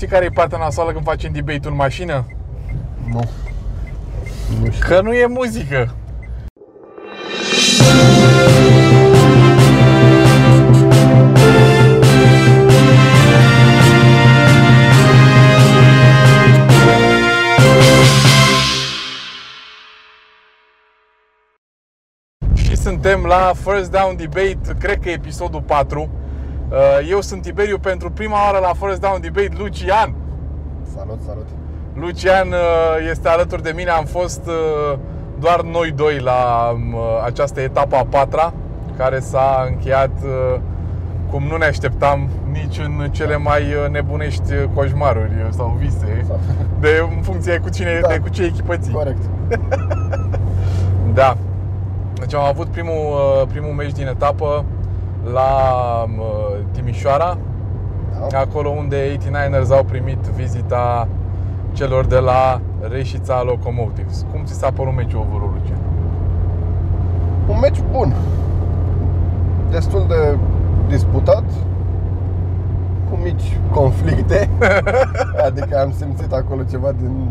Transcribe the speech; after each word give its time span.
știi 0.00 0.12
care 0.12 0.24
e 0.24 0.30
partea 0.30 0.58
nasoală 0.58 0.92
când 0.92 1.04
facem 1.04 1.32
debate 1.32 1.68
în 1.68 1.74
mașină? 1.74 2.26
Nu. 3.04 3.30
Nu 4.60 4.70
știu. 4.70 4.86
Că 4.86 5.00
nu 5.00 5.12
e 5.12 5.26
muzică. 5.26 5.94
Și 22.54 22.76
suntem 22.76 23.24
la 23.24 23.52
First 23.64 23.90
Down 23.90 24.16
Debate, 24.16 24.58
cred 24.78 24.98
că 25.00 25.08
e 25.08 25.12
episodul 25.12 25.62
4. 25.62 26.19
Uh, 26.70 26.76
Eu 27.10 27.20
sunt 27.20 27.42
Tiberiu 27.42 27.78
pentru 27.78 28.10
prima 28.10 28.44
oară 28.44 28.58
la 28.58 28.86
First 28.86 29.00
Down 29.00 29.20
Debate, 29.20 29.50
Lucian. 29.58 30.14
Salut, 30.96 31.18
salut. 31.26 31.46
Lucian 31.94 32.48
uh, 32.48 33.08
este 33.10 33.28
alături 33.28 33.62
de 33.62 33.72
mine, 33.76 33.90
am 33.90 34.04
fost 34.04 34.46
uh, 34.46 34.98
doar 35.38 35.62
noi 35.62 35.90
doi 35.90 36.18
la 36.18 36.70
um, 36.74 36.94
această 37.24 37.60
etapă 37.60 37.96
a 37.96 38.04
patra, 38.04 38.52
care 38.96 39.18
s-a 39.20 39.66
încheiat 39.68 40.10
uh, 40.24 40.60
cum 41.30 41.42
nu 41.42 41.56
ne 41.56 41.64
așteptam 41.64 42.28
nici 42.52 42.78
în 42.78 43.10
cele 43.10 43.36
mai 43.36 43.62
uh, 43.62 43.90
nebunești 43.90 44.52
coșmaruri 44.74 45.46
sau 45.50 45.76
vise, 45.78 46.26
de, 46.80 46.88
în 47.16 47.22
funcție 47.22 47.58
cu 47.58 47.68
cine, 47.68 47.98
Da. 48.02 48.08
de 48.08 48.18
cu 48.18 48.28
ce 48.28 48.42
echipă 48.42 48.76
ții. 48.76 48.92
Corect. 48.92 49.22
Da. 51.14 51.36
Deci 52.14 52.34
am 52.34 52.44
avut 52.44 52.66
primul, 52.66 52.92
uh, 52.94 53.46
primul 53.48 53.72
meci 53.72 53.92
din 53.92 54.06
etapă 54.06 54.64
la 55.32 55.48
uh, 56.18 56.58
Timișoara, 56.72 57.38
Da. 58.30 58.38
acolo 58.38 58.68
unde 58.68 59.16
89ers 59.18 59.70
au 59.70 59.84
primit 59.84 60.18
vizita 60.18 61.08
celor 61.72 62.06
de 62.06 62.18
la 62.18 62.60
Reșița 62.90 63.42
Locomotives. 63.42 64.24
Cum 64.32 64.44
ți 64.44 64.54
s-a 64.54 64.70
părut 64.74 64.94
meciul 64.94 65.26
overall, 65.28 65.50
Lucian? 65.58 65.78
Un 67.48 67.58
meci 67.60 67.80
bun. 67.92 68.14
Destul 69.70 70.04
de 70.08 70.38
disputat. 70.88 71.44
Cu 73.10 73.16
mici 73.22 73.58
conflicte. 73.70 74.48
adică 75.46 75.78
am 75.78 75.92
simțit 75.92 76.32
acolo 76.32 76.62
ceva 76.70 76.92
din, 76.98 77.28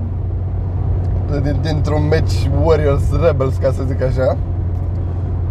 din 1.42 1.58
dintr-un 1.62 2.08
meci 2.08 2.50
Warriors 2.64 3.22
Rebels, 3.22 3.56
ca 3.56 3.72
să 3.72 3.84
zic 3.88 4.02
așa. 4.04 4.38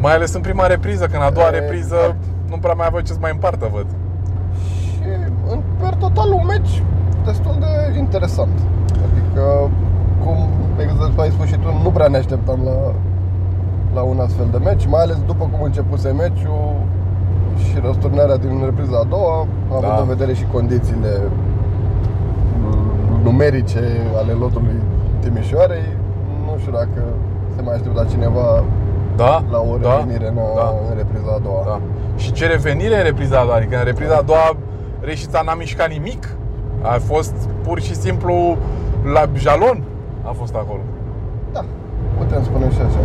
Mai 0.00 0.14
ales 0.14 0.34
în 0.34 0.40
prima 0.40 0.66
repriză, 0.66 1.06
că 1.06 1.16
în 1.16 1.22
a 1.22 1.30
doua 1.30 1.46
Exact. 1.48 1.64
repriză 1.64 2.16
nu 2.50 2.56
prea 2.56 2.74
mai 2.74 2.86
aveau 2.86 3.02
ce 3.02 3.12
să 3.12 3.18
mai 3.20 3.30
împartă, 3.32 3.68
văd. 3.72 3.86
Și 4.82 5.00
în 5.52 5.58
per 5.80 5.94
total 5.94 6.32
un 6.32 6.44
meci 6.46 6.82
destul 7.24 7.56
de 7.60 7.98
interesant. 7.98 8.56
Adică, 9.06 9.42
cum 10.24 10.36
exact 10.78 11.18
ai 11.18 11.30
spus 11.30 11.46
și 11.46 11.56
tu, 11.58 11.68
nu 11.82 11.90
prea 11.90 12.08
ne 12.08 12.16
așteptam 12.16 12.58
la, 12.64 12.94
la 13.94 14.02
un 14.02 14.18
astfel 14.18 14.46
de 14.50 14.58
meci, 14.58 14.86
mai 14.86 15.02
ales 15.02 15.16
după 15.26 15.44
cum 15.52 15.62
începuse 15.62 16.08
meciul 16.10 16.74
și 17.64 17.78
răsturnarea 17.82 18.36
din 18.36 18.62
repriza 18.64 18.98
a 18.98 19.04
doua, 19.08 19.46
având 19.68 19.92
Da. 19.92 20.00
în 20.00 20.06
vedere 20.06 20.32
și 20.34 20.44
condițiile 20.52 21.20
numerice 23.22 23.82
ale 24.16 24.32
lotului 24.32 24.80
Timișoarei, 25.20 25.86
nu 26.44 26.58
știu 26.58 26.72
dacă 26.72 27.00
se 27.56 27.62
mai 27.62 27.74
aștepta 27.74 28.04
cineva 28.04 28.64
Da? 29.24 29.44
la 29.50 29.58
o 29.58 29.76
da, 29.76 29.96
revenire 29.96 30.28
în, 30.28 30.34
da, 30.34 30.68
în 30.90 30.96
repriza 30.96 31.30
a 31.38 31.38
doua. 31.38 31.62
da. 31.66 31.80
Și 32.16 32.32
ce 32.32 32.46
revenire 32.46 32.96
în 32.96 33.02
repriza 33.02 33.38
a 33.40 33.44
doua? 33.44 33.56
Adică 33.56 33.76
în 33.78 33.84
repriza 33.84 34.14
a 34.14 34.22
doua 34.22 34.56
Reșița 35.00 35.42
n-a 35.42 35.54
mișcat 35.54 35.88
nimic. 35.88 36.28
A 36.82 36.98
fost 37.04 37.34
pur 37.62 37.80
și 37.80 37.94
simplu 37.94 38.56
la 39.12 39.24
jalon 39.34 39.82
a 40.22 40.32
fost 40.40 40.54
acolo. 40.54 40.80
da 41.52 41.64
putem 42.18 42.44
spune 42.44 42.70
și 42.70 42.80
așa. 42.88 43.00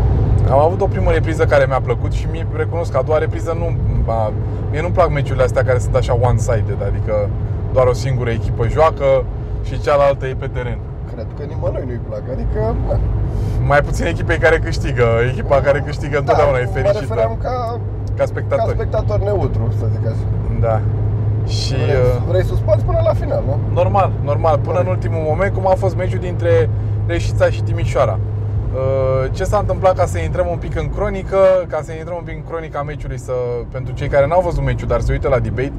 Am 0.53 0.59
avut 0.59 0.81
o 0.81 0.87
primă 0.87 1.11
repriză 1.11 1.45
care 1.45 1.65
mi-a 1.67 1.81
plăcut 1.81 2.11
și 2.11 2.27
mie 2.31 2.47
recunosc 2.55 2.91
că 2.91 2.97
a 2.97 3.01
doua 3.01 3.17
repriză 3.17 3.55
nu... 3.59 3.77
A, 4.11 4.31
mie 4.71 4.81
nu-mi 4.81 4.93
plac 4.93 5.09
meciurile 5.11 5.43
astea 5.43 5.63
care 5.63 5.79
sunt 5.79 5.95
așa 5.95 6.13
one-sided, 6.13 6.81
adică 6.87 7.29
doar 7.73 7.87
o 7.87 7.93
singură 7.93 8.29
echipă 8.29 8.67
joacă 8.67 9.23
și 9.63 9.81
cealaltă 9.81 10.27
e 10.27 10.35
pe 10.39 10.47
teren. 10.47 10.77
Cred 11.13 11.27
că 11.37 11.43
nimănui 11.51 11.83
nu-i 11.85 12.01
plac, 12.09 12.23
adică... 12.35 12.75
Na. 12.87 12.97
Mai 13.71 13.81
puțin 13.81 14.05
echipei 14.05 14.37
care 14.37 14.57
câștigă, 14.59 15.05
echipa 15.31 15.61
care 15.61 15.79
câștigă 15.85 16.17
întotdeauna 16.17 16.57
e 16.57 16.63
Mă 16.65 16.71
fericită 16.71 16.99
refeream 16.99 17.37
ca, 17.41 17.49
ca 17.49 17.79
ca 18.17 18.25
spectator. 18.25 18.73
spectator 18.73 19.19
neutru, 19.19 19.73
să 19.79 19.85
zic 19.93 20.05
așa. 20.07 20.25
Da. 20.59 20.81
Și 21.47 21.73
Vrei, 21.73 21.95
uh, 21.95 22.21
vrei 22.27 22.43
să 22.43 22.53
sparți 22.55 22.85
până 22.85 22.99
la 23.03 23.13
final, 23.13 23.43
nu? 23.45 23.59
normal, 23.73 24.11
normal, 24.23 24.57
până 24.57 24.77
în 24.79 24.85
Corect. 24.85 25.03
ultimul 25.03 25.23
moment, 25.29 25.53
cum 25.53 25.67
a 25.67 25.73
fost 25.83 25.95
meciul 25.95 26.19
dintre 26.19 26.69
Reșița 27.05 27.49
și 27.49 27.61
Timișoara. 27.63 28.19
Uh, 28.73 29.31
Ce 29.31 29.43
s-a 29.43 29.57
întâmplat 29.57 29.95
ca 29.97 30.05
să 30.05 30.19
intrăm 30.19 30.47
un 30.51 30.57
pic 30.57 30.75
în 30.75 30.89
cronică, 30.95 31.37
ca 31.67 31.79
să 31.83 31.91
intrăm 31.91 32.15
un 32.17 32.23
pic 32.23 32.35
în 32.35 32.43
cronica 32.51 32.83
meciului 32.83 33.19
să, 33.19 33.31
pentru 33.71 33.93
cei 33.93 34.07
care 34.07 34.27
n-au 34.27 34.41
văzut 34.41 34.63
meciul, 34.63 34.87
dar 34.87 34.99
se 35.01 35.11
uită 35.11 35.27
la 35.27 35.39
debate, 35.39 35.71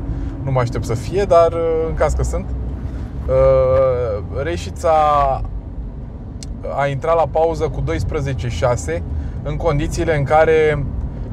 nu 0.42 0.50
mă 0.50 0.60
aștept 0.60 0.84
să 0.84 0.94
fie, 0.94 1.22
dar 1.24 1.52
uh, 1.52 1.84
în 1.88 1.94
caz 1.94 2.12
că 2.12 2.22
sunt. 2.22 2.46
Uh, 3.28 4.22
Reșița 4.42 4.90
a 6.76 6.86
intrat 6.86 7.16
la 7.16 7.26
pauză 7.30 7.68
cu 7.68 7.82
12-6 8.98 9.02
în 9.42 9.56
condițiile 9.56 10.16
în 10.16 10.24
care 10.24 10.86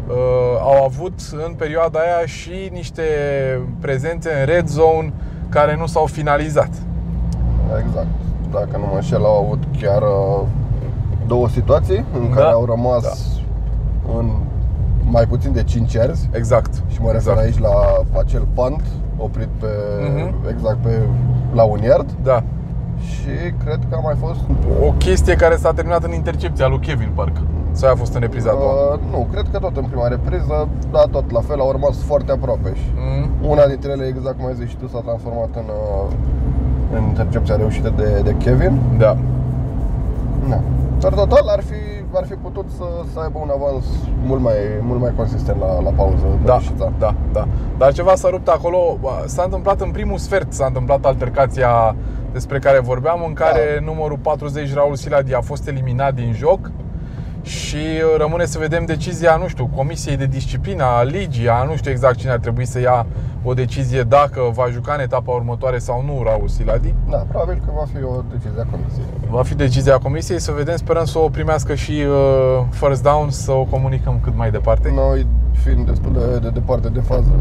uh, 0.08 0.16
au 0.62 0.84
avut 0.86 1.20
în 1.46 1.54
perioada 1.54 2.00
aia 2.00 2.26
și 2.26 2.70
niște 2.72 3.04
prezențe 3.80 4.30
în 4.40 4.46
red 4.46 4.68
zone 4.68 5.14
care 5.50 5.76
nu 5.76 5.86
s-au 5.86 6.06
finalizat. 6.06 6.70
Exact. 7.86 8.08
Dacă 8.52 8.78
nu 8.78 8.86
mă 8.86 8.96
înșel, 8.96 9.26
au 9.26 9.44
avut 9.44 9.64
chiar 9.82 10.02
uh, 10.02 10.48
două 11.28 11.50
situații 11.50 12.06
în 12.14 12.30
Da. 12.30 12.36
care 12.36 12.52
au 12.52 12.66
rămas 12.66 13.28
în 14.18 14.30
mai 15.12 15.26
puțin 15.26 15.52
de 15.54 15.64
5 15.64 15.94
erzi. 15.96 16.30
Exact. 16.32 16.74
Și 16.92 17.02
mă 17.02 17.12
refer 17.12 17.32
exact. 17.34 17.40
aici 17.46 17.60
la 17.60 17.74
acel 18.20 18.48
punt 18.54 18.82
oprit 19.18 19.48
pe, 19.60 19.68
Mhm. 20.16 20.34
exact 20.50 20.78
pe, 20.78 21.00
la 21.54 21.64
un 21.64 21.80
yard. 21.82 22.10
Da. 22.24 22.44
Și 23.02 23.34
cred 23.64 23.80
că 23.90 23.96
a 23.96 24.00
mai 24.00 24.16
fost... 24.20 24.40
O 24.88 24.92
chestie 24.92 25.36
care 25.36 25.56
s-a 25.56 25.74
terminat 25.74 26.04
în 26.04 26.14
intercepția 26.14 26.68
lui 26.68 26.80
Kevin, 26.80 27.12
parcă. 27.16 27.42
Sau 27.72 27.92
a 27.92 27.96
fost 27.96 28.14
în 28.14 28.20
repriza 28.20 28.50
a 28.50 28.54
doua? 28.54 28.94
Uh, 28.94 29.00
nu, 29.12 29.28
cred 29.32 29.46
că 29.52 29.58
tot 29.60 29.78
în 29.78 29.84
prima 29.84 30.08
repriză, 30.08 30.68
da, 30.92 31.04
tot 31.12 31.32
la 31.32 31.40
fel, 31.40 31.60
au 31.60 31.72
rămas 31.72 31.98
foarte 31.98 32.32
aproape 32.32 32.70
și 32.74 32.88
Mm. 32.96 33.50
Una 33.50 33.66
dintre 33.68 33.92
ele, 33.92 34.06
exact 34.06 34.38
cum 34.38 34.46
ai 34.46 34.54
zis 34.56 34.70
și 34.70 34.76
tu, 34.78 34.88
s-a 34.88 35.00
transformat 35.00 35.50
în, 35.54 35.68
uh, 35.68 36.12
în 36.96 37.04
intercepția 37.04 37.56
reușită 37.56 37.94
de, 37.96 38.22
de 38.24 38.36
Kevin. 38.38 38.80
Da. 38.98 39.18
Na. 40.50 40.60
Dar 41.00 41.14
total 41.14 41.46
ar 41.48 41.62
fi, 41.70 41.80
ar 42.18 42.26
fi 42.26 42.34
putut 42.34 42.66
să, 42.78 42.84
să 43.14 43.20
aibă 43.20 43.40
un 43.42 43.50
avans 43.50 43.86
mult 44.24 44.42
mai, 44.42 44.56
mult 44.82 45.00
mai 45.00 45.14
consistent 45.16 45.60
la, 45.60 45.82
la 45.82 45.90
pauză. 45.90 46.26
Da, 46.46 46.52
Reușița. 46.52 46.92
da, 47.00 47.14
da. 47.32 47.48
Dar 47.78 47.94
ceva 47.94 48.16
s-a 48.16 48.30
rupt 48.30 48.48
acolo. 48.48 48.98
S-a 49.26 49.44
întâmplat 49.44 49.82
în 49.82 49.92
primul 49.92 50.18
sfert, 50.18 50.54
s-a 50.54 50.66
întâmplat 50.66 51.06
altercația 51.06 51.96
despre 52.32 52.60
care 52.60 52.80
vorbeam, 52.80 53.24
în 53.28 53.34
care 53.34 53.62
Da. 53.80 53.86
numărul 53.86 54.18
40, 54.22 54.74
Raul 54.74 54.96
Siladi, 54.96 55.34
a 55.36 55.42
fost 55.42 55.68
eliminat 55.68 56.14
din 56.14 56.34
joc 56.34 56.72
și 57.42 57.76
uh, 57.76 58.18
rămâne 58.18 58.46
să 58.46 58.58
vedem 58.60 58.86
decizia, 58.86 59.36
nu 59.36 59.48
știu, 59.48 59.70
Comisiei 59.76 60.18
de 60.18 60.26
Disciplină 60.26 60.84
a 60.84 61.04
Ligii, 61.04 61.50
a 61.50 61.64
nu 61.64 61.76
știu 61.76 61.92
exact 61.92 62.16
cine 62.16 62.32
ar 62.32 62.40
trebui 62.40 62.66
să 62.66 62.80
ia 62.80 63.06
o 63.44 63.54
decizie 63.54 64.02
dacă 64.04 64.42
va 64.54 64.68
juca 64.72 64.94
în 64.94 65.00
etapa 65.00 65.32
următoare 65.32 65.78
sau 65.78 66.04
nu 66.06 66.24
Raul 66.24 66.48
Siladi. 66.48 66.94
Da, 67.10 67.18
probabil 67.18 67.62
că 67.66 67.72
va 67.76 67.86
fi 67.94 68.04
o 68.04 68.22
decizie 68.32 68.62
a 68.62 68.66
comisiei. 68.72 69.06
Va 69.30 69.44
fi 69.44 69.56
decizia 69.56 69.98
Comisiei, 69.98 70.40
să 70.40 70.52
vedem, 70.52 70.76
sperăm 70.76 71.06
să 71.06 71.20
o 71.20 71.30
primească 71.30 71.76
și 71.76 71.92
uh, 71.92 72.64
first 72.70 73.04
down, 73.04 73.30
să 73.30 73.52
o 73.52 73.64
comunicăm 73.64 74.20
cât 74.24 74.36
mai 74.36 74.52
departe. 74.52 74.92
Noi, 74.96 75.26
fiind 75.52 75.86
destul 75.86 76.12
de, 76.14 76.40
de 76.40 76.50
departe 76.50 76.90
de 76.90 77.00
fază, 77.00 77.32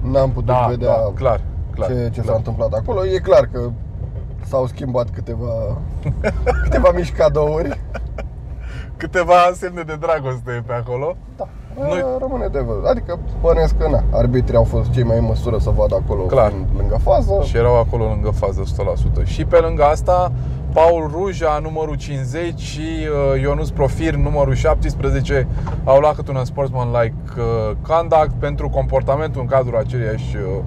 n-am 0.00 0.30
putut 0.30 0.46
Da, 0.46 0.66
vedea 0.70 0.88
da, 0.88 1.12
clar, 1.14 1.40
clar. 1.74 1.88
ce, 1.88 1.94
ce 2.12 2.20
clar. 2.20 2.26
s-a 2.26 2.34
întâmplat 2.36 2.72
acolo. 2.72 3.06
E 3.06 3.18
clar 3.18 3.48
că 3.52 3.60
s-au 4.46 4.66
schimbat 4.66 5.10
câteva, 5.10 5.78
câteva 6.64 6.90
mici 6.94 7.12
cadouri. 7.12 7.80
Câteva 8.96 9.34
semne 9.54 9.82
de 9.82 9.96
dragoste 10.00 10.62
pe 10.66 10.72
acolo. 10.72 11.16
Da, 11.36 11.48
Noi- 11.78 11.88
Noi... 11.88 12.04
rămâne 12.18 12.46
de 12.46 12.58
văzut. 12.58 12.84
Adică 12.84 13.18
bănesc 13.40 13.78
că 13.78 13.88
na, 13.88 14.02
arbitrii 14.18 14.56
au 14.56 14.64
fost 14.64 14.90
cei 14.90 15.02
mai 15.02 15.18
în 15.18 15.24
măsură 15.24 15.58
să 15.58 15.70
vadă 15.70 15.94
acolo 16.04 16.22
Clar. 16.22 16.50
fiind 16.50 16.66
lângă 16.76 16.98
fază. 17.02 17.40
Și 17.44 17.56
erau 17.56 17.78
acolo 17.78 18.04
lângă 18.04 18.30
fază 18.30 18.62
100%. 19.22 19.24
Și 19.24 19.44
pe 19.44 19.58
lângă 19.58 19.82
asta, 19.84 20.32
Paul 20.72 21.10
Ruja, 21.12 21.58
numărul 21.62 21.94
50 21.94 22.58
și 22.60 22.80
uh, 22.80 23.40
Ionuț 23.40 23.68
Profir, 23.68 24.14
numărul 24.14 24.54
17, 24.54 25.48
au 25.84 25.98
luat 25.98 26.14
cât 26.14 26.28
un 26.28 26.44
sportsman-like 26.44 27.14
uh, 27.38 27.76
conduct 27.88 28.32
pentru 28.38 28.68
comportamentul 28.68 29.40
în 29.40 29.46
cadrul 29.46 29.76
aceluiași, 29.78 30.36
uh, 30.36 30.62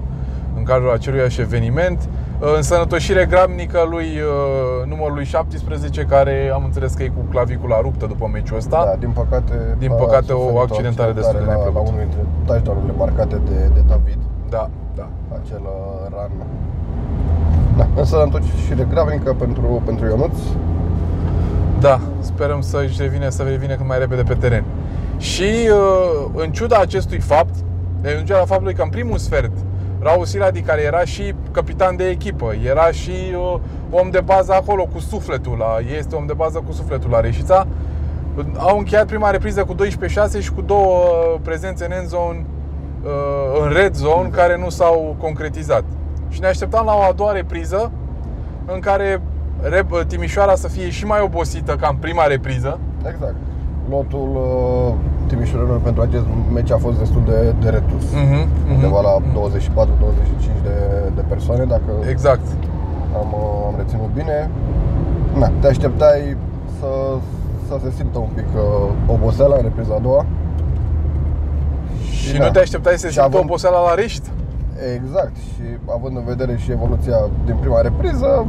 în 0.56 0.62
cadrul 0.62 0.90
aceluiași 0.92 1.40
eveniment. 1.40 2.08
Uh, 2.40 2.54
Însănătoșire 2.56 3.24
grabnică 3.24 3.86
lui 3.90 4.06
uh, 4.06 4.86
numărului 4.86 5.24
17, 5.24 6.02
care 6.04 6.50
am 6.54 6.64
înțeles 6.64 6.92
că 6.92 7.02
e 7.02 7.08
cu 7.08 7.22
clavicula 7.30 7.80
ruptă 7.80 8.06
după 8.06 8.28
meciul 8.32 8.56
ăsta. 8.56 8.84
Da, 8.84 8.96
din 8.98 9.10
păcate, 9.10 9.76
Din 9.78 9.90
a 9.90 9.94
păcate, 9.94 10.32
o 10.32 10.38
suferit 10.38 10.70
accidentare 10.70 11.12
destul 11.12 11.38
de 11.38 11.44
la, 11.44 11.52
la 11.52 11.56
neplăcută. 11.56 11.90
unul 11.90 12.00
dintre 12.00 12.20
touchdown-urile 12.46 12.92
marcate 12.98 13.36
de, 13.48 13.70
de 13.74 13.80
David, 13.88 14.18
Da, 14.48 14.70
da. 14.96 15.08
acel 15.42 15.60
uh, 15.62 16.08
run 16.10 16.46
Da, 17.76 17.86
însă 17.96 18.22
întoarcere 18.22 18.86
gravnică 18.90 19.34
pentru, 19.38 19.82
pentru 19.84 20.06
Ionuț. 20.06 20.36
Da, 21.80 22.00
sperăm 22.20 22.60
să-și 22.60 23.02
revine, 23.02 23.30
să 23.30 23.42
revină 23.42 23.74
cât 23.74 23.86
mai 23.86 23.98
repede 23.98 24.22
pe 24.22 24.34
teren. 24.34 24.64
Și 25.16 25.50
uh, 25.70 26.30
în 26.34 26.50
ciuda 26.52 26.76
acestui 26.78 27.18
fapt, 27.18 27.54
în 28.02 28.24
ciuda 28.24 28.44
faptului 28.44 28.74
că 28.74 28.82
în 28.82 28.88
primul 28.88 29.18
sfert 29.18 29.52
Raul 30.00 30.24
Siladi, 30.24 30.60
care 30.60 30.82
era 30.82 31.04
și 31.04 31.34
capitan 31.50 31.96
de 31.96 32.08
echipă, 32.08 32.52
era 32.64 32.90
și 32.90 33.12
uh, 33.34 33.60
om 33.90 34.10
de 34.10 34.20
bază 34.20 34.52
acolo 34.52 34.84
cu 34.84 34.98
sufletul 34.98 35.56
la, 35.58 35.76
este 35.98 36.14
om 36.14 36.26
de 36.26 36.32
bază 36.32 36.62
cu 36.66 36.72
sufletul 36.72 37.10
la 37.10 37.20
Reșița, 37.20 37.66
au 38.56 38.78
încheiat 38.78 39.06
prima 39.06 39.30
repriză 39.30 39.64
cu 39.64 39.74
12-6 39.74 39.78
și 40.40 40.52
cu 40.52 40.60
două 40.60 40.98
prezențe 41.42 41.84
în 41.84 41.92
end 41.92 42.06
zone, 42.06 42.44
uh, 43.04 43.60
în 43.62 43.72
red 43.72 43.94
zone, 43.94 44.28
care 44.28 44.58
nu 44.58 44.68
s-au 44.68 45.16
concretizat. 45.20 45.84
Și 46.28 46.40
ne 46.40 46.46
așteptam 46.46 46.84
la 46.84 46.94
o 46.94 47.02
a 47.02 47.12
doua 47.12 47.32
repriză 47.32 47.90
în 48.66 48.80
care 48.80 49.22
Timișoara 50.06 50.54
să 50.54 50.68
fie 50.68 50.90
și 50.90 51.06
mai 51.06 51.20
obosită 51.20 51.76
ca 51.76 51.88
în 51.88 51.96
prima 51.96 52.24
repriză. 52.24 52.78
Exact. 53.08 53.34
Lotul 53.90 54.28
uh, 54.36 54.94
Timișoarelor 55.26 55.80
pentru 55.80 56.02
acest 56.02 56.24
meci 56.52 56.70
a 56.70 56.76
fost 56.76 56.98
destul 56.98 57.22
de, 57.26 57.54
de 57.62 57.68
redus. 57.68 58.04
Mhm, 58.12 58.48
mhm. 58.66 58.74
Undeva 58.74 59.00
la 59.00 59.14
24-25 59.18 60.62
de, 60.62 60.76
de 61.14 61.20
persoane, 61.28 61.64
dacă 61.64 61.90
Exact. 62.10 62.46
am, 63.20 63.28
uh, 63.32 63.66
am 63.66 63.74
reținut 63.76 64.10
bine. 64.14 64.50
Na, 65.38 65.50
te 65.60 65.66
așteptai 65.66 66.36
să, 66.78 66.86
să 67.68 67.74
se 67.84 67.90
simtă 67.96 68.18
un 68.18 68.28
pic 68.34 68.46
uh, 68.54 68.90
oboseala 69.06 69.56
în 69.56 69.62
repriza 69.62 69.94
a 69.94 69.98
doua. 69.98 70.26
Și 72.10 72.36
da. 72.38 72.44
nu 72.44 72.50
te 72.50 72.58
așteptai 72.58 72.92
să 72.98 73.06
Și 73.06 73.12
simtă 73.12 73.28
având- 73.28 73.44
oboseala 73.44 73.80
la 73.88 73.94
Rești? 73.94 74.28
Exact, 74.94 75.36
și 75.36 75.62
având 75.96 76.16
în 76.16 76.24
vedere 76.24 76.56
și 76.56 76.70
evoluția 76.70 77.16
din 77.44 77.56
prima 77.60 77.80
repriză, 77.80 78.46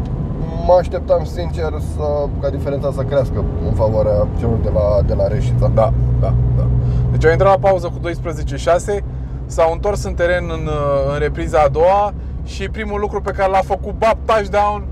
mă 0.65 0.73
așteptam 0.79 1.23
sincer 1.23 1.73
să, 1.95 2.27
ca 2.41 2.49
diferența 2.49 2.91
să 2.91 3.01
crească 3.01 3.43
în 3.67 3.73
favoarea 3.73 4.27
celor 4.39 4.57
de 4.57 4.69
la, 4.69 5.01
de 5.05 5.13
la 5.13 5.27
Reșița. 5.27 5.67
Da, 5.67 5.93
da, 6.19 6.33
da. 6.57 6.67
Deci 7.11 7.25
au 7.25 7.31
intrat 7.31 7.49
la 7.49 7.69
pauză 7.69 7.87
cu 7.87 8.09
12-6, 8.99 9.03
s-au 9.45 9.71
întors 9.71 10.03
în 10.03 10.13
teren 10.13 10.43
în, 10.43 10.65
uh, 10.65 11.13
în 11.13 11.19
repriza 11.19 11.59
a 11.59 11.67
doua 11.67 12.13
și 12.45 12.69
primul 12.69 12.99
lucru 12.99 13.21
pe 13.21 13.31
care 13.31 13.51
l-a 13.51 13.61
făcut 13.63 13.93
Bab 13.97 14.17
touchdown 14.25 14.87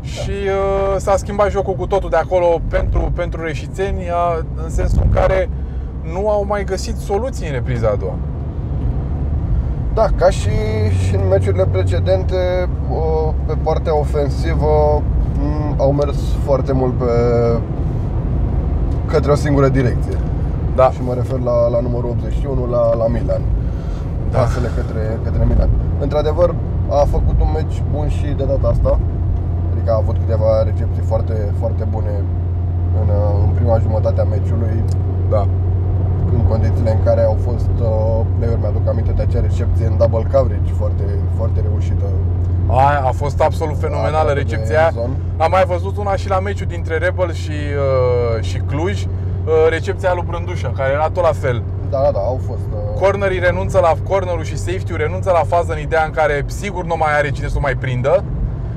și 0.00 0.30
uh, 0.30 0.96
s-a 0.96 1.16
schimbat 1.16 1.50
jocul 1.50 1.74
cu 1.74 1.86
totul 1.86 2.10
de 2.10 2.16
acolo 2.16 2.60
pentru, 2.68 3.12
pentru 3.14 3.44
reșițeni, 3.44 4.10
a, 4.10 4.44
în 4.64 4.70
sensul 4.70 5.02
în 5.04 5.10
care 5.10 5.48
nu 6.12 6.28
au 6.28 6.44
mai 6.44 6.64
găsit 6.64 6.96
soluții 6.96 7.46
în 7.46 7.52
repriza 7.52 7.88
a 7.88 7.94
doua. 7.94 8.14
Da, 9.94 10.08
ca 10.16 10.30
și, 10.30 10.50
și 11.06 11.14
în 11.14 11.28
meciurile 11.28 11.66
precedente, 11.66 12.68
o, 12.90 13.32
pe 13.46 13.54
partea 13.62 13.98
ofensivă 13.98 15.02
m, 15.38 15.74
au 15.76 15.92
mers 15.92 16.18
foarte 16.44 16.72
mult 16.72 16.98
pe 16.98 17.12
către 19.06 19.30
o 19.30 19.34
singură 19.34 19.68
direcție. 19.68 20.18
Da, 20.74 20.90
Și 20.90 21.02
mă 21.02 21.14
refer 21.14 21.38
la, 21.38 21.68
la 21.68 21.80
numărul 21.80 22.10
81, 22.10 22.66
la, 22.70 22.94
la 22.94 23.06
Milan. 23.06 23.40
Da. 24.30 24.38
Pasele 24.38 24.68
către, 24.76 25.18
către 25.24 25.44
Milan. 25.44 25.68
Într-adevăr, 26.00 26.54
a 26.88 27.04
făcut 27.10 27.40
un 27.40 27.48
meci 27.54 27.82
bun 27.92 28.08
și 28.08 28.26
de 28.36 28.44
data 28.44 28.68
asta. 28.68 28.98
Adică 29.72 29.90
a 29.92 29.96
avut 29.96 30.16
câteva 30.18 30.62
recepții 30.62 31.02
foarte, 31.02 31.52
foarte 31.58 31.86
bune 31.90 32.22
în, 33.00 33.08
în 33.46 33.50
prima 33.54 33.78
jumătate 33.78 34.20
a 34.20 34.24
meciului, 34.24 34.84
da. 35.30 35.46
În 36.34 36.44
condițiile 36.52 36.90
în 36.90 37.02
care 37.04 37.22
au 37.22 37.36
fost 37.48 37.70
uh, 37.80 37.88
play-uri, 38.38 38.60
mi-aduc 38.60 38.88
aminte 38.88 39.12
de 39.18 39.22
acea 39.22 39.40
recepție 39.40 39.86
în 39.86 39.96
double 39.96 40.26
coverage 40.32 40.72
foarte, 40.80 41.04
foarte 41.36 41.60
reușită. 41.68 42.04
Aia 42.66 43.02
a 43.06 43.12
fost 43.22 43.40
absolut 43.42 43.78
fenomenală 43.78 44.16
Aproape 44.16 44.32
de 44.34 44.40
recepția 44.40 44.78
aia. 44.80 44.90
zon. 44.94 45.10
Am 45.36 45.50
mai 45.50 45.64
văzut 45.64 45.96
una 45.96 46.16
și 46.16 46.28
la 46.28 46.38
meciul 46.40 46.66
dintre 46.66 46.96
Rebel 46.98 47.32
și, 47.32 47.50
uh, 47.50 48.42
și 48.42 48.56
Cluj, 48.58 49.02
uh, 49.02 49.08
recepția 49.68 50.12
lui 50.14 50.24
Brândușa, 50.26 50.72
care 50.76 50.92
era 50.92 51.08
tot 51.08 51.22
la 51.22 51.32
fel. 51.32 51.62
Da, 51.90 52.00
da, 52.02 52.10
da, 52.10 52.18
au 52.18 52.40
fost. 52.46 52.66
Uh, 52.72 53.00
Cornerii 53.00 53.38
renunță 53.38 53.78
la 53.78 53.92
cornerul 54.08 54.44
și 54.44 54.56
safety-ul 54.56 54.98
renunță 54.98 55.30
la 55.30 55.42
fază 55.54 55.72
în 55.72 55.78
ideea 55.80 56.04
în 56.04 56.10
care 56.10 56.44
sigur 56.46 56.84
nu 56.84 56.94
mai 56.98 57.16
are 57.18 57.30
cine 57.30 57.48
să 57.48 57.54
o 57.56 57.60
mai 57.60 57.74
prindă 57.74 58.24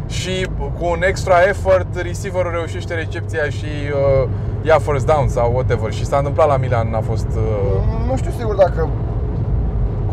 și 0.08 0.48
cu 0.80 0.86
un 0.96 1.02
extra 1.04 1.36
effort 1.48 1.96
receiverul 1.96 2.52
reușește 2.52 2.94
recepția 2.94 3.44
și 3.50 3.66
uh, 3.66 4.30
ia 4.62 4.78
first 4.80 5.06
down 5.06 5.28
sau 5.28 5.52
whatever 5.54 5.92
și 5.94 6.06
s-a 6.06 6.18
întâmplat 6.18 6.48
la 6.48 6.58
Milan, 6.58 6.94
a 6.94 7.00
fost 7.00 7.28
uh, 7.28 8.08
Nu 8.10 8.18
știu 8.18 8.32
sigur 8.38 8.56
dacă 8.56 8.90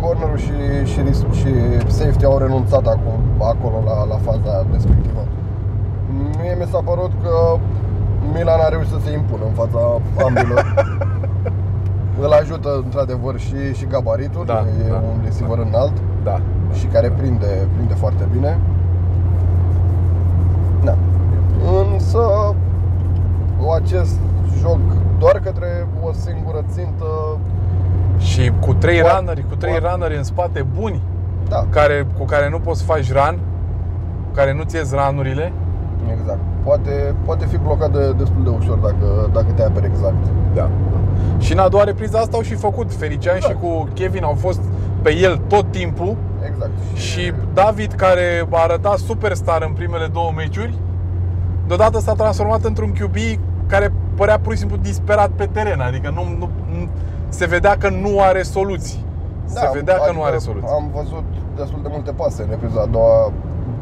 cornerul 0.00 0.38
și, 0.38 0.56
și, 0.92 1.00
și 1.40 1.50
safety 1.86 2.24
au 2.24 2.38
renunțat 2.38 2.86
acum, 2.86 3.18
acolo 3.38 3.82
la, 3.84 4.04
la 4.04 4.18
faza 4.26 4.66
respectivă. 4.72 5.22
Mie 6.40 6.56
mi 6.58 6.66
s-a 6.70 6.80
părut 6.84 7.12
că 7.22 7.56
Milan 8.34 8.60
a 8.60 8.68
reușit 8.68 8.90
să 8.90 8.98
se 9.04 9.12
impună 9.12 9.44
în 9.46 9.52
fața 9.52 9.80
ambilor. 10.24 10.64
Îl 12.24 12.32
ajută 12.32 12.80
într-adevăr 12.84 13.38
și, 13.38 13.74
și 13.74 13.84
gabaritul, 13.86 14.44
Da, 14.46 14.64
e 14.84 14.88
da, 14.88 14.94
un 14.94 15.20
receiver 15.24 15.58
înalt 15.58 15.92
da. 16.24 16.40
și 16.78 16.86
care 16.86 17.08
prinde, 17.10 17.68
prinde 17.76 17.94
foarte 17.94 18.28
bine. 18.32 18.58
Da. 20.84 20.96
Însă 22.14 22.54
acest 23.82 24.18
joc 24.60 24.78
doar 25.18 25.40
către 25.44 25.86
o 26.02 26.12
singură 26.12 26.64
țintă 26.72 27.38
Și 28.18 28.52
cu 28.60 28.74
trei 28.74 29.00
Poate- 29.00 29.16
runneri, 29.16 29.44
cu 29.48 29.54
trei 29.56 29.70
poate. 29.78 29.88
runneri 29.88 30.16
în 30.16 30.22
spate 30.22 30.66
buni, 30.78 31.02
da, 31.48 31.66
care, 31.70 32.06
cu 32.18 32.24
care 32.24 32.48
nu 32.48 32.58
poți 32.58 32.78
să 32.78 32.84
faci 32.84 33.12
run, 33.12 33.38
cu 34.26 34.34
care 34.34 34.54
nu-ți 34.54 34.76
ies 34.76 34.92
ranurile, 34.92 35.52
Exact. 36.20 36.38
Poate, 36.64 37.14
poate 37.24 37.46
fi 37.46 37.56
blocat 37.56 37.92
de, 37.92 38.12
destul 38.12 38.42
de 38.42 38.48
ușor 38.48 38.76
dacă, 38.78 39.30
dacă 39.32 39.46
te 39.54 39.62
aperi 39.62 39.86
exact. 39.86 40.24
Da. 40.54 40.68
Și 41.38 41.52
în 41.52 41.58
a 41.58 41.68
doua 41.68 41.84
repriză 41.84 42.16
asta 42.16 42.36
au 42.36 42.42
și 42.42 42.54
făcut. 42.54 42.92
Felician 42.94 43.36
Exact. 43.36 43.54
și 43.54 43.60
cu 43.60 43.88
Kevin 43.94 44.22
au 44.24 44.34
fost 44.34 44.60
pe 45.02 45.16
el 45.16 45.40
tot 45.46 45.70
timpul 45.70 46.16
Exact. 46.50 46.70
și 46.94 47.32
David, 47.54 47.92
care 47.92 48.46
a 48.50 48.62
arătat 48.62 48.98
superstar 48.98 49.62
în 49.62 49.72
primele 49.72 50.06
două 50.12 50.32
meciuri, 50.36 50.74
deodată 51.66 52.00
s-a 52.00 52.12
transformat 52.12 52.64
într-un 52.64 52.92
QB 52.92 53.16
care 53.66 53.92
părea 54.14 54.38
pur 54.38 54.52
și 54.52 54.58
simplu 54.58 54.76
disperat 54.76 55.30
pe 55.30 55.48
teren. 55.52 55.80
Adică 55.80 56.10
nu, 56.14 56.24
nu, 56.38 56.48
nu 56.78 56.88
se 57.28 57.46
vedea 57.46 57.76
că 57.76 57.88
nu 57.88 58.20
are 58.20 58.42
soluții. 58.42 59.04
se 59.46 59.70
vedea 59.72 59.94
că 59.96 60.12
nu 60.12 60.22
are 60.22 60.38
soluții. 60.38 60.68
Da, 60.68 60.74
Am 60.74 60.90
văzut 60.94 61.24
destul 61.56 61.78
de 61.82 61.88
multe 61.90 62.10
pase 62.12 62.42
în 62.42 62.50
epizoda 62.52 62.82
a 62.82 62.86
doua, 62.86 63.32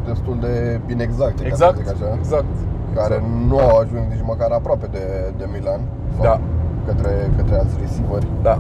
destul 0.07 0.37
de 0.41 0.81
inexacte, 0.91 1.35
ca 1.35 1.39
să 1.43 1.47
Exact, 1.47 1.77
zic 1.77 1.87
așa, 1.89 2.15
exact. 2.19 2.45
care 2.95 3.15
exact. 3.15 3.33
nu 3.49 3.59
au 3.59 3.77
ajuns 3.77 4.05
nici 4.15 4.25
măcar 4.25 4.51
aproape 4.51 4.87
de, 4.93 5.33
de 5.39 5.49
Milan 5.53 5.81
sau 6.15 6.23
Da. 6.23 6.41
către, 6.87 7.31
către 7.37 7.55
alți 7.59 7.75
receiveri. 7.81 8.27
Da. 8.43 8.59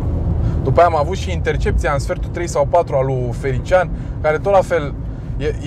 După 0.62 0.80
aia 0.80 0.88
am 0.88 0.96
avut 0.96 1.16
și 1.16 1.32
intercepția 1.32 1.92
în 1.92 1.98
sfertul 1.98 2.30
3 2.30 2.46
sau 2.48 2.66
4 2.70 2.96
al 2.96 3.06
lui 3.06 3.28
Felician, 3.32 3.90
care 4.20 4.38
tot 4.38 4.52
la 4.52 4.60
fel 4.60 4.82
e- 4.82 4.92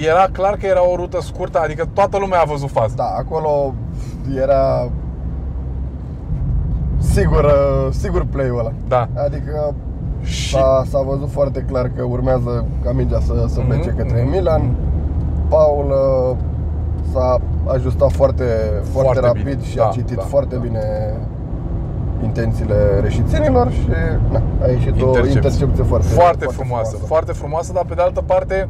era 0.08 0.28
clar 0.32 0.56
că 0.56 0.66
era 0.66 0.90
o 0.90 0.96
rută 0.96 1.22
scurtă, 1.22 1.60
adică 1.60 1.88
toată 1.94 2.18
lumea 2.18 2.40
a 2.42 2.46
văzut 2.46 2.70
faza. 2.70 2.94
Da, 2.96 3.16
acolo 3.18 3.74
era 4.42 4.90
sigur, 7.00 7.44
uh, 7.44 7.88
sigur 7.94 8.26
play-ul 8.30 8.60
ăla. 8.60 8.72
Da. 8.88 9.08
Adică 9.26 9.74
Și 10.22 10.52
S-a, 10.56 10.84
s-a 10.90 11.02
văzut 11.02 11.30
foarte 11.32 11.60
clar 11.62 11.92
că 11.96 12.04
urmează 12.04 12.66
ca 12.84 12.92
mingea 12.92 13.20
să, 13.20 13.46
să 13.48 13.60
Mhm, 13.60 13.68
plece 13.70 13.90
către 13.90 14.22
mhm, 14.22 14.32
Milan. 14.32 14.62
mhm. 14.62 14.76
Paul 15.50 15.86
uh, 15.86 16.38
s-a 17.14 17.42
ajustat 17.68 18.12
foarte, 18.12 18.44
foarte, 18.92 18.92
Foarte 18.92 19.20
rapid 19.20 19.44
bine, 19.44 19.64
și 19.64 19.76
da, 19.76 19.88
a 19.88 19.92
citit 19.92 20.16
da, 20.16 20.22
foarte 20.22 20.56
da. 20.56 20.62
bine 20.62 20.84
intențiile 22.24 23.00
reșițenilor 23.02 23.72
și 23.72 23.88
na, 24.32 24.42
a 24.62 24.68
ieșit 24.70 24.92
o 25.02 25.06
Intercepție. 25.06 25.32
intercepție 25.36 25.84
foarte, 25.84 26.08
foarte 26.08 26.46
frumoasă, 26.46 26.96
foarte 26.98 27.32
frumoasă, 27.32 27.72
dar 27.74 27.84
pe 27.88 27.94
de 27.94 28.02
altă 28.02 28.22
parte, 28.26 28.68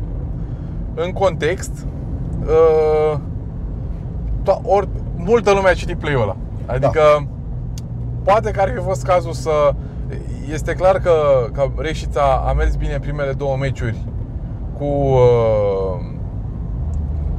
în 0.96 1.12
context, 1.12 1.86
uh, 2.46 3.18
to- 4.44 4.62
ori, 4.64 4.88
multă 5.16 5.52
lume 5.52 5.70
a 5.70 5.74
citit 5.74 5.98
play-ul 5.98 6.22
ăla. 6.22 6.36
Adică, 6.66 7.28
poate 8.24 8.52
că 8.52 8.62
ar 8.62 8.72
fi 8.76 8.82
fost 8.84 9.04
cazul 9.04 9.34
să... 9.34 9.74
Este 10.52 10.74
clar 10.74 11.00
că, 11.00 11.12
că 11.54 11.68
Reșița 11.78 12.44
a 12.48 12.54
mers 12.54 12.76
bine 12.76 12.94
în 12.94 13.00
primele 13.00 13.32
două 13.32 13.56
meciuri 13.58 13.98
cu, 14.78 14.84
uh, 14.84 16.00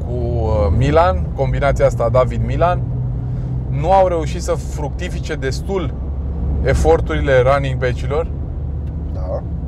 cu 0.06 0.12
uh, 0.12 0.72
Milan, 0.76 1.26
combinația 1.34 1.86
asta 1.86 2.08
David-Milan. 2.08 2.80
Nu 3.68 3.92
au 3.92 4.06
reușit 4.06 4.42
să 4.42 4.52
fructifice 4.52 5.34
destul 5.34 5.94
eforturile 6.62 7.40
running 7.40 7.78
back-ilor 7.78 8.24
Da. 8.24 8.30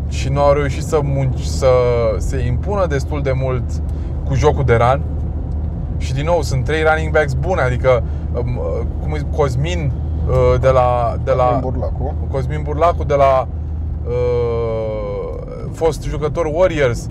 Și 0.09 0.29
nu 0.29 0.41
au 0.41 0.53
reușit 0.53 0.83
să, 0.83 1.01
munci, 1.03 1.41
să 1.41 1.69
se 2.17 2.47
impună 2.47 2.87
destul 2.87 3.23
de 3.23 3.33
mult 3.33 3.65
cu 4.25 4.35
jocul 4.35 4.65
de 4.65 4.75
run. 4.75 5.03
Și 5.99 6.15
din 6.15 6.25
nou, 6.25 6.43
sunt 6.43 6.65
trei 6.65 6.83
running 6.83 7.13
backs 7.13 7.33
bune, 7.33 7.61
adică 7.61 8.03
um, 8.35 8.61
cum 9.01 9.15
e, 9.15 9.37
Cosmin 9.37 9.93
uh, 10.29 10.61
de 10.61 10.69
la, 10.69 11.17
de 11.25 11.33
la 11.33 11.45
Cosmin 11.45 11.61
Burlacu. 11.61 12.15
Cosmin 12.31 12.63
Burlacu 12.63 13.05
de 13.05 13.15
la 13.15 13.49
uh, 14.07 15.29
fost 15.73 16.03
jucător 16.03 16.51
Warriors. 16.53 17.07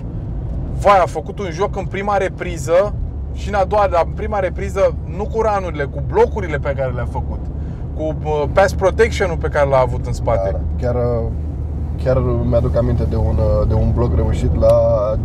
Vai, 0.80 0.98
a 0.98 1.06
făcut 1.06 1.38
un 1.38 1.50
joc 1.50 1.76
în 1.76 1.84
prima 1.84 2.16
repriză 2.16 2.94
Și 3.34 3.48
în 3.48 3.54
a 3.54 3.64
doua, 3.64 3.86
la 3.86 4.02
prima 4.14 4.38
repriză, 4.38 4.94
nu 5.16 5.24
cu 5.24 5.40
ranurile, 5.42 5.84
cu 5.84 6.02
blocurile 6.06 6.58
pe 6.58 6.74
care 6.76 6.92
le-a 6.92 7.08
făcut, 7.10 7.40
cu 7.96 8.02
uh, 8.02 8.44
pass 8.52 8.72
protection-ul 8.74 9.36
pe 9.36 9.48
care 9.48 9.68
l-a 9.68 9.78
avut 9.78 10.06
în 10.06 10.12
spate. 10.12 10.50
Da, 10.50 10.60
chiar, 10.80 10.96
chiar 12.04 12.18
mi-aduc 12.48 12.76
aminte 12.76 13.04
de 13.10 13.16
un, 13.16 13.38
de 13.68 13.74
un 13.74 13.92
bloc 13.94 14.14
reușit 14.14 14.60
la 14.60 14.72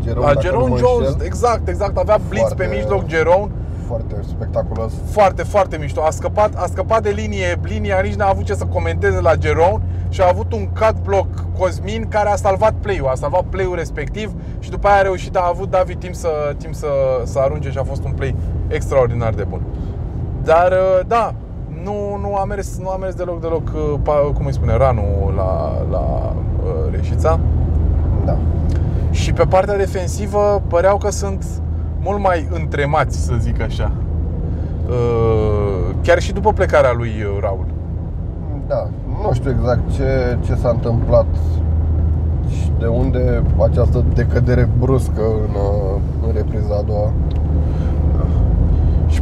Jerome. 0.04 0.26
La 0.26 0.34
dacă 0.34 0.46
nu 0.46 0.52
Jerome 0.52 0.70
mă 0.70 0.78
Jones, 0.78 1.08
înșel. 1.10 1.26
exact, 1.26 1.68
exact, 1.68 1.98
avea 1.98 2.18
blitz 2.30 2.46
Foarte- 2.46 2.64
pe 2.64 2.76
mijloc 2.76 3.08
Jerome, 3.08 3.48
Foarte 3.88 4.16
spectaculos. 4.28 4.92
foarte, 5.12 5.44
foarte 5.44 5.78
mișto. 5.78 6.02
A 6.02 6.10
scăpat, 6.10 6.54
a 6.56 6.66
scăpat 6.72 7.02
de 7.04 7.10
linie, 7.10 7.60
linia 7.64 8.00
nici 8.04 8.14
n-a 8.14 8.28
avut 8.30 8.44
ce 8.46 8.54
să 8.54 8.66
comenteze 8.66 9.22
la 9.22 9.32
Jerome 9.42 9.84
și 10.10 10.22
a 10.22 10.28
avut 10.28 10.54
un 10.54 10.66
cut 10.68 10.96
block 11.04 11.28
Cosmin 11.58 12.06
care 12.10 12.30
a 12.30 12.36
salvat 12.36 12.74
play-ul, 12.82 13.08
a 13.08 13.16
salvat 13.16 13.44
play-ul 13.50 13.76
respectiv 13.76 14.32
și 14.60 14.70
după 14.70 14.88
aia 14.88 14.98
a 14.98 15.02
reușit, 15.02 15.36
a 15.36 15.48
avut 15.50 15.70
David 15.70 16.00
timp 16.00 16.16
să, 16.16 16.30
timp 16.58 16.74
să, 16.74 16.88
să 17.24 17.40
arunce 17.40 17.70
și 17.70 17.78
a 17.78 17.84
fost 17.84 18.04
un 18.04 18.12
play 18.12 18.36
extraordinar 18.68 19.34
de 19.34 19.44
bun. 19.50 19.62
Dar 20.44 20.72
uh, 20.72 21.00
da, 21.08 21.34
nu, 21.84 22.18
nu, 22.22 22.36
a 22.36 22.44
mers, 22.46 22.78
nu 22.80 22.90
a 22.90 22.96
mers 22.96 23.16
deloc, 23.16 23.42
deloc, 23.42 23.72
uh, 23.74 24.00
pa- 24.02 24.34
cum 24.34 24.46
îi 24.46 24.54
spune, 24.54 24.78
ranul 24.78 25.34
la, 25.36 25.72
la 25.92 26.34
uh, 26.64 26.92
Reșița. 26.96 27.40
Da. 28.26 28.38
Și 29.12 29.34
pe 29.34 29.44
partea 29.44 29.78
defensivă 29.78 30.62
păreau 30.68 30.98
că 30.98 31.10
sunt 31.12 31.46
mult 32.02 32.20
mai 32.20 32.48
întremați, 32.52 33.26
să 33.26 33.34
zic 33.40 33.62
așa. 33.62 33.92
Uh, 34.90 35.96
Chiar 36.02 36.20
și 36.20 36.34
după 36.34 36.54
plecarea 36.54 36.94
lui 36.94 37.10
uh, 37.10 37.38
Raul. 37.42 37.66
Da, 38.68 38.88
nu 39.24 39.34
știu 39.34 39.50
exact 39.50 39.92
ce, 39.92 40.38
ce 40.46 40.56
s-a 40.56 40.70
întâmplat 40.70 41.26
și 42.50 42.72
de 42.80 42.86
unde 42.86 43.44
această 43.70 44.04
decădere 44.14 44.70
bruscă 44.80 45.22
în, 45.22 45.54
uh, 45.56 46.00
în 46.28 46.34
repriza 46.34 46.76
a 46.76 46.82
doua. 46.82 47.12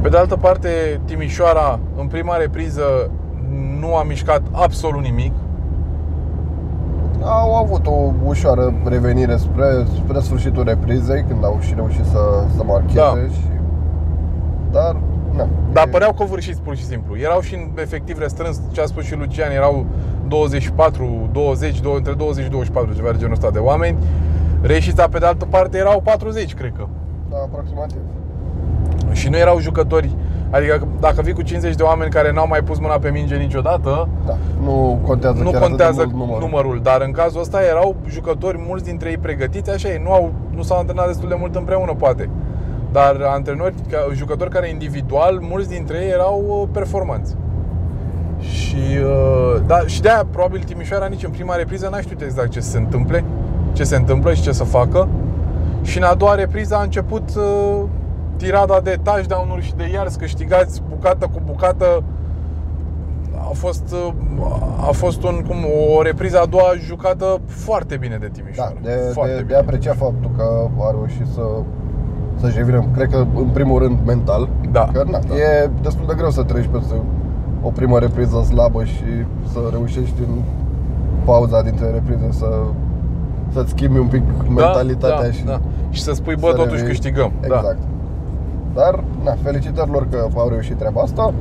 Și 0.01 0.07
pe 0.07 0.13
de 0.13 0.17
altă 0.19 0.35
parte, 0.35 0.69
Timișoara, 1.05 1.79
în 1.97 2.07
prima 2.07 2.35
repriză, 2.35 2.83
nu 3.79 3.95
a 3.95 4.03
mișcat 4.03 4.41
absolut 4.51 5.01
nimic. 5.01 5.33
Au 7.23 7.55
avut 7.55 7.87
o 7.87 8.11
ușoară 8.25 8.73
revenire 8.85 9.37
spre, 9.37 9.65
spre 9.95 10.19
sfârșitul 10.19 10.63
reprizei, 10.63 11.23
când 11.27 11.43
au 11.45 11.57
și 11.59 11.73
reușit 11.75 12.05
să, 12.05 12.19
să 12.55 12.63
marcheze 12.63 12.99
Da. 12.99 13.13
și... 13.33 13.39
Dar, 14.71 14.95
na. 15.35 15.47
Dar 15.71 15.87
e- 15.87 15.89
păreau 15.89 16.13
covârșiți 16.13 16.61
pur 16.61 16.75
și 16.75 16.85
simplu. 16.85 17.17
Erau 17.17 17.39
și 17.39 17.53
în 17.55 17.69
efectiv 17.75 18.19
restrâns, 18.19 18.59
ce 18.71 18.81
a 18.81 18.85
spus 18.85 19.03
și 19.03 19.15
Lucian, 19.15 19.51
erau 19.51 19.85
24, 20.27 21.29
20, 21.31 21.79
două- 21.81 21.95
între 21.97 22.13
20 22.13 22.43
și 22.43 22.49
24, 22.49 22.93
ceva 22.93 23.11
de 23.11 23.17
genul 23.17 23.33
ăsta 23.33 23.49
de 23.51 23.59
oameni. 23.59 23.97
Reșița, 24.61 25.07
pe 25.07 25.17
de 25.17 25.25
altă 25.25 25.45
parte, 25.45 25.77
erau 25.77 26.01
40, 26.03 26.53
cred 26.53 26.73
că. 26.77 26.85
Da, 27.29 27.37
aproximativ. 27.37 27.97
Și 29.11 29.29
nu 29.29 29.37
erau 29.37 29.59
jucători 29.59 30.15
Adică 30.49 30.87
dacă 30.99 31.21
vii 31.21 31.33
cu 31.33 31.41
50 31.41 31.75
de 31.75 31.83
oameni 31.83 32.11
care 32.11 32.31
n-au 32.31 32.47
mai 32.47 32.61
pus 32.61 32.79
mâna 32.79 32.93
pe 32.99 33.09
minge 33.09 33.35
niciodată 33.35 34.07
Da, 34.25 34.37
nu 34.63 34.99
contează 35.05 35.43
Nu 35.43 35.51
chiar 35.51 35.61
atât 35.61 35.77
de 35.77 35.83
contează 35.83 36.01
mult 36.05 36.13
numărul. 36.13 36.49
numărul, 36.49 36.79
dar 36.83 37.01
în 37.01 37.11
cazul 37.11 37.39
ăsta 37.41 37.59
erau 37.69 37.95
jucători 38.07 38.57
mulți 38.67 38.83
dintre 38.85 39.09
ei 39.09 39.17
pregătiți, 39.17 39.69
așa 39.69 39.89
e, 39.89 40.01
nu, 40.03 40.11
au, 40.11 40.31
nu 40.55 40.61
s-au 40.61 40.77
antrenat 40.77 41.07
destul 41.07 41.29
de 41.29 41.35
mult 41.39 41.55
împreună, 41.55 41.93
poate. 41.97 42.29
Dar 42.91 43.17
antrenori, 43.33 43.73
ca- 43.91 44.13
jucători 44.13 44.49
care 44.49 44.69
individual, 44.69 45.39
mulți 45.49 45.69
dintre 45.69 45.97
ei 45.97 46.09
erau 46.09 46.43
uh, 46.47 46.67
performanți. 46.71 47.35
Și, 48.39 48.75
uh, 49.03 49.61
da, 49.67 49.79
și 49.85 50.01
de-aia, 50.01 50.25
probabil, 50.31 50.63
Timișoara 50.63 51.05
nici 51.05 51.23
în 51.23 51.29
prima 51.31 51.55
repriză 51.55 51.87
n-a 51.91 52.01
știut 52.01 52.21
exact 52.21 52.49
ce 52.49 52.59
se 52.59 52.77
întâmple, 52.77 53.23
ce 53.73 53.83
se 53.83 53.95
întâmplă 53.95 54.33
și 54.33 54.41
ce 54.41 54.51
să 54.51 54.63
facă. 54.63 55.07
Și 55.81 55.97
în 55.97 56.03
a 56.03 56.13
doua 56.13 56.35
repriză 56.35 56.75
a 56.75 56.81
început 56.81 57.29
uh, 57.37 57.83
tirada 58.41 58.79
de 58.83 58.99
touchdown-uri 59.03 59.63
și 59.63 59.75
de 59.75 59.89
yards 59.93 60.15
câștigați 60.15 60.81
bucată 60.89 61.25
cu 61.33 61.41
bucată. 61.45 62.03
A 63.49 63.53
fost, 63.53 63.93
uh, 63.93 64.13
a 64.89 64.91
fost 64.91 65.23
un, 65.23 65.43
cum, 65.47 65.57
o 65.97 66.01
repriză 66.01 66.39
a 66.39 66.45
doua 66.45 66.71
jucată 66.87 67.39
foarte 67.45 67.97
bine 67.97 68.17
de 68.19 68.25
Da, 68.25 68.31
Timișoara. 68.41 68.73
de, 68.81 68.89
foarte 69.13 69.35
de, 69.35 69.41
bine. 69.41 69.53
de 69.53 69.55
apreciat 69.63 69.95
faptul 69.95 70.31
că 70.37 70.67
a 70.79 70.89
reușit 70.91 71.27
să 71.33 71.41
să-și 72.39 72.57
revină, 72.57 72.85
cred 72.95 73.09
că 73.09 73.25
în 73.35 73.49
primul 73.53 73.79
rând 73.79 73.97
mental. 74.05 74.49
Da, 74.71 74.89
Că 74.93 75.03
na, 75.09 75.19
da. 75.27 75.35
e 75.35 75.69
destul 75.81 76.05
de 76.07 76.13
greu 76.17 76.29
să 76.29 76.43
treci 76.43 76.69
peste 76.71 76.93
o 77.61 77.69
primă 77.69 77.99
repriză 77.99 78.43
slabă 78.43 78.83
și 78.83 79.03
să 79.51 79.59
reușești 79.71 80.19
în 80.27 80.41
pauza 81.23 81.61
dintre 81.61 81.89
reprize 81.89 82.27
să 82.31 82.47
să-ți 83.53 83.69
schimbi 83.69 83.97
un 83.99 84.07
pic 84.07 84.21
mentalitatea 84.55 85.21
da, 85.27 85.31
și 85.31 85.43
da. 85.43 85.59
și 85.89 86.01
să 86.01 86.13
spui, 86.13 86.35
bă, 86.39 86.47
să 86.49 86.55
totuși 86.55 86.75
revii. 86.75 86.87
câștigăm. 86.87 87.31
Exact. 87.41 87.63
Da. 87.63 87.85
Dar, 88.73 89.03
na, 89.23 89.35
felicitări 89.43 89.91
lor 89.91 90.07
că 90.09 90.27
au 90.35 90.49
reușit 90.49 90.77
treaba 90.77 91.01
asta. 91.01 91.33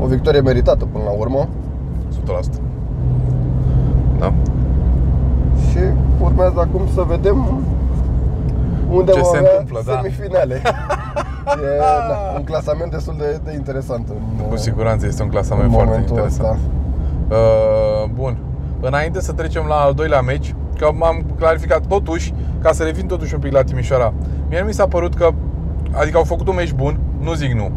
O 0.00 0.06
victorie 0.06 0.40
meritată 0.40 0.84
până 0.84 1.04
la 1.04 1.10
urmă 1.10 1.48
100%. 2.24 2.60
Da. 4.18 4.32
și 5.70 5.78
urmează 6.22 6.60
acum 6.60 6.80
să 6.94 7.02
vedem 7.08 7.62
unde 8.90 9.12
Ce 9.12 9.20
vom 9.20 9.30
se 9.32 9.36
avea 9.38 9.50
întâmplă, 9.50 9.82
da. 9.86 10.00
semifinale. 10.00 10.54
e 11.64 11.78
na, 11.78 12.36
un 12.36 12.44
clasament 12.44 12.90
destul 12.90 13.14
de, 13.18 13.40
de 13.44 13.52
interesant. 13.52 14.08
În, 14.08 14.46
Cu 14.48 14.56
siguranță 14.56 15.06
este 15.06 15.22
un 15.22 15.28
clasament 15.28 15.66
în 15.66 15.72
foarte 15.72 15.90
momentul 15.90 16.16
interesant. 16.16 16.54
ăsta. 16.54 16.58
Uh, 17.34 18.10
bun. 18.14 18.36
Înainte 18.80 19.20
să 19.20 19.32
trecem 19.32 19.64
la 19.68 19.74
al 19.74 19.94
doilea 19.94 20.20
meci, 20.20 20.54
că 20.78 20.90
m-am 20.94 21.24
clarificat 21.38 21.86
totuși, 21.86 22.34
ca 22.62 22.72
să 22.72 22.82
revin 22.82 23.06
totuși 23.06 23.34
un 23.34 23.40
pic 23.40 23.52
la 23.52 23.62
Timișoara. 23.62 24.12
Mie 24.48 24.60
nu 24.60 24.66
mi 24.66 24.72
s-a 24.72 24.86
părut 24.86 25.14
că, 25.14 25.30
adică 25.92 26.16
au 26.16 26.24
făcut 26.24 26.48
un 26.48 26.54
meci 26.54 26.72
bun, 26.72 26.98
nu 27.20 27.32
zic 27.32 27.52
nu, 27.52 27.70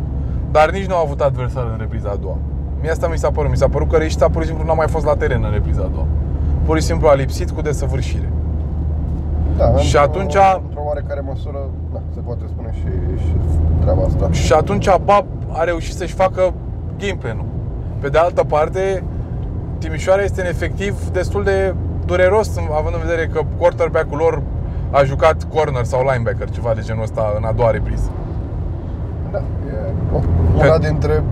dar 0.51 0.72
nici 0.72 0.86
nu 0.86 0.96
au 0.96 1.03
avut 1.03 1.22
adversar 1.22 1.63
în 1.72 1.77
repriza 1.80 2.10
a 2.10 2.15
doua. 2.15 2.38
Mie 2.82 2.91
asta 2.91 3.08
mi 3.08 3.18
s-a 3.18 3.32
părut, 3.32 3.50
mi 3.51 3.58
s-a 3.58 3.68
părut 3.68 3.89
că 3.89 3.98
Reșița 3.98 4.30
pur 4.30 4.41
și 4.41 4.48
simplu 4.48 4.65
n-a 4.65 4.74
mai 4.74 4.88
fost 4.88 5.06
la 5.06 5.15
teren 5.15 5.44
în 5.44 5.51
repriza 5.51 5.82
a 5.82 5.89
doua. 5.94 6.06
Pur 6.65 6.77
și 6.80 6.84
simplu 6.86 7.08
a 7.08 7.13
lipsit 7.13 7.51
cu 7.51 7.62
desăvârșire. 7.62 8.30
Da, 9.58 9.75
Și 9.77 9.96
într-o- 9.96 10.00
atunci- 10.00 10.36
Într-o 10.68 10.82
oarecare 10.86 11.20
măsură, 11.27 11.58
da, 11.94 12.00
se 12.13 12.20
poate 12.20 12.41
spune 12.48 12.70
și, 12.74 12.88
și 13.25 13.34
treaba 13.82 14.01
asta. 14.08 14.32
Și 14.32 14.53
atunci 14.53 14.88
Bab 15.03 15.25
a 15.51 15.63
reușit 15.63 15.94
să-și 15.96 16.13
facă 16.13 16.53
gameplan-ul. 17.00 17.46
Pe 18.00 18.10
de 18.10 18.18
altă 18.18 18.44
parte, 18.44 19.03
Timișoara 19.77 20.22
este 20.22 20.41
în 20.41 20.48
efectiv 20.48 21.10
destul 21.12 21.44
de 21.44 21.75
dureros, 22.06 22.58
având 22.77 22.96
în 22.96 23.01
vedere 23.08 23.27
că 23.27 23.41
quarterback-ul 23.58 24.18
lor 24.18 24.41
a 24.91 25.03
jucat 25.03 25.43
corner 25.53 25.83
sau 25.83 26.01
linebacker, 26.12 26.50
ceva 26.50 26.74
de 26.74 26.81
genul 26.81 27.03
ăsta, 27.03 27.33
în 27.38 27.43
a 27.43 27.51
doua 27.51 27.69
repriză. 27.71 28.10
Da, 29.31 29.38
e 29.38 29.93
o- 30.15 30.19
una 30.65 30.77
dintre 30.77 31.24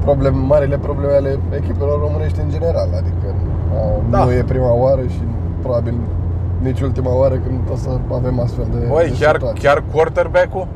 probleme, 0.00 0.36
marile 0.36 0.78
probleme 0.78 1.12
ale 1.12 1.38
echipelor 1.56 2.00
românești 2.00 2.40
în 2.40 2.50
general. 2.50 2.88
Adică 2.96 3.34
a, 3.74 4.00
Da. 4.10 4.24
nu 4.24 4.32
e 4.32 4.42
prima 4.42 4.72
oară 4.72 5.00
și 5.06 5.20
probabil 5.62 5.94
nici 6.62 6.80
ultima 6.80 7.14
oară 7.16 7.34
când 7.34 7.60
o 7.72 7.76
să 7.76 7.88
avem 8.12 8.40
astfel 8.40 8.66
de, 8.72 8.86
Băi, 8.90 9.08
de 9.08 9.16
chiar, 9.24 9.34
situații. 9.34 9.62
chiar 9.62 9.82
quarterback-ul 9.92 10.66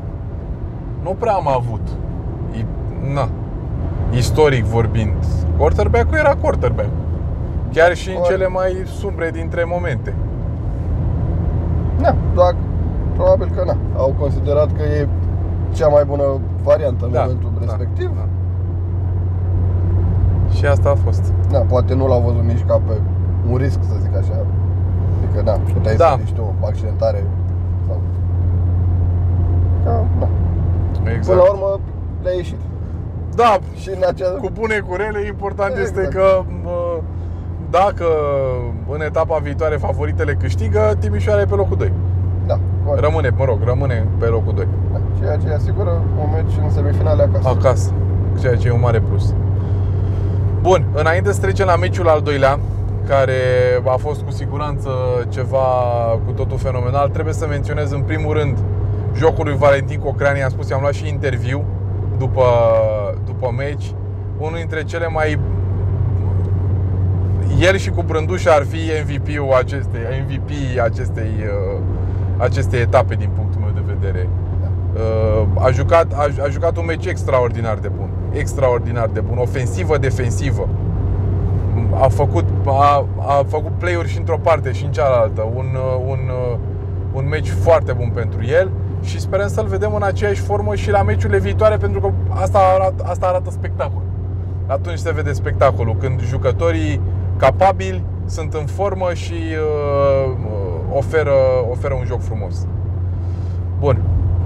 nu 1.03 1.15
prea 1.19 1.33
am 1.33 1.47
avut. 1.47 1.81
I, 2.57 2.65
na, 3.13 3.29
istoric 4.11 4.63
vorbind, 4.63 5.13
quarterback-ul 5.57 6.17
era 6.17 6.35
quarterback. 6.41 6.89
Chiar 7.73 7.93
și 7.95 8.09
în 8.09 8.15
Ori- 8.21 8.27
cele 8.27 8.47
mai 8.47 8.83
sumbre 8.85 9.29
dintre 9.29 9.63
momente. 9.67 10.13
Da, 12.01 12.15
doar 12.33 12.55
probabil 13.13 13.51
că 13.55 13.63
na, 13.65 13.75
au 13.97 14.13
considerat 14.19 14.69
că 14.77 14.81
e 14.83 15.07
cea 15.71 15.87
mai 15.87 16.03
bună 16.05 16.23
variantă 16.63 17.05
în 17.05 17.11
Da, 17.11 17.19
momentul 17.21 17.49
da, 17.53 17.59
respectiv. 17.65 18.09
da. 18.15 18.25
Și 20.55 20.65
asta 20.65 20.89
a 20.89 20.95
fost. 20.95 21.33
Da, 21.51 21.59
poate 21.59 21.93
nu 21.93 22.07
l-au 22.07 22.21
văzut 22.21 22.43
nici 22.43 22.63
ca 22.67 22.81
pe 22.87 22.93
un 23.51 23.57
risc, 23.57 23.79
să 23.83 23.95
zic 24.01 24.15
așa. 24.17 24.45
Adică, 25.23 25.41
da, 25.43 25.51
puteai 25.73 25.95
Da. 25.95 26.07
să 26.09 26.15
riști 26.19 26.39
o 26.39 26.65
accidentare 26.65 27.23
sau... 27.87 27.99
Ca, 29.85 30.03
da. 30.19 30.27
Exact. 31.11 31.25
Până 31.27 31.41
la 31.41 31.49
urmă 31.51 31.79
le-a 32.23 32.33
ieșit. 32.33 32.59
Da, 33.35 33.57
Și 33.81 33.89
în 33.89 34.03
acea... 34.07 34.29
cu 34.29 34.49
bune, 34.59 34.77
cu 34.87 34.95
rele, 34.95 35.25
important 35.27 35.71
Exact. 35.77 35.97
este 35.97 36.17
că 36.17 36.25
mă, 36.63 36.77
dacă 37.71 38.05
în 38.89 39.01
etapa 39.01 39.37
viitoare 39.37 39.75
favoritele 39.75 40.33
câștigă, 40.33 40.95
Timișoara 40.99 41.41
e 41.41 41.45
pe 41.45 41.55
locul 41.55 41.77
2. 41.77 41.91
Da, 42.47 42.59
corect. 42.85 43.03
Rămâne, 43.05 43.29
mă 43.37 43.45
rog, 43.45 43.59
rămâne 43.65 44.07
pe 44.17 44.25
locul 44.25 44.53
2. 44.53 44.67
Da, 44.91 44.99
ceea 45.19 45.37
ce 45.37 45.53
asigură 45.53 46.01
un 46.19 46.29
meci 46.33 46.63
în 46.63 46.69
semifinale 46.69 47.21
acasă. 47.23 47.47
Acasă, 47.47 47.93
ceea 48.39 48.55
ce 48.55 48.67
e 48.67 48.71
un 48.71 48.79
mare 48.79 48.99
plus. 48.99 49.33
Bun, 50.61 50.85
înainte 50.93 51.31
să 51.31 51.41
trecem 51.41 51.65
la 51.65 51.75
meciul 51.75 52.07
al 52.07 52.21
doilea, 52.21 52.59
care 53.07 53.33
a 53.85 53.95
fost 53.97 54.21
cu 54.21 54.31
siguranță 54.31 54.89
ceva 55.29 55.67
cu 56.25 56.31
totul 56.31 56.57
fenomenal, 56.57 57.09
trebuie 57.09 57.33
să 57.33 57.47
menționez 57.47 57.91
în 57.91 58.01
primul 58.01 58.33
rând 58.33 58.57
jocul 59.15 59.45
lui 59.45 59.57
Valentin 59.57 59.99
Cocreani, 59.99 60.43
am 60.43 60.49
spus, 60.49 60.69
i-am 60.69 60.81
luat 60.81 60.93
și 60.93 61.07
interviu 61.07 61.63
după, 62.17 62.43
după 63.25 63.53
meci, 63.57 63.93
unul 64.37 64.57
dintre 64.57 64.83
cele 64.83 65.07
mai 65.07 65.39
el 67.61 67.77
și 67.77 67.89
cu 67.89 68.01
Brândușa 68.01 68.51
ar 68.51 68.65
fi 68.65 68.77
MVP-ul 69.05 69.53
acestei, 69.53 70.01
MVP 70.23 70.49
acestei, 70.83 71.31
uh, 71.39 71.81
acestei 72.37 72.79
etape 72.79 73.15
din 73.15 73.29
punctul 73.35 73.61
meu 73.61 73.71
de 73.73 73.93
vedere. 73.93 74.29
Uh, 74.93 75.63
a, 75.63 75.71
jucat, 75.71 76.13
a, 76.13 76.27
a 76.43 76.49
jucat 76.49 76.77
un 76.77 76.85
meci 76.85 77.05
extraordinar 77.05 77.77
de 77.77 77.87
bun. 77.87 78.09
Extraordinar 78.31 79.09
de 79.13 79.19
bun. 79.19 79.37
Ofensivă, 79.37 79.97
defensivă. 79.97 80.67
A 81.93 82.07
făcut, 82.07 82.45
a, 82.65 83.05
a 83.17 83.43
făcut 83.47 83.71
play-uri 83.77 84.09
și 84.09 84.17
într-o 84.17 84.37
parte 84.37 84.71
și 84.71 84.85
în 84.85 84.91
cealaltă. 84.91 85.51
Un, 85.55 85.65
uh, 85.73 86.03
un, 86.07 86.19
uh, 86.51 86.57
un 87.13 87.27
meci 87.27 87.49
foarte 87.49 87.91
bun 87.91 88.11
pentru 88.13 88.45
el 88.45 88.71
și 89.01 89.19
sperăm 89.19 89.47
să-l 89.47 89.65
vedem 89.65 89.93
în 89.95 90.03
aceeași 90.03 90.41
formă 90.41 90.75
și 90.75 90.89
la 90.89 91.03
meciurile 91.03 91.39
viitoare 91.39 91.77
pentru 91.77 91.99
că 91.99 92.11
asta 92.29 92.59
arată, 92.75 93.03
asta 93.07 93.25
arată 93.25 93.49
spectacol. 93.49 94.01
Atunci 94.67 94.97
se 94.97 95.11
vede 95.11 95.33
spectacolul, 95.33 95.95
când 95.99 96.21
jucătorii 96.21 97.01
capabili 97.41 98.03
sunt 98.25 98.53
în 98.53 98.65
formă 98.65 99.13
și 99.13 99.33
uh, 99.33 100.33
oferă, 100.93 101.33
oferă 101.69 101.93
un 101.93 102.05
joc 102.05 102.21
frumos. 102.21 102.67
Bun. 103.79 104.01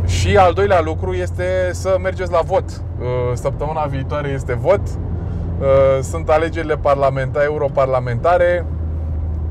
Și 0.05 0.37
al 0.37 0.53
doilea 0.53 0.81
lucru 0.81 1.13
este 1.13 1.43
să 1.71 1.97
mergeți 2.01 2.31
la 2.31 2.39
vot. 2.45 2.63
Uh, 2.69 3.05
săptămâna 3.33 3.85
viitoare 3.85 4.29
este 4.29 4.53
vot. 4.53 4.79
Uh, 4.79 6.01
sunt 6.01 6.29
alegerile 6.29 6.77
parlamentare, 6.77 7.45
europarlamentare. 7.45 8.65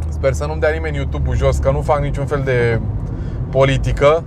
Sper 0.09 0.33
să 0.33 0.47
nu-mi 0.47 0.61
dea 0.61 0.71
nimeni 0.71 0.97
YouTube-ul 0.97 1.37
jos, 1.37 1.57
că 1.57 1.71
nu 1.71 1.81
fac 1.81 2.01
niciun 2.01 2.27
fel 2.27 2.43
de 2.45 2.81
politică. 3.51 4.23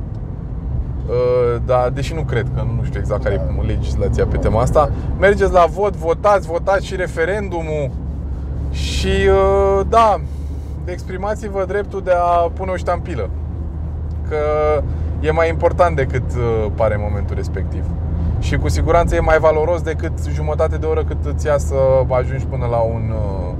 Uh, 1.08 1.62
dar 1.66 1.90
deși 1.90 2.14
nu 2.14 2.22
cred 2.22 2.46
că 2.56 2.66
nu 2.76 2.84
știu 2.84 3.00
exact 3.00 3.24
care 3.24 3.36
e 3.36 3.66
legislația 3.66 4.26
pe 4.26 4.38
tema 4.38 4.62
asta, 4.62 4.92
mergeți 5.20 5.52
la 5.52 5.66
vot, 5.66 5.96
votați, 5.96 6.48
votați 6.48 6.86
și 6.86 6.96
referendumul 6.96 7.92
și 8.72 9.10
da, 9.90 10.20
exprimați-vă 10.86 11.66
dreptul 11.68 12.02
de 12.02 12.12
a 12.12 12.52
pune 12.54 12.72
o 12.72 12.76
ștampilă. 12.76 13.30
Că 14.30 14.38
e 15.20 15.32
mai 15.32 15.50
important 15.50 15.96
decât 15.96 16.32
uh, 16.36 16.72
pare 16.76 16.94
în 16.94 17.02
momentul 17.04 17.36
respectiv. 17.36 17.84
Și 18.40 18.58
cu 18.58 18.70
siguranță 18.70 19.16
e 19.16 19.20
mai 19.20 19.38
valoros 19.40 19.82
decât 19.82 20.12
jumătate 20.34 20.78
de 20.78 20.86
oră 20.86 21.04
cât 21.04 21.26
îți 21.26 21.46
ia 21.46 21.58
să 21.58 21.76
ajungi 22.10 22.46
până 22.46 22.66
la 22.66 22.78
un 22.78 23.14
uh, 23.14 23.54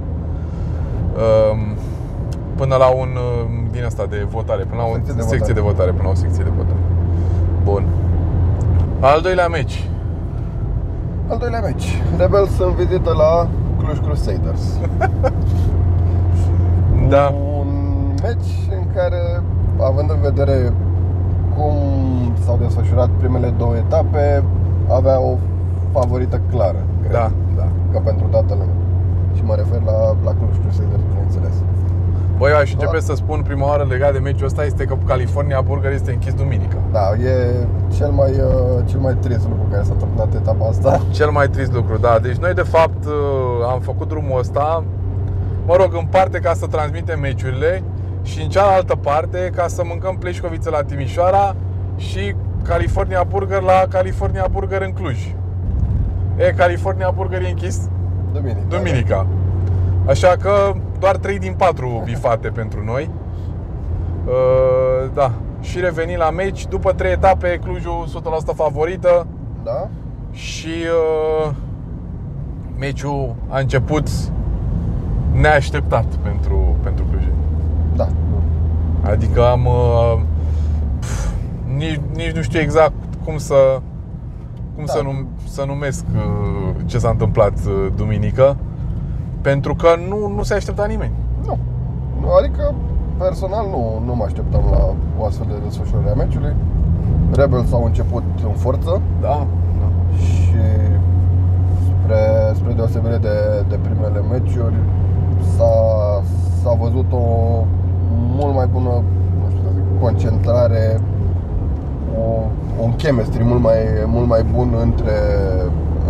um, 1.52 1.76
până 2.56 2.76
la 2.76 2.88
un 2.88 3.08
uh, 3.08 3.48
din 3.70 3.84
asta 3.84 4.06
de 4.06 4.26
votare, 4.30 4.62
până 4.62 4.80
la 4.82 4.88
o 4.88 4.94
secție, 4.94 5.14
de, 5.14 5.20
secție 5.20 5.38
votare. 5.38 5.52
de 5.52 5.60
votare, 5.60 5.90
până 5.90 6.02
la 6.02 6.10
o 6.10 6.14
secție 6.14 6.44
de 6.44 6.50
votare. 6.56 6.80
Bun. 7.64 7.84
Al 9.00 9.20
doilea 9.20 9.48
meci. 9.48 9.88
Al 11.28 11.38
doilea 11.38 11.60
meci. 11.60 12.02
Rebels 12.16 12.58
în 12.58 12.74
vizită 12.74 13.12
la 13.12 13.48
Cluj 13.78 13.98
Crusaders. 14.00 14.78
da. 17.14 17.34
Un 17.58 17.68
meci 18.22 18.52
în 18.78 18.84
care, 18.94 19.42
având 19.80 20.10
în 20.10 20.20
vedere 20.20 20.72
cum 21.56 21.74
s-au 22.44 22.56
desfășurat 22.62 23.08
primele 23.08 23.48
două 23.48 23.76
etape, 23.76 24.44
avea 24.88 25.20
o 25.20 25.36
favorită 25.92 26.40
clară. 26.50 26.82
Cred, 27.00 27.12
da, 27.12 27.30
da. 27.56 27.68
Ca 27.92 27.98
pentru 27.98 28.26
toată 28.26 28.52
lumea. 28.52 28.76
Și 29.36 29.42
mă 29.44 29.54
refer 29.54 29.80
la, 29.84 29.98
la 30.24 30.32
Cluj 30.38 30.56
Crusaders, 30.62 31.02
bineînțeles. 31.08 31.54
Băi, 32.38 32.50
eu 32.50 32.56
aș 32.56 32.72
începe 32.72 33.00
să 33.00 33.14
spun 33.14 33.42
prima 33.42 33.66
oară 33.66 33.86
legat 33.88 34.12
de 34.12 34.18
meciul 34.18 34.46
ăsta 34.46 34.64
este 34.64 34.84
că 34.84 34.96
California 35.06 35.60
Burger 35.60 35.92
este 35.92 36.10
închis 36.10 36.34
duminică. 36.34 36.76
Da, 36.92 37.12
e 37.24 37.54
cel 37.96 38.10
mai, 38.10 38.30
uh, 38.30 38.84
cel 38.84 38.98
mai 38.98 39.14
trist 39.14 39.48
lucru 39.48 39.66
care 39.70 39.82
s-a 39.82 39.92
întâmplat 39.92 40.34
etapa 40.34 40.66
asta. 40.68 41.00
Cel 41.10 41.30
mai 41.30 41.48
trist 41.48 41.72
lucru, 41.72 41.96
da. 41.96 42.18
Deci 42.22 42.36
noi 42.36 42.54
de 42.54 42.62
fapt 42.62 43.04
uh, 43.04 43.12
am 43.70 43.80
făcut 43.80 44.08
drumul 44.08 44.38
ăsta, 44.38 44.84
mă 45.66 45.76
rog, 45.76 45.94
în 45.94 46.06
parte 46.10 46.38
ca 46.38 46.54
să 46.54 46.66
transmitem 46.66 47.20
meciurile 47.20 47.82
și 48.22 48.42
în 48.42 48.48
cealaltă 48.48 48.94
parte 48.94 49.52
ca 49.54 49.68
să 49.68 49.82
mâncăm 49.84 50.16
pleșcoviță 50.16 50.70
la 50.70 50.82
Timișoara 50.82 51.56
și 51.96 52.34
California 52.62 53.22
Burger 53.28 53.60
la 53.60 53.84
California 53.88 54.46
Burger 54.52 54.82
în 54.82 54.92
Cluj. 54.92 55.34
E, 56.36 56.52
California 56.56 57.10
Burger 57.10 57.42
e 57.42 57.48
închis 57.48 57.88
Duminica. 58.32 58.66
Duminica. 58.68 59.26
Așa 60.06 60.36
că 60.40 60.72
doar 60.98 61.16
3 61.16 61.38
din 61.38 61.54
4 61.56 62.02
bifate 62.04 62.48
pentru 62.48 62.84
noi. 62.84 63.10
Uh, 64.26 65.10
da. 65.14 65.32
Și 65.60 65.80
reveni 65.80 66.16
la 66.16 66.30
meci 66.30 66.66
după 66.66 66.92
3 66.92 67.12
etape, 67.12 67.60
Clujul 67.62 68.06
100% 68.52 68.54
favorită. 68.54 69.26
Da. 69.64 69.88
Și 70.32 70.68
uh, 70.68 71.54
meciul 72.78 73.34
a 73.48 73.58
început 73.58 74.08
neașteptat 75.32 76.04
pentru, 76.04 76.76
pentru 76.82 77.04
Cluj. 77.04 77.22
Da. 77.96 78.08
Adică 79.02 79.46
am 79.46 79.66
uh, 79.66 80.20
pf, 81.00 81.28
nici, 81.76 82.00
nici 82.14 82.30
nu 82.30 82.42
știu 82.42 82.60
exact 82.60 82.92
cum 83.24 83.38
să 83.38 83.80
cum 84.74 84.84
da. 84.86 84.92
să, 84.92 85.00
num, 85.02 85.28
să 85.48 85.64
numesc 85.66 86.04
uh, 86.14 86.74
ce 86.86 86.98
s-a 86.98 87.08
întâmplat 87.08 87.52
uh, 87.66 87.86
duminică 87.96 88.56
pentru 89.40 89.74
că 89.74 89.88
nu, 90.08 90.28
nu 90.36 90.42
se 90.42 90.54
aștepta 90.54 90.86
nimeni. 90.86 91.12
Nu. 91.46 91.58
Adică 92.38 92.74
personal 93.18 93.66
nu, 93.70 94.02
nu 94.04 94.14
mă 94.14 94.24
așteptam 94.24 94.62
la 94.70 94.94
o 95.18 95.24
astfel 95.24 95.46
de 95.48 95.54
desfășurare 95.64 96.10
a 96.10 96.14
meciului. 96.14 96.54
Rebels 97.32 97.72
au 97.72 97.84
început 97.84 98.22
în 98.44 98.52
forță. 98.52 99.00
Da. 99.20 99.46
da. 99.80 100.16
Și 100.16 100.62
spre, 101.86 102.20
spre 102.54 102.72
deosebire 102.72 103.16
de, 103.16 103.64
de 103.68 103.78
primele 103.82 104.20
meciuri 104.30 104.74
s-a, 105.56 106.22
s-a 106.62 106.72
văzut 106.72 107.12
o 107.12 107.26
mult 108.38 108.54
mai 108.54 108.66
bună 108.66 108.90
nu 109.40 109.46
știu, 109.50 109.68
zic, 109.74 110.00
concentrare, 110.00 111.00
o, 112.18 112.22
un 112.82 112.96
chemistry 112.96 113.44
mult 113.44 113.62
mai, 113.62 113.78
mult 114.06 114.28
mai 114.28 114.42
bun 114.54 114.74
între, 114.82 115.12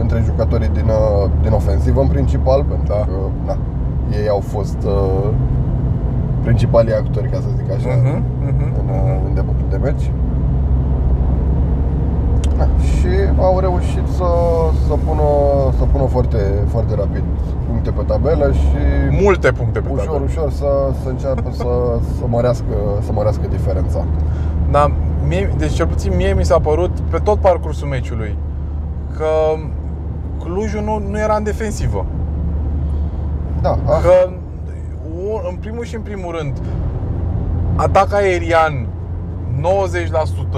între 0.00 0.22
jucătorii 0.24 0.68
din, 0.68 0.90
din 1.42 1.52
ofensivă 1.52 2.00
în 2.00 2.08
principal, 2.08 2.64
pentru 2.64 2.92
da. 2.94 3.04
că 3.04 3.16
na, 3.46 3.56
ei 4.20 4.28
au 4.28 4.40
fost 4.40 4.78
uh, 4.86 5.30
principalii 6.42 6.94
actori, 6.94 7.28
ca 7.28 7.36
să 7.36 7.48
zic 7.56 7.70
așa, 7.76 7.88
uh-huh, 7.88 8.18
uh-huh. 8.48 8.78
în, 8.80 8.88
în 9.26 9.34
debutul 9.34 9.66
de 9.70 9.76
meci. 9.76 10.10
Da, 12.58 12.68
și 12.82 13.08
au 13.40 13.58
reușit 13.58 14.06
să, 14.16 14.30
să, 14.86 14.94
pună, 15.06 15.28
să 15.78 15.84
pună 15.92 16.04
foarte, 16.04 16.38
foarte 16.66 16.94
rapid 16.94 17.24
puncte 17.66 17.90
pe 17.90 18.02
tabelă 18.06 18.52
și 18.52 18.80
multe 19.22 19.52
puncte 19.52 19.80
pe 19.80 19.88
ușor, 19.92 20.06
tabelă. 20.06 20.24
ușor 20.24 20.50
să, 20.50 20.66
să 21.02 21.08
înceapă 21.08 21.50
să, 21.50 21.64
să, 22.18 22.24
mărească, 22.28 22.74
să 23.00 23.12
mărească 23.12 23.46
diferența. 23.50 24.04
Da, 24.70 24.90
mie, 25.28 25.54
deci 25.58 25.72
cel 25.72 25.86
puțin 25.86 26.12
mie 26.16 26.34
mi 26.36 26.44
s-a 26.44 26.58
părut 26.58 26.90
pe 27.10 27.18
tot 27.18 27.38
parcursul 27.38 27.88
meciului 27.88 28.36
că 29.16 29.26
Clujul 30.48 30.82
nu, 30.82 31.02
nu 31.10 31.18
era 31.18 31.36
în 31.36 31.42
defensivă. 31.42 32.06
Da, 33.60 33.78
că 34.02 34.30
în 35.48 35.56
primul 35.56 35.84
și 35.84 35.94
în 35.94 36.00
primul 36.00 36.36
rând 36.36 36.58
atac 37.76 38.12
aerian 38.12 38.86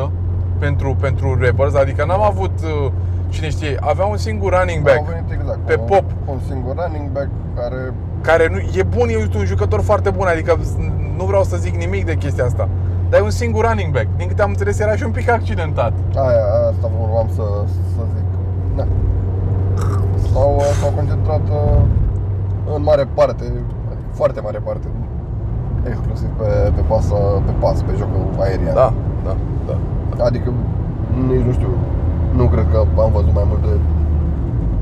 90% 0.09 0.11
pentru, 0.59 0.97
pentru 1.01 1.39
Rebels, 1.41 1.75
adică 1.75 2.05
n-am 2.05 2.23
avut 2.23 2.61
uh, 2.63 2.93
cine 3.29 3.49
știe, 3.49 3.77
avea 3.81 4.05
un 4.05 4.17
singur 4.17 4.59
running 4.59 4.83
back 4.83 5.05
exact, 5.33 5.59
pe 5.59 5.77
un, 5.81 5.87
pop. 5.87 6.05
Un 6.27 6.39
singur 6.49 6.75
running 6.77 7.11
back 7.11 7.29
care 7.57 7.93
care 8.21 8.49
nu, 8.49 8.79
e 8.79 8.83
bun, 8.83 9.09
e 9.09 9.17
un 9.39 9.45
jucător 9.45 9.81
foarte 9.81 10.11
bun, 10.11 10.27
adică 10.27 10.59
nu 11.17 11.25
vreau 11.25 11.43
să 11.43 11.57
zic 11.57 11.75
nimic 11.75 12.05
de 12.07 12.15
chestia 12.15 12.45
asta. 12.45 12.69
Dar 13.09 13.21
e 13.21 13.23
un 13.23 13.31
singur 13.31 13.65
running 13.67 13.93
back. 13.93 14.07
Din 14.17 14.29
câte 14.29 14.43
am 14.43 14.51
înțeles, 14.51 14.79
era 14.79 14.97
și 14.97 15.03
un 15.03 15.11
pic 15.11 15.31
accidentat. 15.31 15.93
Aia, 16.15 16.45
asta 16.71 16.91
urmam 17.01 17.29
să, 17.35 17.43
să 17.67 18.03
zic. 18.15 18.25
Da. 18.77 18.87
S-au, 20.33 20.61
s-au 20.81 20.93
concentrat 20.99 21.45
uh, 21.49 21.83
în 22.75 22.83
mare 22.83 23.05
parte, 23.15 23.45
adică 23.45 23.75
foarte 24.13 24.41
mare 24.41 24.59
parte, 24.59 24.87
exclusiv 25.91 26.29
pe, 26.39 26.73
pe, 26.75 26.81
pasă, 26.81 27.15
pe 27.47 27.53
pas, 27.63 27.83
pe 27.83 27.93
jocul 27.99 28.25
aerian. 28.39 28.75
Da, 28.75 28.93
da, 29.25 29.37
da. 29.67 30.25
Adică, 30.25 30.53
nici 31.29 31.45
nu 31.49 31.53
știu, 31.53 31.73
nu 32.35 32.45
cred 32.45 32.67
că 32.73 32.79
am 33.01 33.13
văzut 33.13 33.35
mai 33.35 33.45
mult 33.49 33.63
de 33.63 33.75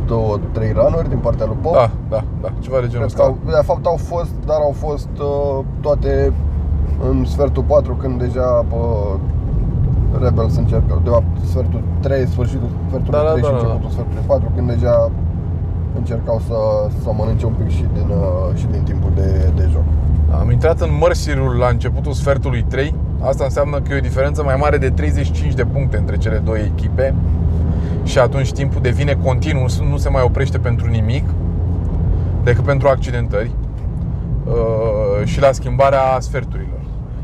două, 0.06 0.38
trei 0.52 0.72
ranuri 0.72 1.08
din 1.08 1.18
partea 1.18 1.46
lui 1.46 1.56
Pop. 1.60 1.72
Da, 1.72 1.90
da, 2.08 2.24
da, 2.40 2.48
ceva 2.60 2.80
de 2.80 2.86
genul 2.88 3.04
ăsta. 3.04 3.34
De 3.44 3.62
fapt 3.62 3.86
au 3.86 3.96
fost, 3.96 4.34
dar 4.46 4.60
au 4.68 4.74
fost 4.84 5.08
uh, 5.20 5.64
toate 5.80 6.32
în 7.08 7.24
sfertul 7.24 7.62
4 7.62 7.94
când 7.94 8.18
deja 8.18 8.64
uh, 8.70 9.14
Rebels 10.22 10.56
încercă, 10.56 11.00
de 11.04 11.10
fapt 11.10 11.32
sfertul 11.44 11.82
3, 12.00 12.26
sfârșitul 12.26 12.68
sfertul 12.88 13.10
da, 13.10 13.18
3 13.18 13.40
da, 13.40 13.46
și 13.46 13.52
da, 13.52 13.58
începutul 13.58 13.88
da. 13.88 13.88
sfertului 13.88 14.24
4 14.26 14.50
când 14.54 14.68
deja 14.68 15.10
încercau 15.98 16.40
să, 16.46 16.56
să 17.02 17.10
mănânce 17.16 17.46
un 17.46 17.52
pic 17.52 17.70
și 17.76 17.84
din, 17.92 18.08
uh, 18.08 18.56
și 18.58 18.66
din 18.66 18.82
timpul 18.82 19.10
de, 19.14 19.50
de 19.56 19.68
joc. 19.72 19.84
Am 20.40 20.50
intrat 20.50 20.80
în 20.80 20.90
mărsirul 21.00 21.56
la 21.56 21.68
începutul 21.68 22.12
sfertului 22.12 22.64
3 22.68 22.94
Asta 23.20 23.44
înseamnă 23.44 23.80
că 23.80 23.92
e 23.92 23.96
o 23.96 24.00
diferență 24.00 24.42
mai 24.42 24.56
mare 24.56 24.78
de 24.78 24.90
35 24.90 25.54
de 25.54 25.64
puncte 25.64 25.96
între 25.96 26.16
cele 26.16 26.38
două 26.38 26.58
echipe 26.58 27.14
și 28.04 28.18
atunci 28.18 28.52
timpul 28.52 28.82
devine 28.82 29.18
continuu, 29.24 29.66
nu 29.88 29.96
se 29.96 30.08
mai 30.08 30.22
oprește 30.22 30.58
pentru 30.58 30.86
nimic 30.86 31.24
decât 32.44 32.64
pentru 32.64 32.88
accidentări 32.88 33.50
uh, 34.46 35.26
și 35.26 35.40
la 35.40 35.52
schimbarea 35.52 36.20
sferturilor. 36.20 36.80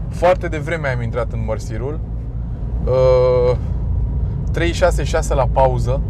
Foarte 0.09 0.49
devreme 0.49 0.89
am 0.89 1.03
intrat 1.03 1.33
în 1.33 1.43
mărsirul. 1.47 2.01
Uh, 2.85 3.57
366 4.51 5.35
la 5.35 5.47
pauză. 5.53 6.01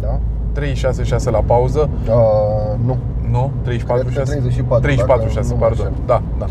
Da? 0.00 0.20
366 0.56 1.30
la 1.30 1.42
pauză. 1.46 1.88
Uh, 2.08 2.78
nu. 2.86 2.96
Nu? 3.30 3.52
34 3.62 4.02
Cred 4.04 4.14
că 4.16 4.20
6? 4.20 4.30
34, 4.32 4.82
34 4.82 5.20
dacă 5.26 5.32
6, 5.32 5.48
nu 5.52 5.58
mă 5.58 5.66
pardon. 5.66 5.86
înșel. 5.86 6.02
Da, 6.06 6.22
da. 6.38 6.46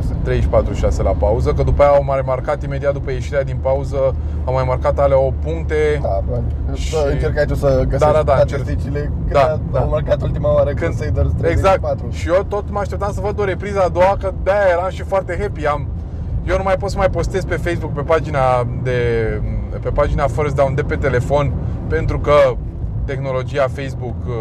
34-6. 0.00 0.22
34 0.22 0.74
6 0.74 1.02
la 1.02 1.10
pauză, 1.10 1.52
că 1.52 1.62
după 1.62 1.82
aia 1.82 1.90
au 1.90 2.04
mai 2.04 2.22
marcat 2.26 2.62
imediat 2.62 2.92
după 2.92 3.10
ieșirea 3.10 3.42
din 3.42 3.56
pauză, 3.62 4.14
au 4.44 4.52
mai 4.54 4.64
marcat 4.66 4.98
alea 4.98 5.18
8 5.18 5.34
puncte. 5.40 5.74
Da, 6.02 6.20
bă, 6.28 6.38
Și- 6.74 6.82
și... 6.88 6.94
încercai 7.10 7.44
tu 7.44 7.54
să 7.54 7.66
găsești 7.88 8.12
Da, 8.12 8.12
da, 8.12 8.22
da, 8.22 8.36
statisticile 8.36 9.00
când 9.00 9.32
Da, 9.32 9.40
da, 9.40 9.60
da. 9.72 9.78
au 9.78 9.88
marcat 9.88 10.22
ultima 10.22 10.54
oară 10.54 10.70
Când, 10.70 10.94
Crusaders 10.94 11.32
34. 11.38 11.48
exact. 11.50 12.12
Și 12.12 12.28
eu 12.28 12.42
tot 12.48 12.70
mă 12.70 12.78
așteptam 12.78 13.12
să 13.12 13.20
văd 13.20 13.40
o 13.40 13.44
repriză 13.44 13.80
a 13.84 13.88
doua, 13.88 14.16
că 14.20 14.32
de-aia 14.42 14.66
eram 14.70 14.90
și 14.90 15.02
foarte 15.02 15.36
happy. 15.40 15.66
Am, 15.66 15.86
eu 16.48 16.56
nu 16.56 16.62
mai 16.62 16.76
pot 16.76 16.90
să 16.90 16.96
mai 16.98 17.10
postez 17.10 17.44
pe 17.44 17.54
Facebook, 17.56 17.92
pe 17.92 18.00
pagina 18.00 18.66
de 18.82 18.98
pe 19.82 19.88
pagina 19.88 20.26
First 20.26 20.54
Down 20.54 20.74
de 20.74 20.82
pe 20.82 20.96
telefon, 20.96 21.52
pentru 21.88 22.18
că 22.18 22.32
tehnologia 23.04 23.68
Facebook 23.68 24.16
uh, 24.26 24.34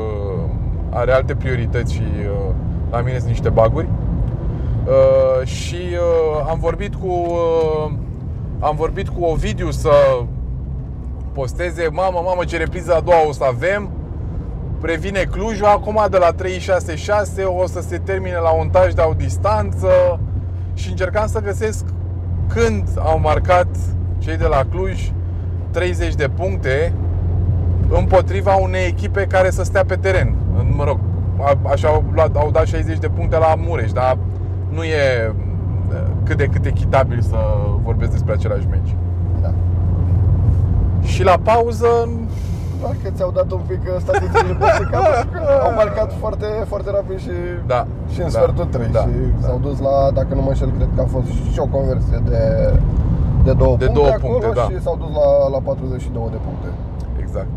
are 0.89 1.11
alte 1.11 1.35
priorități 1.35 1.93
și 1.93 2.01
uh, 2.01 2.53
la 2.91 3.01
mine 3.01 3.17
sunt 3.17 3.29
niște 3.29 3.49
baguri. 3.49 3.87
Uh, 4.85 5.47
și 5.47 5.75
uh, 5.75 6.45
am 6.49 6.59
vorbit 6.59 6.95
cu 6.95 7.07
uh, 7.07 7.91
am 8.59 8.75
vorbit 8.75 9.07
cu 9.07 9.23
Ovidiu 9.23 9.71
să 9.71 9.91
posteze 11.31 11.87
Mamă, 11.91 12.21
mamă, 12.25 12.43
ce 12.43 12.57
repriză 12.57 12.95
a 12.95 12.99
doua 12.99 13.27
o 13.27 13.31
să 13.31 13.43
avem 13.43 13.89
Previne 14.79 15.27
Clujul 15.31 15.65
acum 15.65 16.05
de 16.09 16.17
la 16.17 16.31
366 16.31 17.43
O 17.43 17.67
să 17.67 17.81
se 17.81 17.97
termine 17.97 18.35
la 18.35 18.49
un 18.49 18.69
touchdown 18.69 19.17
distanță 19.17 20.19
Și 20.73 20.89
încercam 20.89 21.27
să 21.27 21.39
găsesc 21.39 21.85
când 22.47 22.87
au 22.99 23.19
marcat 23.19 23.67
cei 24.17 24.37
de 24.37 24.45
la 24.45 24.65
Cluj 24.71 25.11
30 25.71 26.15
de 26.15 26.29
puncte 26.29 26.93
împotriva 27.97 28.55
unei 28.55 28.85
echipe 28.87 29.25
care 29.25 29.49
să 29.49 29.63
stea 29.63 29.83
pe 29.85 29.95
teren. 29.95 30.35
Mă 30.75 30.83
rog, 30.83 30.99
a- 31.39 31.69
așa 31.71 31.87
au, 31.87 32.03
luat, 32.13 32.35
au 32.35 32.51
dat 32.51 32.65
60 32.65 32.97
de 32.97 33.07
puncte 33.07 33.37
la 33.37 33.55
Mureș, 33.57 33.91
dar 33.91 34.17
nu 34.69 34.83
e 34.83 35.33
cât 36.23 36.37
de 36.37 36.45
cât 36.45 36.65
echitabil 36.65 37.21
să 37.21 37.35
vorbesc 37.83 38.11
despre 38.11 38.33
același 38.33 38.67
meci. 38.69 38.95
Da. 39.41 39.51
Și 41.01 41.23
la 41.23 41.35
pauză, 41.43 42.09
Doar 42.81 42.95
că 43.03 43.09
ți-au 43.15 43.31
dat 43.39 43.51
un 43.51 43.63
pic 43.67 43.81
uh, 43.91 43.95
statisticile 44.05 44.53
peste 44.61 44.85
cap 44.91 45.03
pentru 45.13 45.29
că 45.31 45.51
Au 45.67 45.73
marcat 45.81 46.09
foarte, 46.23 46.47
foarte 46.71 46.89
rapid 46.97 47.17
și, 47.25 47.35
da, 47.73 47.81
și 48.13 48.19
în 48.25 48.29
da, 48.31 48.37
sfertul 48.37 48.65
3 48.65 48.87
da, 48.91 48.99
Și 48.99 49.15
da. 49.39 49.47
s-au 49.47 49.59
dus 49.67 49.77
la, 49.87 49.95
dacă 50.19 50.31
nu 50.37 50.41
mă 50.41 50.51
înșel, 50.53 50.71
cred 50.77 50.89
că 50.95 51.01
a 51.01 51.09
fost 51.15 51.27
și 51.53 51.59
o 51.65 51.67
conversie 51.75 52.19
de, 52.29 52.41
de 53.47 53.53
două 53.61 53.75
De 53.77 53.85
puncte 53.85 53.99
două 53.99 54.07
acolo 54.17 54.37
puncte, 54.37 54.59
da. 54.61 54.65
Și 54.69 54.81
s-au 54.85 54.97
dus 55.03 55.11
la, 55.21 55.29
la 55.53 55.59
42 55.59 56.35
de 56.35 56.39
puncte 56.47 56.69
Exact. 57.23 57.55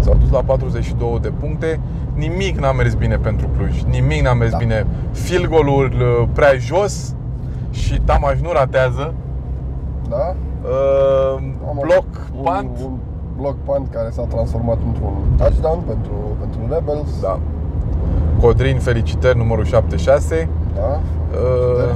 S-au 0.00 0.14
dus 0.20 0.30
la 0.30 0.42
42 0.44 1.18
de 1.22 1.28
puncte. 1.40 1.80
Nimic 2.14 2.58
n-a 2.58 2.72
mers 2.72 2.94
bine 2.94 3.16
pentru 3.16 3.48
Cluj. 3.56 3.82
Nimic 3.82 4.22
n-a 4.22 4.32
mers 4.32 4.50
Da. 4.50 4.56
bine. 4.56 4.86
Field 5.12 5.46
goal-ul 5.46 5.84
uh, 5.92 6.28
prea 6.32 6.54
jos 6.58 7.14
și 7.70 8.00
Tamaș 8.04 8.40
nu 8.40 8.50
ratează. 8.52 9.14
Da? 10.08 10.34
Uh, 10.62 11.42
Am 11.68 11.78
bloc, 11.80 12.04
un, 12.36 12.42
pant. 12.42 12.68
Un 12.84 12.90
bloc 13.36 13.56
punt 13.64 13.88
care 13.92 14.08
s-a 14.10 14.22
transformat 14.22 14.78
într-un 14.86 15.14
touchdown 15.36 15.80
pentru, 15.86 16.12
pentru 16.40 16.74
Rebels 16.74 17.20
Da. 17.20 17.38
Codrin, 18.40 18.78
felicitări, 18.78 19.36
numărul 19.38 19.64
76. 19.64 20.48
Da? 20.74 21.00
Uh, 21.38 21.94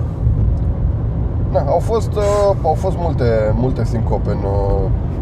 Da, 1.53 1.61
au 1.67 1.79
fost, 1.79 2.13
uh, 2.17 2.57
au 2.63 2.75
fost 2.75 2.97
multe, 2.99 3.53
multe 3.55 3.85
sincope 3.85 4.31
în, 4.31 4.37
uh, 4.37 4.89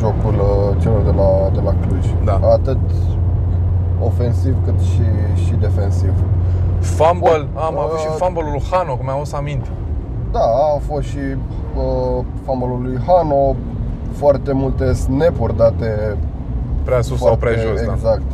jocul 0.00 0.34
uh, 0.34 0.82
celor 0.82 1.02
de 1.02 1.10
la, 1.20 1.30
de 1.54 1.60
la 1.60 1.74
Cluj. 1.82 2.06
Da. 2.24 2.40
Atât 2.56 2.78
ofensiv 4.04 4.54
cât 4.64 4.80
și, 4.80 5.06
și 5.44 5.52
defensiv. 5.60 6.12
fumble, 6.80 7.28
Bun, 7.30 7.48
am 7.54 7.78
avut 7.78 7.98
și 7.98 8.06
uh, 8.08 8.16
fumble-ul 8.18 8.50
lui 8.50 8.62
Hano, 8.70 8.94
că 8.94 9.02
mi-am 9.02 9.16
adus 9.16 9.32
aminte. 9.32 9.68
Da, 10.32 10.46
a 10.74 10.78
fost 10.88 11.06
și 11.06 11.24
uh, 11.76 12.24
fumble 12.44 12.76
lui 12.82 12.98
Hano, 13.06 13.56
foarte 14.12 14.52
multe 14.52 14.92
snap-uri 14.92 15.56
date 15.56 16.16
Prea 16.84 17.00
sus 17.00 17.18
sau 17.18 17.26
foarte, 17.26 17.44
prea 17.44 17.70
jos, 17.70 17.86
da. 17.86 17.92
Exact. 17.92 18.28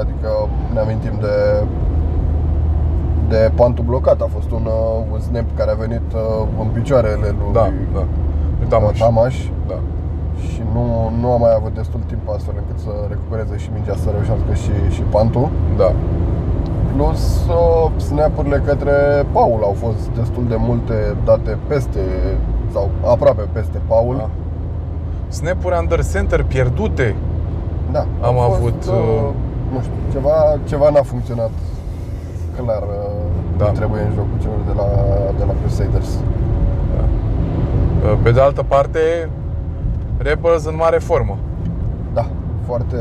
Adică 0.00 0.30
ne 0.72 0.78
amintim 0.80 1.12
de 1.20 1.64
de 3.28 3.50
pantul 3.54 3.84
blocat. 3.84 4.20
A 4.20 4.28
fost 4.32 4.50
un, 4.50 4.64
uh, 4.64 5.04
un 5.12 5.20
snap 5.20 5.44
care 5.56 5.70
a 5.70 5.74
venit 5.74 6.12
uh, 6.14 6.46
în 6.60 6.66
picioarele 6.66 7.34
lui 7.38 7.52
Da, 7.52 7.72
da. 7.94 8.04
Lui 8.58 8.68
Tamaș. 8.68 8.98
Tamaș. 8.98 9.36
Da. 9.66 9.78
Și 10.52 10.62
nu, 10.74 10.84
nu 11.20 11.32
a 11.32 11.36
mai 11.36 11.52
avut 11.56 11.74
destul 11.74 12.00
timp 12.06 12.28
astfel 12.36 12.54
încât 12.62 12.78
să 12.86 12.92
recupereze 13.12 13.56
și 13.62 13.68
mingea 13.74 13.94
să 14.02 14.08
reușească 14.16 14.52
și, 14.62 14.94
și 14.94 15.02
pantul. 15.14 15.48
Da. 15.76 15.90
Plus 16.94 17.22
uh, 17.48 17.90
snap-urile 18.08 18.62
către 18.66 18.92
Paul 19.32 19.60
au 19.62 19.74
fost 19.84 20.02
destul 20.20 20.44
de 20.48 20.56
multe 20.58 21.16
date 21.24 21.58
peste 21.66 22.00
sau 22.72 22.90
aproape 23.04 23.42
peste 23.52 23.78
Paul. 23.86 24.14
da. 24.16 24.28
Snap-uri 25.28 25.76
under 25.80 26.00
center 26.04 26.42
pierdute. 26.44 27.14
Da, 27.92 28.06
Am 28.20 28.38
au 28.38 28.52
avut, 28.52 28.84
uh, 28.88 29.28
nu 29.72 29.78
știu, 29.80 29.92
ceva, 30.12 30.34
ceva 30.64 30.88
n-a 30.90 31.02
funcționat 31.02 31.50
clar 32.56 32.82
uh, 32.82 32.86
Da. 33.56 33.64
cum 33.64 33.74
trebuie 33.74 34.00
în 34.02 34.12
jocul 34.14 34.38
celor 34.42 34.60
de 34.66 34.72
la, 34.76 34.88
de 35.38 35.44
la 35.44 35.52
Crusaders. 35.60 36.08
Uh, 38.04 38.18
Pe 38.22 38.30
de 38.30 38.40
altă 38.40 38.62
parte, 38.62 39.00
Rebels 40.18 40.64
în 40.64 40.76
mare 40.76 40.98
formă. 40.98 41.38
Da, 42.14 42.26
foarte, 42.66 42.96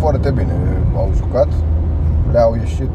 foarte 0.00 0.30
bine 0.30 0.52
au 0.96 1.08
jucat. 1.16 1.48
Le-au 2.32 2.54
ieșit 2.54 2.90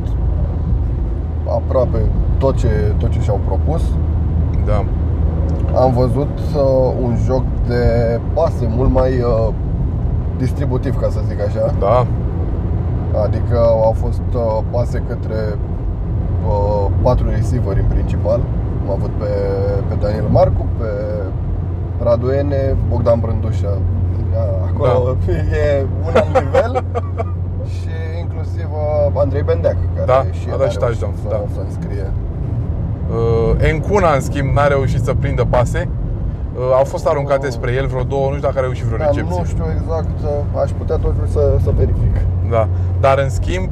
aproape 1.47 1.97
tot 2.37 2.55
ce, 2.55 2.67
tot 2.97 3.09
ce 3.09 3.21
și-au 3.21 3.39
propus. 3.45 3.81
Da. 4.65 4.85
Am 5.79 5.91
văzut 5.91 6.39
uh, 6.55 6.93
un 7.01 7.15
joc 7.25 7.43
de 7.67 7.83
pase 8.33 8.67
mult 8.75 8.91
mai 8.91 9.21
uh, 9.21 9.53
distributiv, 10.37 10.99
ca 10.99 11.09
să 11.09 11.19
zic 11.27 11.41
așa. 11.41 11.73
Da. 11.79 12.05
Adică 13.23 13.57
au 13.57 13.91
fost 13.91 14.21
uh, 14.35 14.59
pase 14.71 15.03
către 15.07 15.57
uh, 16.47 16.85
patru 17.01 17.29
receiveri 17.29 17.79
în 17.79 17.85
principal. 17.87 18.39
Am 18.85 18.91
avut 18.91 19.09
pe, 19.09 19.31
pe 19.87 19.95
Daniel 20.01 20.27
Marcu, 20.31 20.65
pe 20.77 20.85
Raduene, 22.03 22.75
Bogdan 22.89 23.19
Brândușa. 23.19 23.77
A, 24.35 24.41
Acolo 24.73 25.15
da. 25.25 25.31
e 25.33 25.85
un 26.05 26.13
alt 26.15 26.39
nivel. 26.43 26.83
și 27.75 27.89
inclusiv 28.19 28.67
uh, 28.71 29.21
Andrei 29.21 29.41
Bendeac, 29.43 29.75
care 29.95 30.05
Da, 30.05 30.25
și 30.31 30.47
a 30.49 30.51
el 30.51 30.57
dat 30.57 30.71
și 30.71 30.77
reușit 30.77 30.99
touchdown, 30.99 31.13
să, 31.21 31.27
da. 31.29 31.41
să 31.53 31.59
înscrie. 31.67 32.11
Uh, 33.09 33.67
Encuna, 33.69 34.13
în 34.13 34.21
schimb, 34.21 34.53
n-a 34.55 34.67
reușit 34.67 35.01
să 35.03 35.13
prindă 35.13 35.45
pase. 35.49 35.89
Uh, 36.55 36.61
au 36.77 36.83
fost 36.83 37.07
aruncate 37.07 37.45
Oh. 37.45 37.51
spre 37.51 37.71
el 37.73 37.87
vreo 37.87 38.03
două, 38.03 38.25
nu 38.29 38.35
știu 38.35 38.47
dacă 38.47 38.57
a 38.59 38.61
reușit 38.61 38.83
vreo 38.83 38.97
Dar 38.97 39.07
recepție. 39.07 39.37
nu 39.39 39.45
știu 39.45 39.63
exact, 39.81 40.19
uh, 40.23 40.61
aș 40.63 40.69
putea 40.71 40.95
totuși 40.97 41.31
să, 41.31 41.57
să 41.63 41.71
verific. 41.75 42.15
Da. 42.49 42.67
Dar 42.99 43.17
în 43.19 43.29
schimb, 43.29 43.69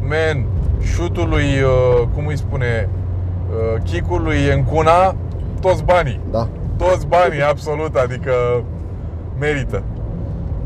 man, 0.00 0.44
șutul 0.80 1.28
lui, 1.28 1.48
uh, 1.62 2.06
cum 2.14 2.26
îi 2.26 2.36
spune, 2.36 2.88
uh, 2.88 3.82
kick-ul 3.82 4.22
lui 4.22 4.36
Encuna, 4.52 5.14
toți 5.60 5.84
banii. 5.84 6.20
Da. 6.30 6.48
Toți 6.76 7.06
banii, 7.06 7.42
absolut, 7.42 7.96
adică 7.96 8.32
merită. 9.38 9.82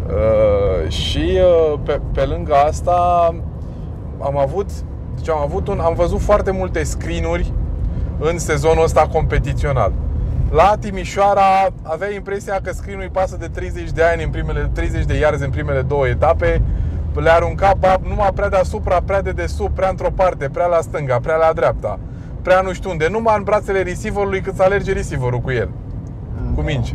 Uh, 0.07 0.91
și 0.91 1.39
uh, 1.39 1.79
pe, 1.85 2.01
pe 2.13 2.25
lângă 2.25 2.55
asta 2.55 3.29
am 4.21 4.39
avut, 4.39 4.71
deci 5.17 5.29
am 5.29 5.39
avut 5.39 5.69
un, 5.69 5.79
am 5.79 5.95
văzut 5.95 6.21
foarte 6.21 6.51
multe 6.51 6.83
screenuri 6.83 7.53
în 8.19 8.39
sezonul 8.39 8.85
ăsta 8.85 9.09
competițional. 9.13 9.93
La 10.51 10.75
Timișoara 10.81 11.43
avea 11.83 12.13
impresia 12.13 12.61
că 12.63 12.73
screen 12.73 13.01
îi 13.01 13.09
pasă 13.13 13.37
de 13.37 13.47
30 13.47 13.91
de 13.91 14.03
ani 14.03 14.23
în 14.23 14.31
primele 14.31 14.71
30 14.73 15.05
de 15.05 15.19
yards 15.19 15.41
în 15.41 15.51
primele 15.51 15.83
două 15.83 16.07
etape. 16.07 16.63
Le 17.15 17.31
arunca 17.31 17.73
bab 17.79 18.05
numai 18.05 18.31
prea 18.35 18.49
deasupra, 18.49 19.01
prea 19.01 19.23
de 19.23 19.31
desubt, 19.31 19.75
prea 19.75 19.89
într-o 19.89 20.11
parte, 20.15 20.49
prea 20.49 20.67
la 20.67 20.81
stânga, 20.81 21.19
prea 21.19 21.37
la 21.37 21.53
dreapta, 21.55 21.99
prea 22.43 22.61
nu 22.61 22.73
știu 22.73 22.91
unde, 22.91 23.09
numai 23.09 23.35
în 23.37 23.43
brațele 23.43 23.83
receiverului 23.83 24.41
cât 24.41 24.55
să 24.55 24.63
alerge 24.63 24.93
receiverul 24.93 25.41
cu 25.41 25.51
el 25.51 25.69
cu 26.57 26.63
minge. 26.63 26.95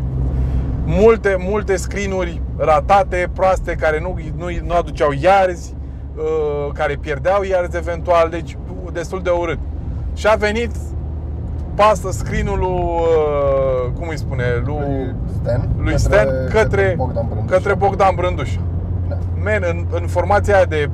Multe, 0.85 1.35
multe 1.39 1.75
screenuri 1.75 2.41
ratate, 2.57 3.29
proaste, 3.33 3.75
care 3.75 3.99
nu, 3.99 4.17
nu, 4.37 4.45
nu 4.65 4.73
aduceau 4.75 5.09
iarzi, 5.21 5.75
uh, 6.17 6.71
care 6.73 6.97
pierdeau 7.01 7.43
iarzi 7.43 7.77
eventual, 7.77 8.29
deci 8.29 8.57
destul 8.91 9.21
de 9.21 9.29
urât. 9.29 9.59
Și 10.13 10.27
a 10.27 10.35
venit 10.35 10.71
pasă 11.75 12.11
screen-ul 12.11 12.59
lui, 12.59 12.69
uh, 12.69 13.91
cum 13.99 14.07
îi 14.07 14.17
spune, 14.17 14.43
lui, 14.65 14.75
Lui 14.77 15.15
Stan, 15.41 15.69
lui 15.77 15.99
Stan 15.99 16.27
către, 16.49 16.93
Bogdan 16.97 17.25
Brândușa. 17.29 17.55
către 17.55 17.73
Bogdan 17.73 18.15
Brânduș. 18.15 18.55
Da. 19.09 19.17
Man, 19.43 19.63
în, 19.69 19.85
în 20.01 20.07
formația 20.07 20.55
aia 20.55 20.65
de 20.65 20.89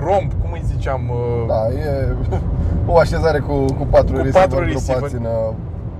romb, 0.00 0.32
cum 0.42 0.50
îi 0.52 0.62
ziceam, 0.66 1.00
uh, 1.10 1.46
Da, 1.48 1.68
e 1.68 2.14
o 2.92 2.98
așezare 2.98 3.38
cu, 3.38 3.64
cu 3.64 3.86
patru 3.90 4.12
Cu 4.16 4.22
receiveri 4.22 4.32
patru 4.32 4.64
grupați 4.64 4.86
receiveri. 4.92 5.14
în, 5.14 5.24
uh, 5.24 5.54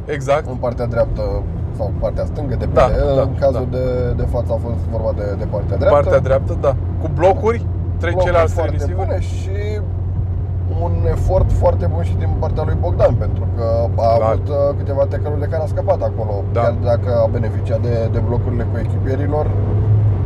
exact, 0.04 0.46
în 0.48 0.56
partea 0.56 0.86
dreaptă 0.86 1.42
sau 1.80 1.90
partea 2.04 2.24
stângă, 2.32 2.54
de 2.62 2.66
Da, 2.78 2.86
da, 3.16 3.22
în 3.22 3.34
cazul 3.44 3.66
da. 3.70 3.76
de, 3.76 3.84
de 4.20 4.26
față 4.34 4.50
a 4.56 4.58
fost 4.66 4.80
vorba 4.94 5.10
de, 5.20 5.26
de 5.42 5.46
partea 5.54 5.76
dreaptă. 5.82 5.96
Partea 5.98 6.20
dreaptă, 6.28 6.52
da. 6.66 6.72
Cu 7.02 7.08
blocuri, 7.18 7.60
trei 8.00 8.12
Blocuri 8.12 8.24
ceilalți 8.24 8.54
foarte 8.58 8.76
receiver. 8.76 8.96
bune 9.04 9.16
și 9.20 9.56
un 10.86 10.92
efort 11.16 11.48
foarte 11.62 11.86
bun 11.92 12.02
și 12.10 12.14
din 12.22 12.30
partea 12.42 12.62
lui 12.68 12.76
Bogdan 12.84 13.14
pentru 13.24 13.44
că 13.56 13.64
a 13.96 14.16
Clar. 14.16 14.30
avut 14.30 14.48
uh, 14.48 14.56
câteva 14.78 15.04
tecăluri 15.14 15.40
de 15.40 15.46
care 15.52 15.62
a 15.62 15.66
scăpat 15.74 16.00
acolo 16.10 16.32
Da. 16.52 16.60
chiar 16.60 16.74
dacă 16.90 17.10
a 17.24 17.26
beneficiat 17.36 17.80
de, 17.80 17.94
de 18.12 18.20
blocurile 18.28 18.64
cu 18.72 18.76
echipierilor 18.84 19.46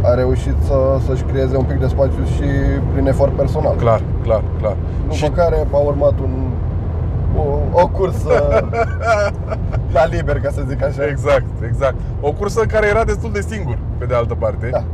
a 0.02 0.14
reușit 0.14 0.56
să, 0.68 0.76
să-și 1.06 1.22
creeze 1.22 1.56
un 1.56 1.64
pic 1.64 1.78
de 1.80 1.86
spațiu 1.86 2.24
și 2.24 2.46
prin 2.92 3.06
efort 3.06 3.32
personal 3.32 3.74
Clar, 3.76 4.02
clar, 4.22 4.42
clar. 4.60 4.76
după 5.02 5.14
Și 5.14 5.28
care 5.28 5.66
a 5.72 5.76
urmat 5.76 6.18
un, 6.26 6.34
o, 7.42 7.80
o 7.82 7.86
cursă 7.88 8.32
la 9.94 10.04
liber, 10.06 10.40
ca 10.40 10.50
să 10.50 10.62
zic 10.68 10.82
așa 10.84 11.06
Exact, 11.06 11.44
exact. 11.70 11.94
O 12.20 12.32
cursă 12.32 12.60
care 12.60 12.86
era 12.86 13.04
destul 13.04 13.32
de 13.32 13.40
singur, 13.40 13.78
pe 13.98 14.04
de 14.04 14.14
altă 14.14 14.34
parte. 14.34 14.68
Da. 14.70 14.84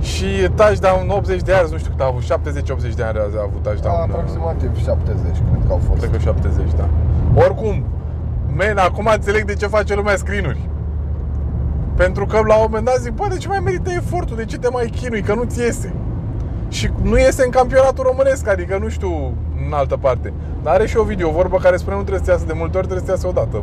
Și 0.00 0.26
touchdown 0.54 1.08
80 1.08 1.42
de 1.42 1.50
yards, 1.52 1.70
nu 1.70 1.78
știu 1.78 1.90
cât 1.90 2.00
a 2.00 2.06
avut, 2.06 2.22
70-80 2.22 2.94
de 2.94 3.02
yards 3.02 3.36
a 3.36 3.42
avut 3.48 3.62
touchdown. 3.62 4.10
Aproximativ 4.10 4.84
70, 4.84 5.16
cred 5.24 5.62
că 5.66 5.72
au 5.72 5.80
fost 5.88 6.00
Cred 6.00 6.10
că 6.10 6.18
70, 6.18 6.72
da. 6.76 6.88
Oricum, 7.34 7.84
men, 8.56 8.76
acum 8.78 9.08
înțeleg 9.12 9.44
de 9.44 9.54
ce 9.54 9.66
face 9.66 9.94
lumea 9.94 10.16
screen-uri. 10.16 10.68
Pentru 11.96 12.26
că 12.26 12.36
la 12.46 12.54
un 12.54 12.64
moment 12.66 12.84
dat 12.84 12.96
zic, 12.96 13.12
bă, 13.12 13.26
de 13.28 13.36
ce 13.36 13.48
mai 13.48 13.60
merită 13.64 13.90
efortul? 13.90 14.36
De 14.36 14.44
ce 14.44 14.58
te 14.58 14.68
mai 14.68 14.86
chinui? 14.86 15.22
Că 15.22 15.34
nu-ți 15.34 15.60
iese. 15.60 15.92
Și 16.68 16.90
nu 17.02 17.18
iese 17.18 17.44
în 17.44 17.50
campionatul 17.50 18.04
românesc, 18.04 18.48
adică 18.48 18.78
nu 18.80 18.88
știu 18.88 19.32
în 19.66 19.72
altă 19.72 19.96
parte. 19.96 20.32
Dar 20.62 20.74
are 20.74 20.86
și 20.86 20.96
o 20.96 21.02
video, 21.02 21.30
vorbă 21.30 21.56
care 21.56 21.76
spune 21.76 21.96
nu 21.96 22.02
trebuie 22.02 22.24
să 22.24 22.30
iasă 22.30 22.44
de 22.46 22.52
multe 22.56 22.76
ori, 22.76 22.86
trebuie 22.86 23.06
să 23.06 23.12
iasă 23.12 23.26
odată. 23.28 23.62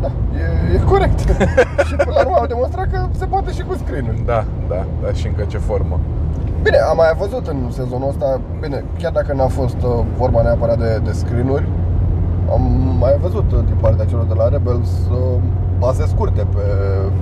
Da, 0.00 0.10
e, 0.38 0.74
e 0.74 0.80
corect 0.84 1.18
Și 1.88 1.94
până 1.96 2.14
la 2.14 2.20
urmă 2.20 2.36
au 2.36 2.46
demonstrat 2.46 2.90
că 2.90 3.06
se 3.18 3.24
poate 3.26 3.52
și 3.52 3.62
cu 3.62 3.74
screen 3.74 4.22
Da, 4.24 4.44
da, 4.68 4.84
da, 5.02 5.12
și 5.12 5.26
încă 5.26 5.44
ce 5.48 5.58
formă. 5.58 6.00
Bine, 6.62 6.76
am 6.76 6.96
mai 6.96 7.14
văzut 7.18 7.46
în 7.46 7.70
sezonul 7.70 8.08
ăsta, 8.08 8.40
bine, 8.60 8.84
chiar 8.98 9.12
dacă 9.12 9.32
n-a 9.32 9.46
fost 9.46 9.76
uh, 9.82 10.04
vorba 10.16 10.42
neapărat 10.42 10.78
de, 10.78 11.00
de 11.04 11.12
screen-uri, 11.12 11.68
am 12.52 12.62
mai 12.98 13.16
văzut 13.20 13.52
uh, 13.52 13.58
din 13.64 13.76
partea 13.80 14.04
celor 14.04 14.24
de 14.24 14.34
la 14.34 14.48
Rebels 14.48 14.90
uh, 15.10 15.40
baze 15.78 16.06
scurte 16.06 16.46
pe, 16.54 16.66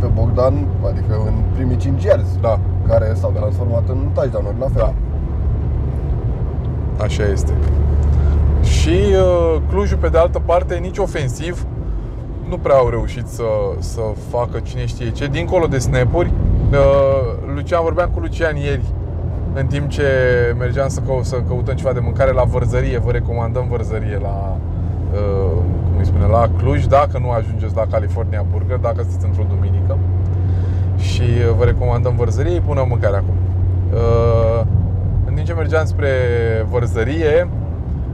pe 0.00 0.06
Bogdan, 0.06 0.66
adică 0.90 1.14
în 1.26 1.35
primii 1.54 1.76
5 1.76 2.04
yards, 2.04 2.28
Da, 2.40 2.58
care 2.88 3.12
s-au 3.14 3.30
transformat 3.30 3.82
în 3.88 4.08
touchdown-uri, 4.14 4.58
la 4.58 4.68
fel. 4.74 4.94
Da. 6.96 7.04
Așa 7.04 7.22
este. 7.32 7.52
Și 8.62 8.88
uh, 8.88 9.60
Clujul, 9.68 9.98
pe 9.98 10.08
de 10.08 10.18
altă 10.18 10.38
parte, 10.44 10.74
nici 10.74 10.98
ofensiv 10.98 11.66
nu 12.48 12.58
prea 12.58 12.76
au 12.76 12.88
reușit 12.88 13.26
să, 13.26 13.44
să 13.78 14.00
facă 14.30 14.58
cine 14.58 14.86
știe 14.86 15.10
ce. 15.10 15.26
Dincolo 15.26 15.66
de 15.66 15.78
snapuri, 15.78 16.32
uh, 16.72 16.78
Lucian, 17.54 17.82
vorbeam 17.82 18.10
cu 18.14 18.20
Lucian 18.20 18.56
ieri, 18.56 18.84
în 19.54 19.66
timp 19.66 19.88
ce 19.88 20.02
mergeam 20.58 20.88
să, 20.88 21.00
cău- 21.00 21.22
să 21.22 21.36
căutăm 21.48 21.74
ceva 21.74 21.92
de 21.92 22.00
mâncare 22.00 22.32
la 22.32 22.42
vărzărie, 22.42 22.98
vă 22.98 23.10
recomandăm 23.10 23.66
vărzărie 23.70 24.18
la, 24.22 24.56
uh, 25.12 25.52
cum 25.90 25.98
îi 25.98 26.06
spune, 26.06 26.26
la 26.26 26.50
Cluj, 26.58 26.84
dacă 26.84 27.18
nu 27.18 27.30
ajungeți 27.30 27.74
la 27.76 27.86
California 27.90 28.44
Burger, 28.52 28.76
dacă 28.76 29.02
sunteți 29.02 29.26
într-o 29.26 29.44
duminică. 29.48 29.98
Și 31.02 31.20
uh, 31.22 31.54
vă 31.58 31.64
recomandăm 31.64 32.16
vărzărie, 32.16 32.54
e 32.54 32.62
bună 32.66 32.84
mâncare 32.88 33.16
acum. 33.16 33.34
Uh, 33.92 34.66
În 35.26 35.34
timp 35.34 35.46
ce 35.46 35.52
mergeam 35.52 35.84
spre 35.84 36.08
vărzărie, 36.70 37.48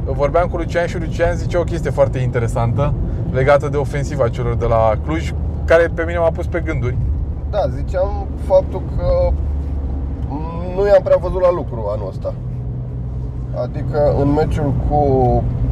vorbeam 0.04 0.48
cu 0.48 0.56
Lucian 0.56 0.86
și 0.86 0.98
Lucian 0.98 1.34
zice 1.34 1.56
o 1.56 1.62
chestie 1.62 1.90
foarte 1.90 2.18
interesantă 2.18 2.94
legată 3.32 3.68
de 3.68 3.76
ofensiva 3.76 4.28
celor 4.28 4.54
de 4.54 4.66
la 4.66 4.92
Cluj, 5.04 5.32
care 5.64 5.90
pe 5.94 6.02
mine 6.06 6.18
m-a 6.18 6.30
pus 6.30 6.46
pe 6.46 6.62
gânduri. 6.64 6.96
Da, 7.50 7.58
ziceam 7.76 8.26
faptul 8.46 8.82
că 8.96 9.32
nu 10.76 10.86
i-am 10.86 11.02
prea 11.02 11.16
văzut 11.20 11.40
la 11.40 11.52
lucru 11.52 11.84
anul 11.94 12.08
ăsta. 12.08 12.34
Adică 13.62 14.14
în 14.20 14.32
meciul 14.32 14.72
cu 14.88 14.96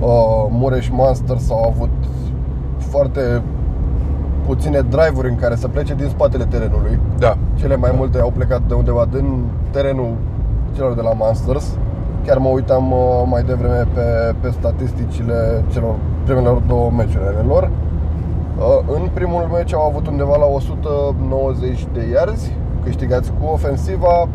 uh, 0.00 0.46
Mureș 0.50 0.88
Masters 0.88 1.50
au 1.50 1.64
avut 1.64 1.90
foarte 2.78 3.42
puține 4.46 4.80
drive-uri 4.80 5.28
în 5.28 5.36
care 5.36 5.54
să 5.54 5.68
plece 5.68 5.94
din 5.94 6.08
spatele 6.08 6.44
terenului. 6.44 6.98
Da, 7.18 7.36
Cele 7.54 7.76
mai 7.76 7.92
multe 7.96 8.18
au 8.20 8.30
plecat 8.36 8.60
de 8.68 8.74
undeva 8.74 9.06
din 9.12 9.44
terenul 9.70 10.12
celor 10.74 10.94
de 10.94 11.00
la 11.00 11.12
Masters. 11.12 11.76
Chiar 12.26 12.38
mă 12.38 12.48
uitam 12.48 12.90
uh, 12.92 13.22
mai 13.26 13.42
devreme 13.42 13.86
pe, 13.94 14.34
pe 14.40 14.50
statisticile 14.50 15.64
celor 15.72 15.94
primelor 16.24 16.56
două 16.66 16.90
meciuri 16.90 17.24
ale 17.26 17.44
lor. 17.46 17.70
Uh, 18.58 18.94
În 18.94 19.08
primul 19.14 19.48
meci 19.52 19.74
au 19.74 19.86
avut 19.90 20.06
undeva 20.06 20.36
la 20.36 20.44
190 20.44 21.86
de 21.92 22.02
yards 22.12 22.50
câștigați 22.84 23.32
cu 23.40 23.46
ofensiva. 23.52 24.28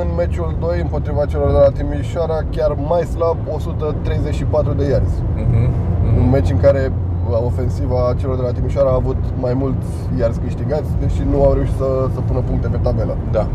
În 0.00 0.08
meciul 0.16 0.56
2 0.60 0.80
împotriva 0.80 1.24
celor 1.26 1.50
de 1.50 1.56
la 1.58 1.70
Timișoara 1.70 2.38
chiar 2.50 2.76
mai 2.88 3.02
slab 3.02 3.36
134 3.54 4.72
de 4.72 4.84
yards. 4.88 5.10
Mhm, 5.36 5.70
Un 6.16 6.20
mhm. 6.22 6.30
meci 6.30 6.50
în 6.50 6.60
care 6.60 6.82
uh, 6.86 6.92
ofensiva 7.30 8.14
celor 8.18 8.36
de 8.36 8.42
la 8.42 8.52
Timișoara 8.52 8.90
a 8.90 8.94
avut 8.94 9.16
mai 9.40 9.54
mulți 9.54 9.86
yards 10.18 10.36
câștigați, 10.44 10.90
deși 11.00 11.22
nu 11.30 11.42
au 11.44 11.52
reușit 11.52 11.74
să, 11.76 12.08
să 12.14 12.20
pună 12.20 12.38
puncte 12.38 12.68
pe 12.68 12.76
tabelă. 12.82 13.16
da, 13.30 13.46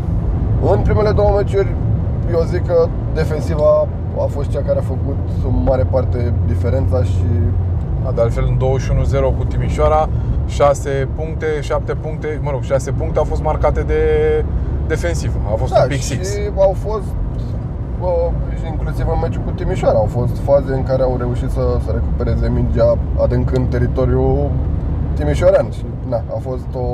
În 0.72 0.80
primele 0.80 1.10
două 1.10 1.32
meciuri, 1.36 1.74
eu 2.30 2.42
zic 2.46 2.66
că 2.66 2.88
defensiva 3.14 3.86
a 4.18 4.26
fost 4.28 4.48
cea 4.50 4.62
care 4.66 4.78
a 4.78 4.82
făcut 4.82 5.18
în 5.44 5.62
mare 5.64 5.86
parte 5.90 6.34
diferența 6.46 7.02
și 7.02 7.24
Da, 8.04 8.10
de 8.14 8.20
altfel 8.20 8.44
în 8.48 8.56
21-0 9.32 9.36
cu 9.38 9.44
Timișoara 9.44 10.08
6 10.46 11.08
puncte, 11.16 11.46
7 11.60 11.92
puncte, 11.94 12.40
mă 12.42 12.50
rog, 12.50 12.62
6 12.62 12.90
puncte 12.90 13.18
au 13.18 13.24
fost 13.24 13.42
marcate 13.42 13.80
de 13.80 14.00
defensivă. 14.86 15.38
A 15.52 15.54
fost 15.56 15.72
un 15.76 15.84
pick 15.88 16.00
și 16.00 16.06
six. 16.06 16.28
au 16.56 16.74
fost 16.78 17.02
bă, 17.02 17.27
și 18.58 18.66
inclusiv 18.66 19.06
în 19.12 19.18
meciul 19.22 19.42
cu 19.44 19.50
Timișoara 19.50 19.98
au 19.98 20.08
fost 20.18 20.36
faze 20.38 20.72
în 20.74 20.82
care 20.82 21.02
au 21.02 21.14
reușit 21.18 21.50
să, 21.50 21.60
să 21.84 21.90
recupereze 21.92 22.48
mingea 22.54 22.98
adâncând 23.22 23.68
teritoriul 23.68 24.50
timișorean 25.14 25.66
și 25.70 25.84
na, 26.08 26.16
a 26.16 26.38
fost 26.40 26.66
o, 26.74 26.86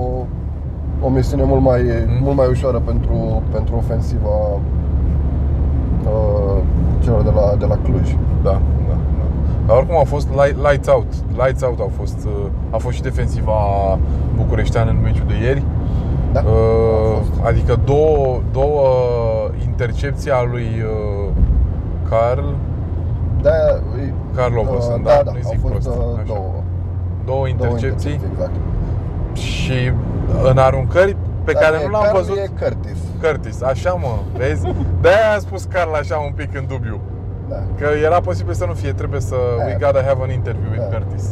o 1.06 1.08
misiune 1.08 1.42
mult 1.44 1.62
mai, 1.62 1.82
Mhm. 1.82 2.22
mult 2.24 2.36
mai 2.36 2.46
ușoară 2.50 2.78
pentru, 2.84 3.42
pentru 3.52 3.74
ofensiva 3.76 4.36
uh, 6.04 6.62
celor 7.02 7.22
de 7.22 7.30
la, 7.34 7.54
de 7.58 7.64
la 7.66 7.78
Cluj. 7.84 8.16
Da, 8.42 8.50
da, 8.88 8.94
da. 9.18 9.26
Dar 9.66 9.76
oricum 9.76 9.96
a 9.96 10.02
fost 10.04 10.28
light, 10.28 10.56
lights 10.70 10.88
out. 10.88 11.06
Lights 11.44 11.62
out 11.62 11.78
au 11.80 11.90
fost, 11.98 12.18
uh, 12.26 12.46
a 12.70 12.76
fost 12.76 12.96
și 12.96 13.02
defensiva 13.02 13.52
bucureșteană 14.36 14.90
în 14.90 14.98
meciul 15.02 15.24
de 15.26 15.34
ieri. 15.46 15.62
Da, 16.32 16.40
Uh, 16.40 17.16
a 17.16 17.18
fost. 17.18 17.46
adică 17.46 17.78
două, 17.84 18.40
două 18.52 18.82
intercepții 19.74 20.30
a 20.30 20.42
lui 20.42 20.68
uh, 20.82 21.30
Carl, 22.08 22.48
Da, 23.42 23.50
Carl 24.36 24.56
Overson, 24.58 25.00
uh, 25.00 25.06
da, 25.06 25.14
da, 25.16 25.22
da, 25.22 25.30
nu-i 25.30 25.42
au 25.44 25.50
zic 25.50 25.60
fost 25.60 25.72
prost. 25.72 25.88
uh, 25.88 25.94
Așa. 26.14 26.22
două, 26.26 26.52
două 27.24 27.48
intercepții 27.48 28.20
exact. 28.32 28.54
și 29.32 29.78
în 30.50 30.58
aruncări 30.58 31.16
pe 31.44 31.52
Dar 31.52 31.62
care 31.62 31.76
e 31.80 31.84
nu 31.84 31.90
l-am 31.90 32.02
Carl, 32.02 32.16
văzut 32.16 32.36
E 32.36 32.50
Curtis. 32.62 32.98
Curtis, 33.22 33.62
așa 33.62 33.92
mă, 33.92 34.14
vezi? 34.36 34.62
De-aia 35.02 35.32
am 35.34 35.40
spus 35.40 35.64
Carl 35.64 35.94
așa 35.94 36.16
un 36.16 36.32
pic 36.40 36.50
în 36.60 36.64
dubiu 36.68 37.00
Da. 37.48 37.56
Că 37.78 37.86
era 38.04 38.20
posibil 38.20 38.54
să 38.54 38.64
nu 38.64 38.72
fie, 38.72 38.92
trebuie 38.92 39.20
să 39.20 39.36
Da. 39.58 39.64
We 39.64 39.76
gotta 39.84 40.02
have 40.08 40.18
an 40.22 40.30
interview 40.30 40.70
with 40.70 40.86
Da. 40.90 40.96
Curtis 40.96 41.24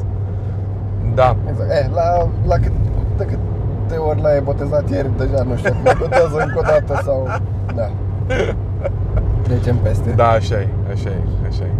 Da, 1.14 1.36
Exact. 1.50 1.70
Eh, 1.70 1.86
la, 1.98 2.28
la 2.46 2.54
cât, 2.54 2.72
de 3.16 3.24
câte 3.24 3.96
ori 4.08 4.20
l-ai 4.20 4.40
botezat 4.40 4.90
ieri, 4.90 5.10
deja 5.16 5.42
nu 5.42 5.56
știu, 5.56 5.74
mai 5.84 5.96
botează 5.98 6.36
încă 6.46 6.58
o 6.58 6.62
dată 6.72 7.00
sau... 7.04 7.26
Da. 7.74 7.90
Trecem 9.42 9.76
peste. 9.82 10.10
da, 10.10 10.28
așa 10.28 10.54
e, 10.54 10.68
așa 10.92 11.08
e, 11.08 11.46
așa 11.48 11.64
e 11.64 11.72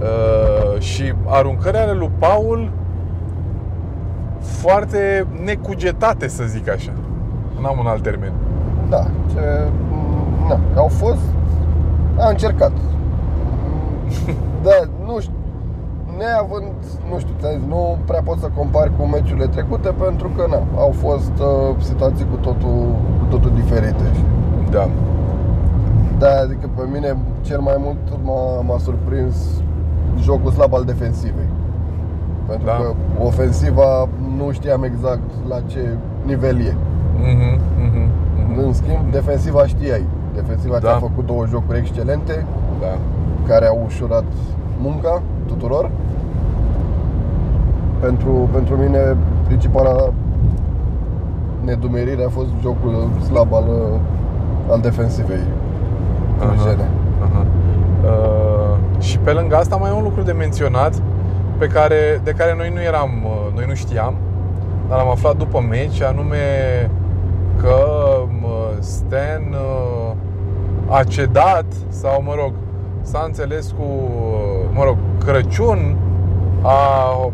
uh, 0.00 0.80
Și 0.80 1.12
aruncările 1.26 1.78
ale 1.80 1.92
lui 1.92 2.10
Paul 2.18 2.70
Foarte 4.40 5.26
necugetate, 5.44 6.28
să 6.28 6.44
zic 6.44 6.68
așa 6.68 6.92
N-am 7.60 7.78
un 7.78 7.86
alt 7.86 8.02
termen 8.02 8.32
Da, 8.88 9.06
ce... 9.32 9.40
Na, 10.48 10.58
au 10.80 10.88
fost... 10.88 11.22
A 12.18 12.28
încercat. 12.28 12.72
Da, 14.62 14.70
nu 15.06 15.20
știu, 15.20 15.34
neavând, 16.18 16.72
nu 17.10 17.18
știu, 17.18 17.34
ți-am 17.40 17.52
zis, 17.58 17.68
nu 17.68 17.98
prea 18.04 18.22
pot 18.24 18.38
să 18.38 18.48
compar 18.56 18.90
cu 18.96 19.02
meciurile 19.04 19.46
trecute 19.46 19.88
pentru 20.04 20.28
că 20.36 20.46
na, 20.50 20.60
au 20.76 20.92
fost 21.04 21.32
uh, 21.40 21.82
situații 21.88 22.26
cu 22.30 22.36
totul, 22.36 22.78
cu 23.18 23.24
totul 23.30 23.52
diferite. 23.54 24.04
Și 24.14 24.22
Da, 24.70 24.88
Da, 26.22 26.32
adică 26.40 26.66
pe 26.76 26.82
mine 26.92 27.16
cel 27.40 27.60
mai 27.60 27.74
mult 27.78 27.96
m-a, 28.24 28.60
m-a 28.66 28.78
surprins 28.78 29.36
jocul 30.20 30.50
slab 30.50 30.74
al 30.74 30.84
defensivei. 30.84 31.48
Pentru 32.46 32.66
Da. 32.66 32.72
că 32.72 32.92
ofensiva 33.24 34.08
nu 34.36 34.50
știam 34.52 34.82
exact 34.82 35.30
la 35.48 35.60
ce 35.66 35.96
nivel 36.26 36.60
e. 36.60 36.74
mhm, 37.18 37.58
mhm, 37.84 38.08
mhm. 38.48 38.58
În 38.66 38.72
schimb, 38.72 39.10
defensiva 39.10 39.66
știai. 39.66 40.04
Defensiva 40.34 40.78
Da. 40.78 40.88
ți-a 40.88 40.98
făcut 40.98 41.26
două 41.26 41.46
jocuri 41.46 41.78
excelente 41.78 42.46
Da, 42.80 42.98
care 43.46 43.66
au 43.66 43.82
ușurat 43.86 44.24
munca 44.80 45.22
tuturor. 45.46 45.90
Pentru, 48.00 48.48
pentru 48.52 48.76
mine 48.76 49.16
principala 49.46 50.12
nedumerire 51.64 52.24
a 52.24 52.28
fost 52.28 52.48
jocul 52.60 53.08
slab 53.28 53.54
al, 53.54 53.64
al 54.70 54.80
defensivei 54.80 55.44
clujene. 56.46 56.90
Aha. 57.22 57.46
Uh, 58.04 59.02
și 59.02 59.18
pe 59.18 59.32
lângă 59.32 59.56
asta 59.56 59.76
mai 59.76 59.90
e 59.90 59.94
un 59.94 60.02
lucru 60.02 60.22
de 60.22 60.32
menționat 60.32 61.02
pe 61.58 61.66
care, 61.66 62.20
de 62.24 62.30
care 62.30 62.54
noi 62.56 62.70
nu 62.74 62.82
eram, 62.82 63.10
uh, 63.24 63.54
noi 63.54 63.64
nu 63.68 63.74
știam, 63.74 64.14
dar 64.88 64.98
am 64.98 65.08
aflat 65.10 65.36
după 65.36 65.64
meci, 65.68 66.00
anume 66.02 66.36
că 67.60 67.76
uh, 68.42 68.76
Stan 68.78 69.42
uh, 69.50 70.96
a 70.96 71.04
cedat 71.04 71.64
sau, 71.88 72.22
mă 72.22 72.34
rog, 72.36 72.52
s-a 73.02 73.22
înțeles 73.26 73.74
cu, 73.78 73.82
uh, 73.82 74.70
mă 74.72 74.84
rog, 74.84 74.96
Crăciun 75.24 75.96
a 76.62 77.30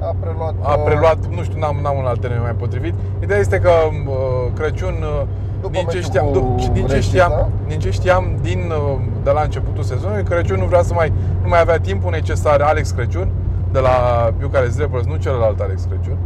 A 0.00 0.14
preluat, 0.20 0.54
a 0.62 0.74
preluat, 0.78 1.26
nu 1.36 1.42
știu, 1.42 1.58
n-am, 1.58 1.76
n-am 1.82 1.98
un 1.98 2.04
alt 2.04 2.20
termen 2.20 2.40
mai 2.40 2.52
potrivit. 2.52 2.94
Ideea 3.22 3.38
este 3.38 3.58
că 3.58 3.70
uh, 3.70 4.52
Crăciun, 4.54 4.94
uh, 5.02 5.26
După 5.60 5.72
din 5.72 5.80
ce, 5.80 5.86
meciul 5.86 6.02
știam, 6.02 6.26
cu 6.26 6.32
du- 6.32 6.54
din, 6.72 6.86
ce 6.86 6.94
Reșița. 6.94 7.08
știam, 7.24 7.48
din 7.68 7.78
ce 7.78 7.90
știam 7.90 8.24
din, 8.40 8.60
uh, 8.70 8.98
de 9.24 9.30
la 9.30 9.40
începutul 9.40 9.82
sezonului, 9.82 10.22
Crăciun 10.22 10.58
nu 10.58 10.64
vrea 10.64 10.82
să 10.82 10.94
mai, 10.94 11.12
nu 11.42 11.48
mai 11.48 11.60
avea 11.60 11.78
timpul 11.78 12.10
necesar 12.10 12.60
Alex 12.60 12.90
Crăciun 12.90 13.28
de 13.72 13.78
la 13.78 13.94
Bucharest 14.40 14.78
Rebels, 14.78 15.06
nu 15.06 15.16
celălalt 15.16 15.60
Alex 15.60 15.82
Crăciun, 15.90 16.16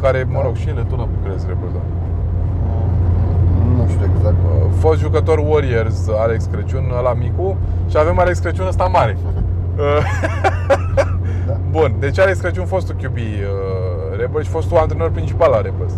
care, 0.00 0.26
mă 0.30 0.38
Da. 0.38 0.42
rog, 0.44 0.54
și 0.56 0.68
în 0.68 0.74
legătură 0.74 1.00
cu 1.02 1.08
Bucharest 1.18 1.46
Rebels, 1.46 1.72
da. 1.72 1.80
Nu 3.76 3.88
știu 3.88 4.10
exact. 4.16 4.34
Uh, 4.44 4.70
Fost 4.78 5.00
jucător 5.00 5.38
Warriors, 5.38 6.08
Alex 6.18 6.44
Crăciun, 6.52 6.84
la 7.02 7.12
micu, 7.12 7.56
și 7.90 7.96
avem 7.98 8.18
Alex 8.18 8.38
Crăciun 8.38 8.66
ăsta 8.66 8.84
mare. 8.84 9.16
Uh, 9.78 9.84
Da. 11.46 11.56
Bun, 11.70 11.94
deci 11.98 12.18
Alex 12.18 12.38
Crăciun 12.38 12.64
fostul 12.66 12.94
QB 13.02 13.16
uh, 13.16 14.18
Rebels 14.18 14.44
și 14.44 14.50
fostul 14.50 14.76
antrenor 14.76 15.10
principal 15.10 15.50
la 15.50 15.60
Rebels. 15.60 15.92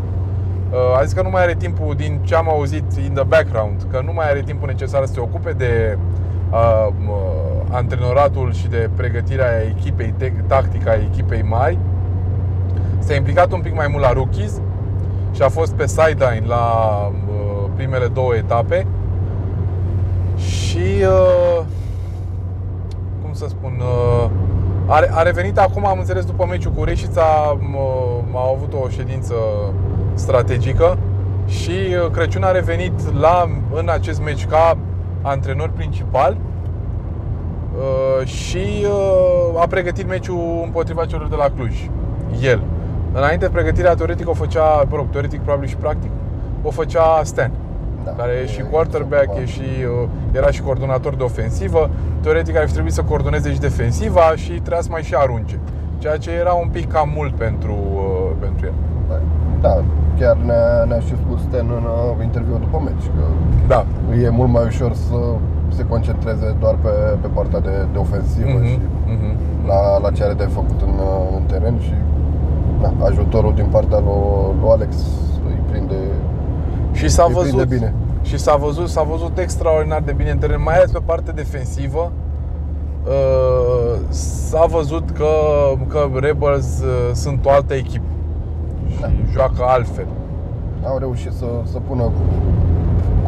Uh, 0.75 0.99
a 0.99 1.03
zis 1.05 1.13
că 1.13 1.23
nu 1.23 1.31
mai 1.31 1.43
are 1.43 1.55
timpul, 1.55 1.95
din 1.95 2.21
ce 2.25 2.35
am 2.35 2.49
auzit 2.49 2.93
in 3.07 3.13
the 3.15 3.25
background, 3.25 3.87
că 3.91 4.03
nu 4.05 4.13
mai 4.13 4.31
are 4.31 4.43
timpul 4.43 4.69
necesar 4.69 5.05
să 5.05 5.13
se 5.13 5.21
ocupe 5.21 5.53
de 5.53 5.99
uh, 6.51 6.87
uh, 7.09 7.15
antrenoratul 7.71 8.53
și 8.53 8.69
de 8.69 8.91
pregătirea 8.97 9.63
echipei, 9.77 10.15
te- 10.17 10.33
tactica 10.47 10.91
a 10.91 10.95
echipei 10.95 11.43
mari. 11.43 11.79
S-a 12.99 13.15
implicat 13.15 13.53
un 13.53 13.61
pic 13.61 13.75
mai 13.75 13.87
mult 13.91 14.03
la 14.03 14.13
rookies 14.13 14.61
și 15.33 15.43
a 15.43 15.49
fost 15.49 15.73
pe 15.73 15.87
sideline 15.87 16.45
la 16.47 16.65
uh, 17.29 17.69
primele 17.75 18.07
două 18.07 18.35
etape. 18.35 18.87
Și 20.37 20.87
uh, 21.09 21.65
cum 23.23 23.33
să 23.33 23.47
spun, 23.49 23.81
uh, 23.81 24.31
a, 24.87 25.01
a 25.11 25.23
revenit 25.23 25.59
acum, 25.59 25.87
am 25.87 25.99
înțeles, 25.99 26.25
după 26.25 26.47
meciul 26.51 26.73
cu 26.73 26.85
Reșița, 26.85 27.57
m- 27.59 28.35
au 28.35 28.55
avut 28.57 28.73
o 28.85 28.89
ședință 28.89 29.35
strategică 30.15 30.99
și 31.47 31.71
uh, 31.71 32.11
Crăciun 32.11 32.43
a 32.43 32.51
revenit 32.51 33.15
la, 33.21 33.49
în 33.75 33.89
acest 33.89 34.23
meci 34.23 34.47
ca 34.47 34.77
antrenor 35.23 35.69
principal 35.75 36.37
uh, 37.77 38.27
și 38.27 38.67
uh, 38.85 39.61
a 39.61 39.67
pregătit 39.67 40.09
meciul 40.09 40.61
împotriva 40.65 41.05
celor 41.05 41.29
de 41.29 41.35
la 41.37 41.47
Cluj. 41.57 41.89
El. 42.43 42.63
Înainte 43.13 43.49
pregătirea 43.49 43.95
teoretică 43.95 44.31
o 44.31 44.35
făcea, 44.35 44.87
mă 44.89 44.97
rog, 44.97 45.07
teoretic 45.11 45.41
probabil 45.41 45.69
și 45.69 45.77
practic, 45.77 46.11
o 46.63 46.71
făcea 46.71 47.21
Stan 47.23 47.51
Da. 48.05 48.11
care 48.11 48.33
e 48.43 48.47
și 48.47 48.59
E- 48.61 48.67
quarterback, 48.71 49.37
e 49.39 49.41
e 49.41 49.47
și, 49.47 49.61
uh, 49.61 50.09
era 50.33 50.51
și 50.51 50.63
coordonator 50.63 51.15
de 51.15 51.23
ofensivă. 51.23 51.91
Teoretic 52.21 52.57
ar 52.57 52.67
fi 52.67 52.73
trebuit 52.73 52.93
să 52.93 53.03
coordoneze 53.03 53.53
și 53.53 53.59
defensiva 53.61 54.33
și 54.37 54.51
trebuia 54.51 54.81
să 54.81 54.89
mai 54.91 55.03
și 55.03 55.15
arunce. 55.15 55.59
Ceea 55.99 56.17
ce 56.17 56.31
era 56.31 56.53
un 56.53 56.69
pic 56.69 56.93
cam 56.93 57.13
mult 57.15 57.35
pentru, 57.35 57.73
uh, 57.95 58.31
pentru 58.41 58.67
el. 58.67 58.73
Da, 59.61 59.83
chiar 60.19 60.37
ne-a, 60.49 60.85
ne-a 60.89 61.01
și 61.09 61.15
spus 61.23 61.41
Stan 61.41 61.67
în 61.79 61.85
uh, 61.95 62.25
interviul 62.29 62.59
după 62.67 62.79
meci 62.85 63.07
că 63.17 63.25
Da, 63.73 63.81
e 64.25 64.29
mult 64.29 64.51
mai 64.51 64.65
ușor 64.67 64.93
să 64.95 65.19
se 65.77 65.85
concentreze 65.93 66.57
doar 66.61 66.75
pe, 66.83 66.89
pe 67.21 67.27
partea 67.37 67.61
de, 67.61 67.75
de 67.93 67.99
ofensivă 67.99 68.49
Mhm, 68.59 68.67
și 68.67 68.79
mhm. 69.15 69.31
la, 69.67 69.99
la 69.99 70.11
ce 70.11 70.23
are 70.25 70.33
de 70.35 70.49
făcut 70.59 70.81
în, 70.89 70.95
uh, 71.09 71.37
în 71.39 71.43
teren 71.43 71.77
și 71.81 71.95
da, 72.83 72.93
ajutorul 73.05 73.55
din 73.55 73.67
partea 73.71 73.99
lui, 73.99 74.55
lui 74.61 74.71
Alex 74.71 74.95
îi 75.49 75.61
prinde, 75.71 75.95
Și 76.93 77.09
s-a 77.09 77.25
îi 77.29 77.35
prinde 77.35 77.51
văzut 77.51 77.69
bine. 77.69 77.95
Și 78.23 78.39
s-a 78.39 78.55
văzut, 78.57 78.89
s-a 78.89 79.03
văzut 79.03 79.39
extraordinar 79.39 80.03
de 80.05 80.13
bine 80.13 80.31
în 80.31 80.39
teren, 80.39 80.63
mai 80.65 80.75
ales 80.75 80.91
pe 80.91 80.99
partea 81.05 81.33
defensivă. 81.33 82.13
Uh, 83.07 83.99
S-a 84.49 84.65
văzut 84.71 85.11
că, 85.11 85.27
că 85.89 86.09
Rebels 86.21 86.81
uh, 86.81 87.11
sunt 87.15 87.47
o 87.47 87.51
altă 87.51 87.75
echipă 87.75 88.05
și 88.95 89.01
Da. 89.01 89.09
joacă 89.33 89.63
altfel. 89.77 90.07
Au 90.91 90.99
reușit 90.99 91.33
să, 91.33 91.47
să 91.73 91.79
pună 91.89 92.05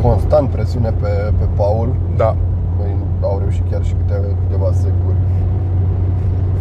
constant 0.02 0.48
presiune 0.48 0.90
pe, 1.00 1.32
pe 1.38 1.44
Paul. 1.56 1.88
Da. 2.16 2.36
Băi, 2.78 2.96
Au 3.22 3.38
reușit 3.38 3.64
chiar 3.70 3.82
și 3.84 3.94
câteva, 4.00 4.26
câteva 4.46 4.70
securi 4.72 5.16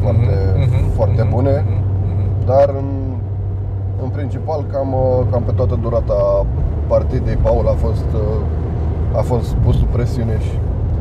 foarte, 0.02 0.36
Mhm, 0.58 0.89
foarte 0.98 1.22
mhm, 1.22 1.32
bune. 1.34 1.63
mhm, 1.65 1.74
mhm. 2.08 2.46
Dar 2.46 2.70
în, 2.82 2.89
în 4.04 4.10
principal 4.10 4.65
cam, 4.72 4.94
uh, 4.94 5.26
cam 5.32 5.41
pe 5.44 5.52
toată 5.52 5.78
durata 5.82 6.46
partidei 6.88 7.36
Paul 7.36 7.68
a 7.68 7.76
fost, 7.86 8.06
uh, 8.13 9.18
a 9.20 9.22
fost 9.22 9.54
pus 9.54 9.76
sub 9.78 9.88
presiune 9.88 10.39
și 10.39 10.52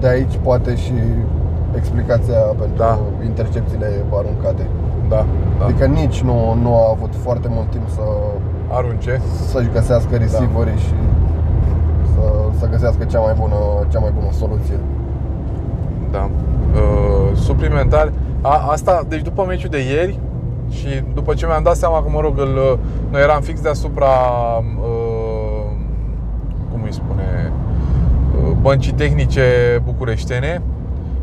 de 0.00 0.08
aici 0.08 0.38
poate 0.42 0.76
și 0.76 0.92
explicația 1.76 2.38
pentru 2.58 2.76
Da. 2.76 2.98
intercepțiile 3.24 3.88
aruncate. 4.12 4.66
Da, 5.08 5.26
da. 5.58 5.64
Adică 5.64 5.84
nici 5.86 6.22
nu, 6.22 6.54
nu 6.62 6.74
a 6.74 6.88
avut 6.90 7.14
foarte 7.14 7.48
mult 7.50 7.70
timp 7.70 7.88
să, 7.88 8.02
Arunce. 8.68 9.20
să-și 9.46 9.68
găsească 9.72 10.16
receiverii 10.16 10.78
și 10.78 10.94
să, 12.14 12.22
să 12.58 12.68
găsească 12.68 13.04
cea 13.04 13.20
mai 13.20 13.34
bună, 13.40 13.56
cea 13.88 13.98
mai 13.98 14.10
bună 14.14 14.32
soluție. 14.32 14.78
Da. 16.10 16.30
Uh, 16.74 17.36
suplimentar. 17.36 18.12
A, 18.40 18.66
asta, 18.70 19.02
deci 19.08 19.22
după 19.22 19.44
meciul 19.48 19.70
de 19.70 19.78
ieri 19.78 20.18
și 20.70 20.88
după 21.14 21.34
ce 21.34 21.46
mi-am 21.46 21.62
dat 21.62 21.76
seama 21.76 22.02
că, 22.02 22.08
mă 22.10 22.20
rog, 22.20 22.38
îl, 22.38 22.78
noi 23.10 23.20
eram 23.20 23.40
fix 23.40 23.60
deasupra, 23.60 24.06
uh, 24.82 25.70
cum 26.70 26.82
îi 26.84 26.92
spune, 26.92 27.52
uh, 28.42 28.56
băncii 28.60 28.92
tehnice 28.92 29.42
bucureștene 29.84 30.62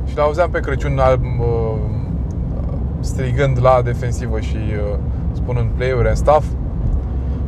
și 0.06 0.18
l-auzeam 0.18 0.50
pe 0.50 0.60
Crăciun 0.60 1.00
al, 1.00 1.20
uh, 1.40 1.61
strigând 3.02 3.58
la 3.62 3.82
defensivă 3.84 4.40
și 4.40 4.56
uh, 4.56 4.98
spunând 5.34 5.70
play-uri 5.76 6.08
and 6.08 6.18
stuff 6.18 6.46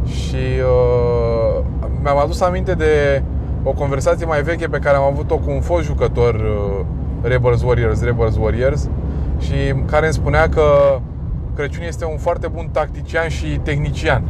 și 0.05 0.35
uh, 0.35 1.63
mi-am 2.01 2.17
adus 2.17 2.41
aminte 2.41 2.73
de 2.73 3.23
o 3.63 3.71
conversație 3.71 4.25
mai 4.25 4.41
veche 4.41 4.67
pe 4.67 4.79
care 4.79 4.97
am 4.97 5.03
avut-o 5.03 5.37
cu 5.37 5.49
un 5.49 5.61
fost 5.61 5.85
jucător 5.85 6.33
uh, 6.33 6.85
Rebels 7.21 7.63
Warriors, 7.63 8.03
Rebels 8.03 8.37
Warriors 8.37 8.89
și 9.39 9.73
care 9.85 10.05
îmi 10.05 10.13
spunea 10.13 10.49
că 10.49 10.63
Crăciun 11.55 11.83
este 11.83 12.05
un 12.05 12.17
foarte 12.17 12.47
bun 12.47 12.69
tactician 12.71 13.27
și 13.27 13.59
tehnician 13.63 14.23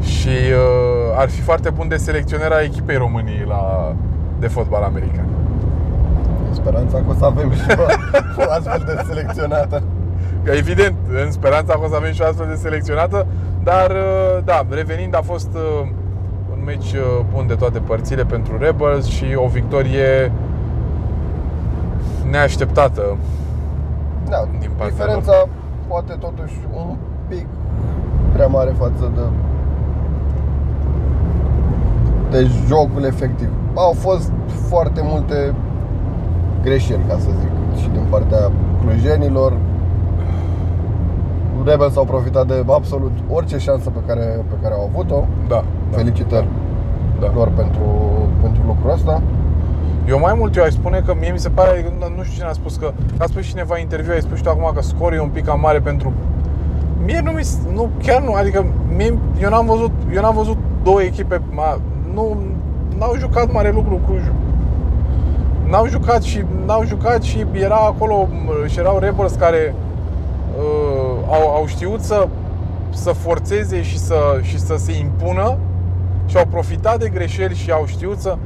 și 0.00 0.28
uh, 0.28 1.16
ar 1.16 1.28
fi 1.28 1.40
foarte 1.40 1.70
bun 1.70 1.88
de 1.88 1.96
selecționarea 1.96 2.62
echipei 2.62 2.96
României 2.96 3.44
la, 3.48 3.94
de 4.38 4.46
fotbal 4.46 4.82
american. 4.82 5.43
În 6.54 6.60
speranța 6.60 6.98
că 6.98 7.04
o 7.10 7.14
să 7.14 7.24
avem 7.24 7.52
și 7.52 7.62
o, 7.78 7.82
o 8.42 8.50
astfel 8.50 8.82
de 8.86 9.02
selecționată. 9.06 9.82
Că 10.42 10.50
evident, 10.50 10.94
în 11.24 11.30
speranța 11.30 11.72
că 11.72 11.80
o 11.84 11.88
să 11.88 11.94
avem 11.94 12.12
și 12.12 12.22
o 12.22 12.26
astfel 12.26 12.46
de 12.46 12.54
selecționată, 12.54 13.26
dar 13.62 13.90
uh, 13.90 14.44
da, 14.44 14.66
revenind 14.70 15.14
a 15.16 15.20
fost 15.22 15.48
uh, 15.54 15.88
un 16.52 16.62
meci 16.64 16.92
uh, 16.92 17.24
bun 17.32 17.46
de 17.46 17.54
toate 17.54 17.78
părțile 17.78 18.24
pentru 18.24 18.58
Rebels 18.58 19.06
și 19.06 19.24
o 19.34 19.46
victorie 19.46 20.32
neașteptată. 22.30 23.16
Da, 24.28 24.48
Din 24.58 24.70
partea 24.76 24.96
diferența 24.96 25.48
poate 25.86 26.12
totuși 26.20 26.54
un 26.74 26.96
pic 27.28 27.46
prea 28.32 28.46
mare 28.46 28.74
față 28.78 29.12
de 29.14 29.20
de 32.30 32.46
jocul 32.66 33.04
efectiv. 33.04 33.48
Au 33.74 33.92
fost 33.92 34.32
foarte 34.68 35.00
multe 35.04 35.54
greșeli, 36.64 37.00
ca 37.08 37.16
să 37.18 37.28
zic, 37.40 37.80
și 37.82 37.88
din 37.88 38.02
partea 38.10 38.50
clujenilor. 38.82 39.52
Rebels 41.64 41.96
au 41.96 42.04
profitat 42.04 42.46
de 42.46 42.64
absolut 42.70 43.12
orice 43.30 43.58
șansă 43.58 43.90
pe 43.90 43.98
care, 44.06 44.24
pe 44.48 44.54
care 44.62 44.74
au 44.74 44.90
avut-o. 44.92 45.24
Da, 45.48 45.64
da, 45.90 45.96
Felicitări 45.96 46.46
da. 47.20 47.30
lor 47.34 47.48
pentru, 47.48 47.82
pentru 48.42 48.62
lucrul 48.66 48.90
ăsta. 48.92 49.22
Eu 50.08 50.18
mai 50.18 50.34
mult 50.38 50.56
eu 50.56 50.62
aș 50.62 50.72
spune 50.72 51.02
că 51.06 51.14
mie 51.20 51.32
mi 51.32 51.38
se 51.38 51.48
pare, 51.48 51.92
nu 52.16 52.22
știu 52.22 52.34
cine 52.36 52.46
a 52.48 52.52
spus 52.52 52.76
că, 52.76 52.92
a 53.18 53.24
spus 53.26 53.42
cineva 53.46 53.74
în 53.74 53.80
interviu, 53.80 54.12
ai 54.12 54.20
spus 54.20 54.36
și 54.36 54.42
tu 54.42 54.50
acum 54.50 54.70
că 54.74 54.82
scorul 54.82 55.16
e 55.16 55.20
un 55.20 55.28
pic 55.28 55.44
cam 55.44 55.60
mare 55.60 55.80
pentru 55.80 56.12
Mie 57.04 57.20
nu 57.24 57.30
mi 57.30 57.42
s- 57.42 57.58
nu, 57.74 57.88
chiar 58.02 58.22
nu, 58.22 58.32
adică 58.32 58.64
mie, 58.96 59.18
eu 59.42 59.48
n-am 59.50 59.66
văzut, 59.66 59.90
eu 60.14 60.20
n-am 60.22 60.34
văzut 60.34 60.56
două 60.82 61.02
echipe, 61.02 61.40
ma, 61.50 61.78
nu, 62.14 62.36
n-au 62.98 63.14
jucat 63.18 63.52
mare 63.52 63.70
lucru 63.70 64.00
Clujul. 64.06 64.32
N-au 65.68 65.86
jucat 65.86 66.22
și 66.22 66.44
n-au 66.66 66.84
jucat 66.84 67.22
și 67.22 67.46
era 67.52 67.76
acolo 67.76 68.28
și 68.66 68.78
erau 68.78 68.98
Rebels 68.98 69.34
care 69.34 69.74
uh, 70.58 71.16
au, 71.28 71.54
au 71.54 71.66
știut 71.66 72.00
să 72.00 72.28
să 72.94 73.12
forțeze 73.12 73.82
și 73.82 73.98
să, 73.98 74.38
și 74.42 74.58
să 74.58 74.76
se 74.76 74.98
impună 74.98 75.56
și 76.26 76.36
au 76.36 76.44
profitat 76.50 76.98
de 76.98 77.08
greșeli 77.08 77.54
și 77.54 77.70
au 77.70 77.86
știut 77.86 78.18
să... 78.18 78.36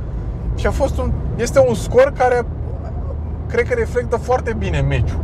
Și 0.54 0.66
a 0.66 0.70
fost 0.70 0.98
un, 0.98 1.12
este 1.36 1.64
un 1.68 1.74
scor 1.74 2.12
care 2.16 2.46
cred 3.46 3.68
că 3.68 3.74
reflectă 3.74 4.16
foarte 4.16 4.54
bine 4.58 4.80
meciul. 4.80 5.18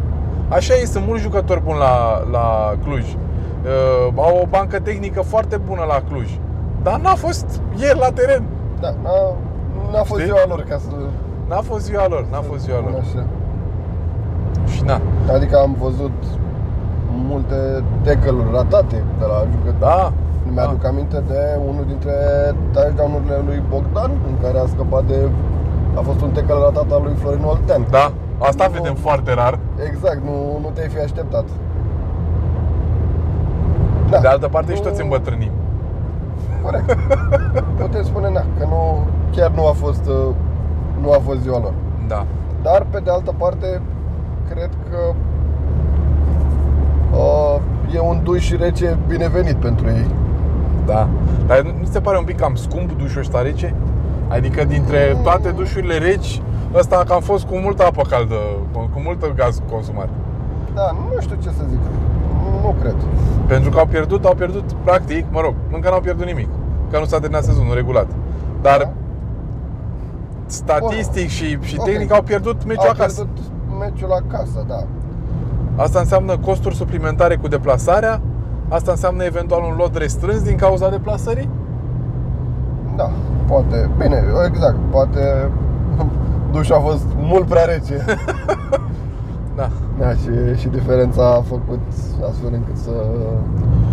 Așa 0.49 0.75
e, 0.75 0.85
sunt 0.85 1.07
mulți 1.07 1.23
jucători 1.23 1.63
buni 1.63 1.79
la, 1.79 2.25
la 2.31 2.77
Cluj. 2.83 3.05
Uh, 3.05 4.13
au 4.17 4.39
o 4.43 4.47
bancă 4.47 4.81
tehnică 4.81 5.21
foarte 5.21 5.57
bună 5.57 5.85
la 5.89 6.03
Cluj. 6.09 6.39
Dar 6.83 7.01
n-a 7.01 7.15
fost 7.15 7.61
ieri 7.77 7.99
la 7.99 8.11
teren. 8.11 8.43
Da, 8.81 8.95
n-a, 9.03 9.37
n-a 9.93 10.03
fost 10.03 10.21
Știi? 10.21 10.25
ziua 10.25 10.47
lor 10.49 10.65
ca 10.69 10.79
să... 10.79 10.91
N-a 11.49 11.61
fost 11.61 11.85
ziua 11.85 12.07
lor, 12.09 12.27
n-a 12.31 12.41
fost 12.41 12.61
ziua 12.65 12.81
lor. 12.81 12.95
Așa. 13.01 13.25
Și 14.73 14.83
na, 14.85 15.01
Adică 15.35 15.57
am 15.59 15.77
văzut 15.81 16.19
multe 17.29 17.85
tackle-uri 18.03 18.51
ratate 18.53 19.03
de 19.19 19.25
la 19.33 19.39
jucători. 19.51 19.79
da, 19.81 20.13
Mi-aduc 20.53 20.81
da. 20.83 20.89
aminte 20.89 21.23
de 21.29 21.41
unul 21.69 21.85
dintre 21.87 22.15
touchdown-urile 22.73 23.39
lui 23.47 23.63
Bogdan, 23.71 24.11
în 24.29 24.35
care 24.43 24.59
a 24.59 24.67
scăpat 24.67 25.05
de... 25.05 25.29
A 25.99 26.01
fost 26.01 26.21
un 26.21 26.31
tackle 26.31 26.55
ratat 26.65 26.93
al 26.93 27.03
lui 27.05 27.15
Florin 27.15 27.43
Oltean. 27.45 27.87
Da, 27.91 28.13
asta 28.39 28.67
Nu. 28.67 28.73
vedem 28.73 28.95
foarte 28.95 29.35
rar. 29.35 29.59
Exact, 29.89 30.21
nu, 30.25 30.59
nu 30.63 30.69
te-ai 30.75 30.89
fi 30.89 30.99
așteptat. 30.99 31.45
Da, 34.11 34.19
De 34.21 34.27
altă 34.29 34.49
parte 34.49 34.75
și 34.75 34.81
nu- 34.83 34.89
toți 34.89 35.03
îmbătrânim. 35.03 35.51
Corect. 36.63 36.97
Putem 37.81 38.03
spune 38.03 38.31
na, 38.31 38.45
că 38.59 38.65
nu, 38.69 39.07
chiar 39.37 39.51
nu 39.51 39.67
a 39.67 39.73
fost 39.73 40.07
uh, 40.09 40.35
nu 41.05 41.13
a 41.13 41.21
fost 41.25 41.41
ziua 41.41 41.59
lor. 41.59 41.73
Da. 42.07 42.27
Dar 42.63 42.87
pe 42.91 43.01
de 43.05 43.11
altă 43.11 43.35
parte, 43.39 43.81
cred 44.51 44.71
că 44.91 44.99
uh, 47.17 47.61
e 47.95 48.01
un 48.01 48.21
duș 48.23 48.53
rece 48.53 48.99
binevenit 49.07 49.57
pentru 49.57 49.87
ei. 49.87 50.07
Da. 50.87 51.09
Dar 51.47 51.61
nu 51.63 51.85
ți 51.85 51.93
se 51.93 52.01
pare 52.01 52.19
un 52.19 52.25
pic 52.25 52.39
cam 52.39 52.55
scump 52.55 52.99
dușul 52.99 53.21
ăsta 53.21 53.43
rece? 53.43 53.75
Adică 54.29 54.65
dintre 54.65 55.17
toate 55.23 55.51
dușurile 55.51 55.99
reci, 55.99 56.43
ăsta 56.75 57.05
cam 57.07 57.21
fost 57.21 57.45
cu 57.45 57.57
multă 57.57 57.85
apă 57.85 58.03
caldă, 58.09 58.35
cu 58.73 59.01
multă 59.05 59.33
gaz 59.37 59.63
consumat. 59.71 60.09
Da, 60.75 60.91
nu 60.93 61.21
știu 61.21 61.37
ce 61.43 61.49
să 61.49 61.65
zic. 61.69 61.79
Nu, 62.43 62.67
nu 62.67 62.75
cred. 62.81 62.97
Pentru 63.47 63.71
că 63.71 63.79
au 63.79 63.87
pierdut, 63.87 64.25
au 64.25 64.35
pierdut 64.35 64.73
practic, 64.73 65.25
mă 65.31 65.41
rog, 65.41 65.55
încă 65.73 65.89
n-au 65.89 66.01
pierdut 66.01 66.27
nimic. 66.27 66.49
Că 66.91 66.99
nu 66.99 67.05
s-a 67.05 67.19
terminat 67.19 67.45
sezonul 67.45 67.75
regulat. 67.75 68.07
Dar 68.63 68.79
Da. 68.79 68.93
Statistic 70.47 71.29
și, 71.29 71.59
și 71.61 71.77
Ok. 71.79 71.85
tehnic 71.85 72.13
au 72.13 72.23
pierdut 72.23 72.65
meciul 72.65 72.85
Au 72.85 72.91
acasă. 72.91 73.23
pierdut 73.23 73.43
meciul 73.79 74.13
acasă, 74.13 74.65
da. 74.69 74.85
Asta 75.83 75.99
înseamnă 75.99 76.39
costuri 76.39 76.75
suplimentare 76.75 77.37
cu 77.37 77.49
deplasarea, 77.49 78.21
asta 78.69 78.91
înseamnă 78.91 79.25
eventual 79.25 79.63
un 79.63 79.75
lot 79.77 79.97
restrâns 79.97 80.43
din 80.43 80.57
cauza 80.57 80.89
deplasării? 80.91 81.49
Da, 82.97 83.11
poate. 83.47 83.91
Bine, 83.99 84.23
exact, 84.47 84.77
poate 84.91 85.51
dușul 86.53 86.75
a 86.75 86.79
fost 86.79 87.05
mult 87.17 87.47
prea 87.47 87.65
rece. 87.65 88.05
Da. 89.57 89.69
Da, 89.99 90.11
și, 90.11 90.61
și 90.61 90.69
diferența 90.69 91.27
a 91.35 91.41
făcut 91.41 91.81
astfel 92.31 92.51
încât 92.53 92.77
să, 92.77 92.91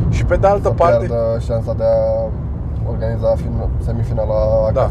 Și 0.09 0.25
pe 0.25 0.35
de 0.35 0.47
altă 0.47 0.67
să 0.67 0.73
parte, 0.73 1.05
piardă 1.05 1.39
șansa 1.39 1.73
de 1.73 1.83
a 1.83 2.29
organiza 2.89 3.27
fin- 3.35 3.69
semifinala 3.85 4.33
da. 4.73 4.89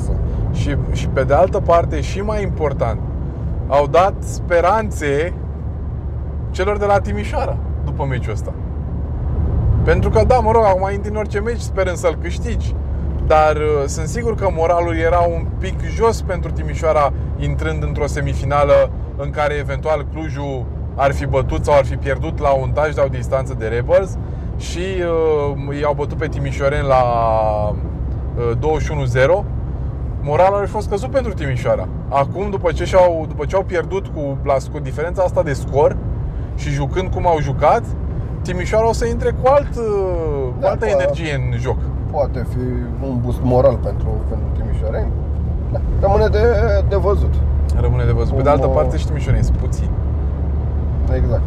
Acasă. 0.51 0.63
Și, 0.63 0.77
și 0.93 1.09
pe 1.09 1.25
de 1.25 1.35
altă 1.35 1.61
parte, 1.61 2.01
și 2.01 2.21
mai 2.21 2.43
important, 2.43 3.01
au 3.69 3.87
dat 3.87 4.15
speranțe 4.19 5.33
celor 6.51 6.77
de 6.77 6.85
la 6.85 7.01
Timișoara 7.01 7.57
după 7.85 8.05
meciul 8.05 8.33
ăsta. 8.33 8.53
Pentru 9.85 10.11
că, 10.11 10.25
da, 10.27 10.39
mă 10.39 10.51
rog, 10.53 10.65
acum 10.65 10.91
intri 10.93 11.11
în 11.11 11.17
orice 11.17 11.41
meci 11.41 11.61
sperând 11.61 11.97
să-l 11.97 12.19
câștigi. 12.23 12.75
Dar 13.27 13.57
uh, 13.57 13.85
sunt 13.87 14.07
sigur 14.07 14.35
că 14.35 14.49
moralul 14.53 14.97
era 14.97 15.19
un 15.19 15.47
pic 15.59 15.81
jos 15.95 16.23
pentru 16.23 16.51
Timișoara 16.51 17.13
intrând 17.39 17.83
într-o 17.83 18.07
semifinală 18.07 18.91
în 19.17 19.31
care 19.31 19.55
eventual 19.55 20.07
Clujul 20.13 20.65
ar 20.95 21.13
fi 21.13 21.27
bătut 21.27 21.65
sau 21.65 21.75
ar 21.75 21.85
fi 21.85 21.97
pierdut 21.97 22.39
la 22.39 22.51
un 22.51 22.71
touchdown 22.71 23.11
distanță 23.11 23.55
de 23.59 23.67
Rebels 23.67 24.19
și 24.59 24.81
uh, 25.69 25.81
i-au 25.81 25.95
bătut 25.95 26.19
pe 26.19 26.29
Timișoreni 26.29 26.87
la 26.87 27.03
uh, 28.37 28.81
21-0 29.43 29.60
moralul 30.23 30.59
ar 30.59 30.65
fi 30.65 30.71
fost 30.71 30.87
scăzut 30.87 31.11
pentru 31.11 31.33
Timișoara. 31.33 31.89
Acum, 32.09 32.51
după 32.51 32.73
ce, 32.73 32.85
și-au, 32.85 33.25
după 33.29 33.45
ce 33.45 33.57
au 33.57 33.63
pierdut 33.63 34.07
cu, 34.07 34.37
la, 34.45 34.55
cu 34.73 34.79
diferența 34.79 35.23
asta 35.23 35.43
de 35.43 35.53
scor 35.53 35.97
și 36.57 36.69
jucând 36.71 37.09
cum 37.15 37.27
au 37.27 37.39
jucat, 37.41 37.83
Timișoara 38.43 38.89
o 38.89 38.93
să 38.93 39.07
intre 39.07 39.31
cu, 39.43 39.49
alt, 39.49 39.77
uh, 39.77 39.85
cu 40.55 40.61
Da, 40.61 40.69
altă 40.69 40.87
pa- 40.87 40.91
energie 40.91 41.35
în 41.35 41.59
joc. 41.59 41.77
Poate 42.11 42.47
fi 42.51 42.59
un 43.09 43.19
boost 43.23 43.39
moral 43.43 43.77
pentru, 43.77 44.09
pentru 44.29 44.47
Timișoreni. 44.57 45.11
Da, 45.73 45.81
rămâne 46.01 46.27
de, 46.27 46.39
de 46.89 46.97
văzut. 46.97 47.35
Rămâne 47.81 48.05
de 48.05 48.13
văzut. 48.13 48.35
Pe 48.37 48.43
de 48.43 48.49
Cum, 48.49 48.51
altă 48.53 48.67
uh, 48.67 48.73
parte 48.75 48.97
și 48.97 49.07
Timișorenii 49.07 49.45
sunt 49.45 49.57
puțini. 49.57 49.91
Exact. 51.15 51.43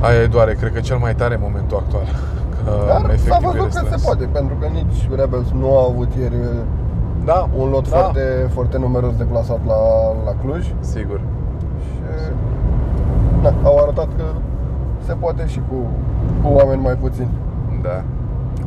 Aia 0.00 0.20
e 0.22 0.26
doare, 0.26 0.54
cred 0.54 0.72
că 0.72 0.80
cel 0.80 0.96
mai 0.96 1.14
tare 1.14 1.34
în 1.34 1.40
momentul 1.42 1.76
actual. 1.76 2.06
Că 2.54 2.70
Dar 2.88 3.00
s-a 3.00 3.12
efectiv 3.12 3.32
e 3.32 3.46
văzut 3.46 3.58
că 3.58 3.64
restrâns. 3.64 4.00
se 4.02 4.06
poate, 4.06 4.24
pentru 4.24 4.54
că 4.60 4.66
nici 4.66 5.08
Rebels 5.20 5.48
nu 5.60 5.66
au 5.78 5.90
avut 5.90 6.10
ieri 6.20 6.34
Da, 7.24 7.48
un 7.56 7.68
lot 7.70 7.88
da, 7.90 7.96
foarte, 7.96 8.20
foarte 8.52 8.78
numeros 8.78 9.16
deplasat 9.16 9.60
la, 9.66 9.74
la 10.24 10.32
Cluj 10.42 10.66
Sigur. 10.80 11.20
și 11.84 11.98
na, 13.42 13.52
au 13.62 13.78
arătat 13.82 14.08
că 14.16 14.24
se 15.06 15.12
poate 15.12 15.46
și 15.46 15.60
cu, 15.68 15.74
cu 16.42 16.52
oameni 16.54 16.80
mai 16.82 16.94
puțini. 16.94 17.28
Da. 17.82 18.02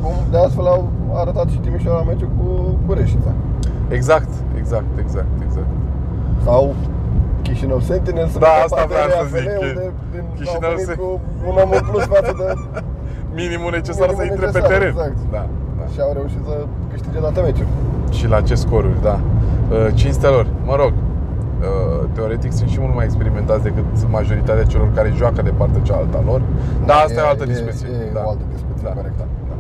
Cum 0.02 0.12
de 0.32 0.38
astfel 0.38 0.68
au 0.68 0.90
arătat 1.14 1.48
și 1.50 1.58
Timișoara 1.58 2.02
meciul 2.04 2.30
cu, 2.38 2.46
cu 2.86 2.94
Reșița. 2.94 3.32
Exact, 3.88 4.30
exact, 4.58 4.86
exact, 5.00 5.28
exact. 5.46 5.72
Sau 6.44 6.76
Chișinău 7.42 7.80
Sentinels 7.80 8.34
în 8.34 8.40
Da, 8.40 8.48
etapa 8.48 8.64
asta 8.64 8.86
de 8.88 8.94
vreau 8.94 9.10
să 9.10 9.36
AFL, 9.36 9.38
zic. 9.38 9.60
unde 9.68 9.92
din, 10.12 10.24
Chișinău 10.38 10.70
au 10.70 10.76
venit 10.76 10.92
Sen- 10.92 11.00
cu 11.02 11.10
un 11.50 11.56
om 11.64 11.70
în 11.80 11.86
plus 11.92 12.06
față 12.16 12.32
de 12.42 12.48
Minimul 13.42 13.72
necesar 13.78 14.08
Minimul 14.08 14.26
să 14.26 14.32
intre 14.32 14.46
pe 14.46 14.52
necesar, 14.52 14.70
teren. 14.72 14.92
exact. 14.94 15.18
Da, 15.36 15.44
da. 15.80 15.86
și 15.94 16.00
au 16.06 16.12
reușit 16.20 16.42
să 16.50 16.56
câștige 16.92 17.18
toate 17.26 17.40
meciuri. 17.48 17.72
Și 18.10 18.28
la 18.28 18.42
ce 18.42 18.56
scoruri, 18.56 19.02
da. 19.02 19.20
Uh, 19.70 19.88
Cinstea 19.94 20.30
lor, 20.30 20.46
mă 20.66 20.76
rog, 20.76 20.92
uh, 20.94 22.08
teoretic 22.14 22.52
sunt 22.52 22.70
și 22.70 22.80
mult 22.80 22.96
mai 22.96 23.06
experimentați 23.06 23.64
decât 23.64 23.86
majoritatea 24.12 24.64
celor 24.64 24.88
care 24.96 25.14
joacă 25.16 25.42
de 25.42 25.50
partea 25.50 25.82
cealaltă 25.82 26.18
a 26.18 26.22
lor. 26.26 26.42
Dar 26.86 26.86
Da, 26.86 26.94
asta 26.94 27.14
e, 27.14 27.24
e- 27.24 27.26
o 27.26 27.28
altă 27.28 27.44
e- 27.44 27.46
discuție. 27.46 27.88
e 27.88 28.12
da. 28.14 28.22
o 28.26 28.30
altă 28.30 28.44
discuție, 28.54 28.84
da, 28.84 28.90
corect. 28.90 29.18
da, 29.18 29.24
da. 29.50 29.56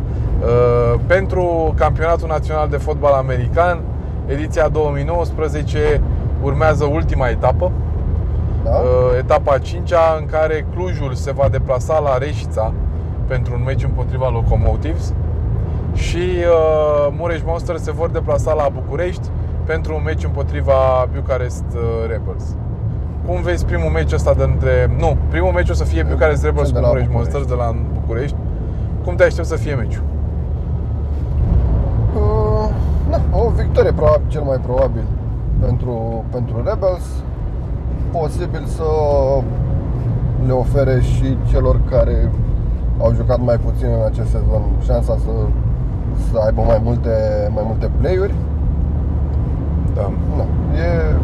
Uh, 0.48 1.00
Pentru 1.08 1.74
campionatul 1.78 2.28
național 2.28 2.68
de 2.70 2.78
fotbal 2.78 3.14
american, 3.14 3.80
ediția 4.26 4.68
2019 4.68 6.02
urmează 6.44 6.84
ultima 6.86 7.28
etapă, 7.28 7.72
Da? 8.64 8.70
Uh, 8.70 9.18
etapa 9.18 9.52
a 9.54 9.58
5-a 9.60 10.18
în 10.20 10.26
care 10.26 10.66
Clujul 10.76 11.14
se 11.14 11.32
va 11.32 11.48
deplasa 11.52 12.00
la 12.00 12.18
Reșița 12.18 12.74
pentru 13.28 13.54
un 13.54 13.62
meci 13.66 13.84
împotriva 13.84 14.30
Locomotives 14.30 15.14
și 15.98 16.18
uh, 16.18 17.14
Mureș 17.18 17.42
Monster 17.46 17.78
se 17.78 17.92
vor 17.92 18.10
deplasa 18.10 18.54
la 18.54 18.70
București 18.74 19.28
pentru 19.66 19.96
un 19.96 20.02
meci 20.06 20.24
împotriva 20.24 21.08
Bucharest 21.16 21.66
uh, 21.74 21.82
Rebels. 22.10 22.56
Cum 23.26 23.42
vezi 23.42 23.66
primul 23.66 23.90
meci 23.90 24.12
ăsta 24.12 24.34
de 24.34 24.44
între... 24.44 24.96
Nu, 24.98 25.18
primul 25.30 25.52
meci 25.52 25.70
o 25.70 25.74
să 25.74 25.84
fie 25.84 26.04
Bucharest 26.04 26.44
Rebels 26.44 26.68
Cel 26.68 26.76
cu 26.76 26.80
de 26.80 26.86
la 26.86 26.88
Mureș 26.88 27.06
București. 27.06 27.34
Monsters 27.34 27.58
de 27.58 27.64
la 27.64 27.76
București. 28.00 28.36
Cum 29.04 29.16
te 29.16 29.24
aștepți 29.24 29.50
să 29.50 29.56
fie 29.56 29.74
meciul? 29.74 30.04
Uh, 32.16 32.70
na, 33.10 33.20
o 33.40 33.50
victorie 33.50 33.92
probabil, 33.92 34.26
cel 34.28 34.42
mai 34.42 34.58
probabil 34.58 35.04
pentru, 35.60 36.24
pentru 36.32 36.56
Rebels. 36.66 37.06
Posibil 38.12 38.64
să 38.66 38.84
le 40.46 40.52
ofere 40.52 41.02
și 41.02 41.38
celor 41.50 41.80
care 41.90 42.32
au 43.00 43.14
jucat 43.14 43.40
mai 43.40 43.58
puțin 43.58 43.88
în 44.00 44.06
acest 44.06 44.30
sezon 44.30 44.62
șansa 44.86 45.18
să, 45.24 45.32
să 46.32 46.38
aibă 46.46 46.62
mai 46.62 46.80
multe, 46.84 47.12
mai 47.54 47.64
multe 47.66 47.90
play-uri. 48.00 48.34
Da. 49.96 50.12
Na, 50.38 50.44
e, 50.84 51.16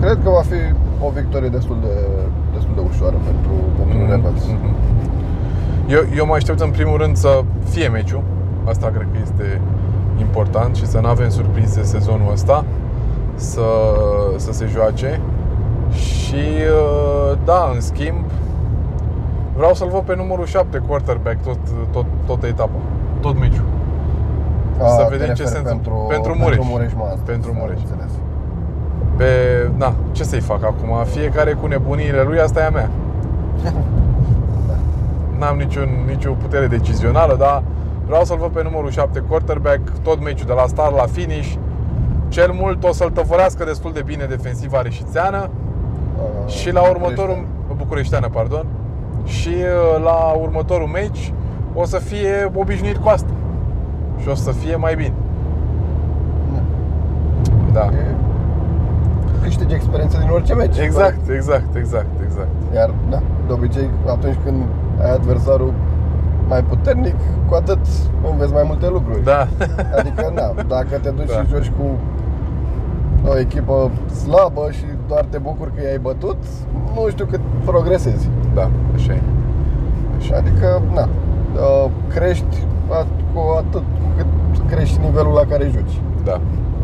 cred 0.00 0.18
că 0.22 0.30
va 0.30 0.40
fi 0.52 0.60
o 1.06 1.10
victorie 1.10 1.48
destul 1.48 1.76
de, 1.80 1.94
destul 2.54 2.72
de 2.74 2.82
ușoară 2.90 3.16
pentru, 3.24 3.52
pentru 3.76 3.98
Mhm, 3.98 4.10
Rebels. 4.10 4.44
mhm. 4.46 4.74
Eu, 5.88 6.00
eu 6.16 6.26
mă 6.26 6.34
aștept 6.34 6.60
în 6.60 6.70
primul 6.70 6.96
rând 6.98 7.16
să 7.16 7.40
fie 7.68 7.88
meciul. 7.88 8.22
Asta 8.68 8.86
cred 8.94 9.06
că 9.12 9.18
este 9.22 9.60
important 10.20 10.74
și 10.76 10.86
să 10.86 10.98
nu 11.00 11.08
avem 11.08 11.28
surprize 11.28 11.82
sezonul 11.82 12.32
ăsta. 12.32 12.64
Să, 13.34 13.62
să 14.36 14.52
se 14.52 14.66
joace. 14.66 15.20
Și 15.90 16.42
uh, 16.80 17.38
da, 17.44 17.70
în 17.74 17.80
schimb, 17.80 18.16
vreau 19.56 19.74
să-l 19.74 19.88
văd 19.92 20.00
pe 20.00 20.14
numărul 20.16 20.46
7 20.46 20.78
quarterback 20.88 21.42
tot, 21.42 21.58
tot, 21.92 22.04
tot 22.26 22.42
etapa, 22.42 22.70
tot 23.20 23.38
meciul. 23.38 23.64
A, 24.80 24.88
să 24.88 24.96
te 24.96 25.16
vedem 25.16 25.34
ce 25.34 25.42
referi 25.42 25.48
se 25.48 25.58
întâmplă. 25.58 25.92
pentru, 25.92 26.06
Pentru 26.08 26.34
Mureș. 26.34 26.56
Pentru 26.56 26.72
Mureș 26.72 26.92
Masters, 26.96 27.20
Pentru 27.24 27.50
am 27.50 27.56
Mureș. 27.60 27.78
Înțeles. 27.80 28.12
Pe, 29.16 29.26
na, 29.76 29.94
ce 30.12 30.24
să-i 30.24 30.40
fac 30.40 30.64
acum? 30.64 31.04
Fiecare 31.04 31.52
cu 31.52 31.66
nebuniile 31.66 32.22
lui, 32.22 32.38
asta 32.38 32.60
e 32.60 32.64
a 32.64 32.70
mea. 32.70 32.90
N-am 35.38 35.56
niciun, 35.56 35.88
nicio 36.06 36.32
putere 36.32 36.66
decizională, 36.66 37.36
dar 37.36 37.62
Vreau 38.06 38.24
să-l 38.24 38.36
văd 38.36 38.50
pe 38.50 38.62
numărul 38.62 38.90
7 38.90 39.18
quarterback, 39.28 39.80
tot 40.02 40.22
meciul 40.22 40.46
de 40.46 40.52
la 40.52 40.64
start 40.66 40.96
la 40.96 41.06
finish. 41.06 41.54
Cel 42.28 42.52
mult 42.52 42.84
o 42.84 42.92
să-l 42.92 43.10
tăvărească 43.10 43.64
destul 43.64 43.92
de 43.92 44.02
bine 44.02 44.24
defensiva 44.24 44.80
reșițeană 44.82 45.50
Uh, 46.16 46.52
și 46.52 46.72
la 46.72 46.80
următorul 46.90 47.46
bucureșteană, 47.76 48.28
pardon. 48.28 48.66
Și 49.24 49.48
uh, 49.48 50.02
la 50.02 50.34
următorul 50.40 50.86
meci 50.86 51.32
o 51.74 51.84
să 51.84 51.98
fie 51.98 52.50
obișnuit 52.54 52.96
cu 52.96 53.08
asta. 53.08 53.30
Și 54.20 54.28
o 54.28 54.34
să 54.34 54.50
fie 54.50 54.76
mai 54.76 54.94
bine. 54.94 55.12
Da. 57.72 57.84
E- 57.84 58.16
Câștigi 59.42 59.74
experiență 59.74 60.18
din 60.18 60.28
orice 60.32 60.54
meci. 60.54 60.78
Exact, 60.78 61.28
exact, 61.28 61.74
exact, 61.76 62.06
exact. 62.24 62.48
Iar, 62.74 62.90
da, 63.10 63.18
de 63.46 63.52
obicei, 63.52 63.88
atunci 64.06 64.36
când 64.44 64.56
ai 65.02 65.10
adversarul 65.12 65.72
mai 66.48 66.62
puternic, 66.62 67.14
cu 67.48 67.54
atât 67.54 67.78
înveți 68.30 68.52
mai 68.52 68.62
multe 68.66 68.88
lucruri. 68.88 69.24
Da. 69.24 69.46
Adică, 69.98 70.32
da, 70.34 70.52
dacă 70.68 70.98
te 71.02 71.10
duci 71.10 71.26
Da. 71.34 71.42
și 71.42 71.48
joci 71.48 71.70
cu 71.78 71.84
o 73.30 73.38
echipă 73.38 73.90
slabă 74.24 74.68
și 74.70 74.84
doar 75.08 75.24
te 75.30 75.38
bucuri 75.38 75.74
că 75.74 75.80
i-ai 75.82 75.98
bătut, 75.98 76.36
nu 76.94 77.08
știu 77.10 77.24
cât 77.24 77.40
progresezi. 77.64 78.28
Da, 78.54 78.70
așa 78.94 79.12
e. 79.12 79.20
Și 80.18 80.32
adică, 80.32 80.82
na, 80.94 81.08
uh, 81.08 81.90
crești 82.08 82.56
at- 83.00 83.20
cu 83.34 83.40
atât 83.58 83.82
cu 84.82 84.88
cât 84.88 84.96
crești 84.96 84.98
nivelul 85.00 85.32
la 85.32 85.44
care 85.48 85.70
joci 85.74 86.00
Da. 86.24 86.40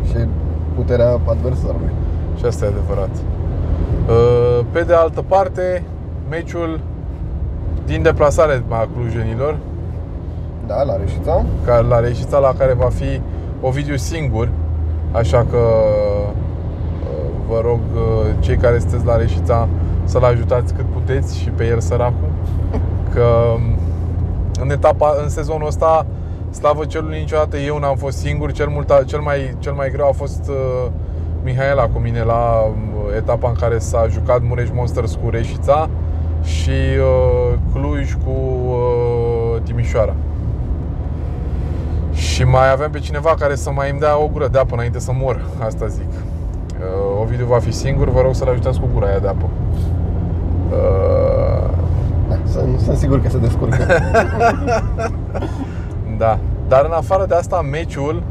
și 0.07 0.27
puterea 0.75 1.19
adversarului. 1.25 1.91
Și 2.37 2.45
asta 2.45 2.65
e 2.65 2.67
adevărat. 2.67 3.09
Uh, 4.09 4.65
Pe 4.71 4.81
de 4.83 4.93
altă 4.93 5.21
parte, 5.27 5.83
meciul 6.29 6.79
din 7.85 8.01
deplasare 8.01 8.63
a 8.69 8.87
clujenilor, 8.95 9.57
Da, 10.67 10.83
la 10.83 10.95
Reșița. 10.95 11.45
care 11.65 11.87
la 11.87 11.99
Reșița 11.99 12.37
la 12.37 12.53
care 12.57 12.73
va 12.73 12.89
fi 12.89 13.21
Ovidiu 13.61 13.95
singur, 13.95 14.49
așa 15.11 15.45
că 15.49 15.57
uh, 15.57 16.29
vă 17.49 17.61
rog 17.63 17.79
uh, 17.95 18.01
cei 18.39 18.57
care 18.57 18.79
sunteți 18.79 19.05
la 19.05 19.15
Reșița 19.15 19.67
să-l 20.03 20.23
ajutați 20.23 20.73
cât 20.73 20.85
puteți 20.85 21.37
și 21.39 21.49
pe 21.49 21.65
el 21.67 21.79
săracul, 21.79 22.29
că 23.13 23.25
um, 23.55 23.61
în 24.63 24.69
etapa, 24.71 25.15
în 25.23 25.29
sezonul 25.29 25.67
ăsta, 25.67 26.05
slavă 26.49 26.85
celui 26.85 27.19
niciodată 27.19 27.57
eu 27.57 27.77
n-am 27.79 27.95
fost 27.95 28.17
singur, 28.17 28.51
cel, 28.51 28.67
mult, 28.67 29.03
cel, 29.05 29.19
mai, 29.19 29.55
cel 29.59 29.73
mai 29.73 29.91
greu 29.91 30.07
a 30.07 30.11
fost 30.11 30.49
uh, 30.49 30.91
Mihaela 31.43 31.87
cu 31.87 31.99
mine 31.99 32.23
la 32.23 32.63
um, 32.67 32.77
etapa 33.17 33.49
în 33.49 33.55
care 33.55 33.77
s-a 33.77 34.07
jucat 34.09 34.41
Mureș 34.41 34.67
Monsters 34.73 35.17
cu 35.23 35.29
Reșița 35.29 35.89
și 36.43 36.69
uh, 36.69 37.57
Cluj 37.73 38.13
cu 38.13 38.31
uh, 38.67 39.61
Timișoara. 39.63 40.13
Și 42.13 42.43
mai 42.43 42.71
aveam 42.71 42.91
pe 42.91 42.99
cineva 42.99 43.35
care 43.39 43.55
să 43.55 43.71
mai 43.71 43.89
îmi 43.89 43.99
dea 43.99 44.21
o 44.21 44.27
gură 44.27 44.47
de 44.47 44.57
apă 44.57 44.73
înainte 44.73 44.99
să 44.99 45.11
mor, 45.13 45.45
asta 45.65 45.87
zic. 45.87 46.11
Uh, 46.11 47.21
Ovidiu 47.21 47.45
va 47.45 47.59
fi 47.59 47.71
singur, 47.71 48.09
vă 48.09 48.21
rog 48.21 48.35
să-l 48.35 48.47
ajutați 48.47 48.79
cu 48.79 48.89
gura 48.93 49.07
aia 49.07 49.19
de 49.19 49.27
apă. 49.27 49.49
Uh, 50.71 51.69
Da, 52.29 52.35
sunt, 52.45 52.79
sunt 52.79 52.97
sigur 52.97 53.21
că 53.21 53.29
se 53.29 53.37
descurcă. 53.37 53.77
Da. 56.19 56.39
Dar 56.67 56.85
în 56.85 56.91
afară 56.91 57.25
de 57.25 57.35
asta, 57.35 57.61
meciul 57.61 58.23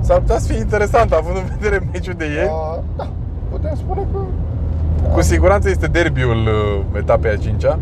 s-ar 0.00 0.18
putea 0.18 0.38
să 0.38 0.46
fie 0.52 0.60
interesant, 0.60 1.12
având 1.12 1.36
în 1.36 1.42
vedere 1.58 1.84
meciul 1.92 2.14
de 2.16 2.24
ieri. 2.24 2.50
Uh, 2.76 2.78
da, 2.96 3.06
putem 3.50 3.74
spune 3.74 4.06
că 4.12 4.18
Cu 5.14 5.20
siguranță 5.20 5.68
este 5.68 5.86
derbiul 5.86 6.36
uh, 6.46 6.98
etapei 6.98 7.30
a 7.30 7.34
5-a, 7.34 7.78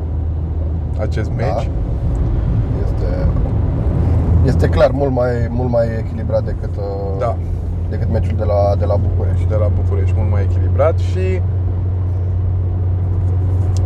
acest 1.00 1.28
Da. 1.30 1.34
meci. 1.44 1.68
este, 2.84 3.08
este 4.46 4.68
clar 4.68 4.90
mult 4.90 5.12
mai, 5.12 5.32
mult 5.50 5.70
mai 5.70 5.86
echilibrat 5.98 6.44
decât, 6.44 6.76
uh, 6.76 7.18
Da. 7.18 7.36
decât 7.90 8.10
meciul 8.12 8.36
de 8.36 8.44
la, 8.44 8.76
de 8.78 8.84
la 8.84 8.96
București. 8.96 9.46
de 9.48 9.54
la 9.54 9.68
București, 9.82 10.14
mult 10.18 10.30
mai 10.30 10.42
echilibrat 10.50 10.98
și 10.98 11.40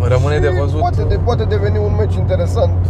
rămâne 0.08 0.34
Și 0.34 0.40
de 0.40 0.48
văzut. 0.60 0.78
Poate, 0.80 1.02
de, 1.08 1.18
poate 1.24 1.44
deveni 1.44 1.78
un 1.78 1.92
meci 1.98 2.14
interesant 2.14 2.86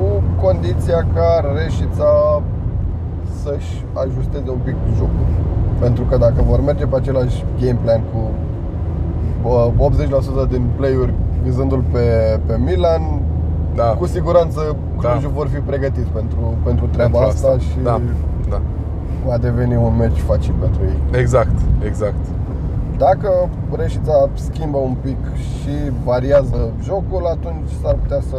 cu 0.00 0.22
condiția 0.44 1.06
ca 1.14 1.44
Reșița 1.56 2.42
să-și 3.42 3.84
ajusteze 3.92 4.50
un 4.50 4.58
pic 4.64 4.76
jocul. 4.96 5.26
Pentru 5.80 6.04
că 6.04 6.16
dacă 6.16 6.42
vor 6.46 6.60
merge 6.64 6.86
pe 6.86 6.96
același 6.96 7.44
game 7.60 7.78
plan 7.82 8.00
cu 8.12 8.20
bă, 9.42 9.70
80% 10.46 10.48
din 10.50 10.64
play-uri 10.76 11.14
vizându-l 11.42 11.82
pe, 11.92 12.38
pe 12.46 12.58
Milan, 12.66 13.02
Da. 13.74 13.84
cu 13.84 14.06
siguranță 14.06 14.76
Clujul 14.98 15.20
Da. 15.30 15.38
vor 15.38 15.48
fi 15.48 15.58
pregătiți 15.58 16.10
pentru, 16.18 16.54
pentru 16.64 16.86
treaba 16.86 17.18
pentru 17.18 17.36
asta, 17.46 17.58
și 17.58 17.78
Da, 17.82 18.00
da. 18.50 18.60
va 19.26 19.38
deveni 19.38 19.76
un 19.76 19.96
meci 19.98 20.18
facil 20.18 20.54
pentru 20.60 20.80
ei. 20.84 21.20
Exact, 21.20 21.56
exact. 21.84 22.22
Dacă 22.98 23.30
Reșița 23.76 24.28
schimbă 24.34 24.78
un 24.78 24.94
pic 25.02 25.16
și 25.36 25.74
variază 26.04 26.70
jocul, 26.82 27.26
atunci 27.26 27.68
s-ar 27.82 27.94
putea 28.02 28.20
să, 28.30 28.36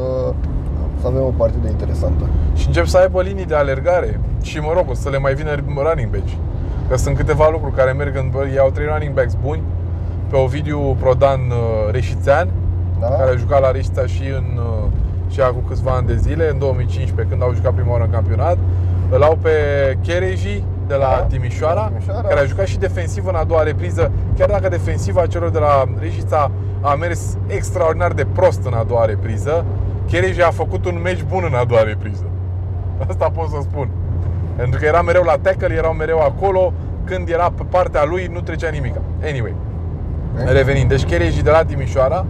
să 1.02 1.08
avem 1.08 1.22
o 1.22 1.34
partidă 1.38 1.68
interesantă. 1.68 2.24
Și 2.56 2.68
încep 2.68 2.86
să 2.86 2.98
aibă 2.98 3.22
linii 3.22 3.46
de 3.46 3.56
alergare 3.56 4.20
și 4.42 4.60
mă 4.60 4.72
rog, 4.76 4.86
o 4.90 4.94
să 4.94 5.10
le 5.10 5.18
mai 5.18 5.34
vină 5.34 5.50
running 5.76 6.10
backs. 6.12 6.32
Că 6.90 6.98
sunt 6.98 7.16
câteva 7.16 7.50
lucruri 7.52 7.76
care 7.76 7.92
merg 7.92 8.16
în... 8.16 8.32
Ei 8.52 8.58
au 8.60 8.70
trei 8.70 8.86
running 8.92 9.14
backs 9.14 9.34
buni 9.44 9.62
pe 10.30 10.36
Ovidiu 10.38 10.80
Prodan 11.00 11.40
uh, 11.50 11.92
Reșițean, 11.92 12.48
Da? 13.00 13.08
care 13.08 13.32
a 13.32 13.36
jucat 13.36 13.62
la 13.62 13.72
Reșița 13.72 14.06
și 14.06 14.24
în 14.38 14.46
uh, 14.58 14.88
și 15.30 15.42
acum 15.42 15.64
câțiva 15.68 15.92
ani 15.92 16.08
de 16.08 16.16
zile, 16.16 16.50
în 16.50 16.58
2015, 16.58 17.28
când 17.30 17.42
au 17.44 17.54
jucat 17.54 17.74
prima 17.74 17.92
oară 17.92 18.04
în 18.04 18.10
campionat. 18.12 18.58
Îl 19.10 19.22
au 19.24 19.38
pe 19.42 19.50
Chereji 20.02 20.64
de 20.88 20.96
la 20.96 21.06
Da, 21.20 21.26
Timișoara, 21.30 21.74
de 21.74 21.80
la 21.82 21.88
Timișoara. 21.88 22.28
care 22.28 22.40
a 22.40 22.44
jucat 22.44 22.66
și 22.66 22.78
defensiv 22.78 23.28
în 23.28 23.36
a 23.36 23.44
doua 23.44 23.64
repriză, 23.64 24.12
chiar 24.38 24.50
dacă 24.50 24.68
defensiva 24.70 25.26
celor 25.26 25.50
de 25.50 25.60
la 25.60 25.84
Reșița 26.00 26.52
a 26.82 26.94
mers 26.96 27.38
extraordinar 27.48 28.12
de 28.12 28.26
prost 28.34 28.66
în 28.66 28.74
a 28.74 28.84
doua 28.84 29.06
repriză, 29.06 29.66
Chereji 30.08 30.42
a 30.42 30.50
făcut 30.52 30.86
un 30.86 31.00
meci 31.04 31.24
bun 31.24 31.44
în 31.48 31.54
a 31.54 31.64
doua 31.64 31.82
repriză. 31.84 32.24
Asta 33.10 33.30
pot 33.30 33.50
să 33.50 33.58
spun. 33.62 33.88
Pentru 34.56 34.80
că 34.80 34.86
era 34.86 35.02
mereu 35.02 35.24
la 35.24 35.38
tackle, 35.42 35.76
erau 35.76 35.94
mereu 35.94 36.20
acolo, 36.20 36.74
când 37.04 37.30
era 37.30 37.52
pe 37.56 37.64
partea 37.70 38.04
lui 38.06 38.30
nu 38.34 38.40
trecea 38.42 38.70
nimic. 38.70 38.96
Anyway, 39.24 39.54
Ok? 40.42 40.50
revenind, 40.52 40.90
deci 40.90 41.04
Chereji 41.06 41.44
de 41.44 41.50
la 41.50 41.64
Timișoara 41.66 42.26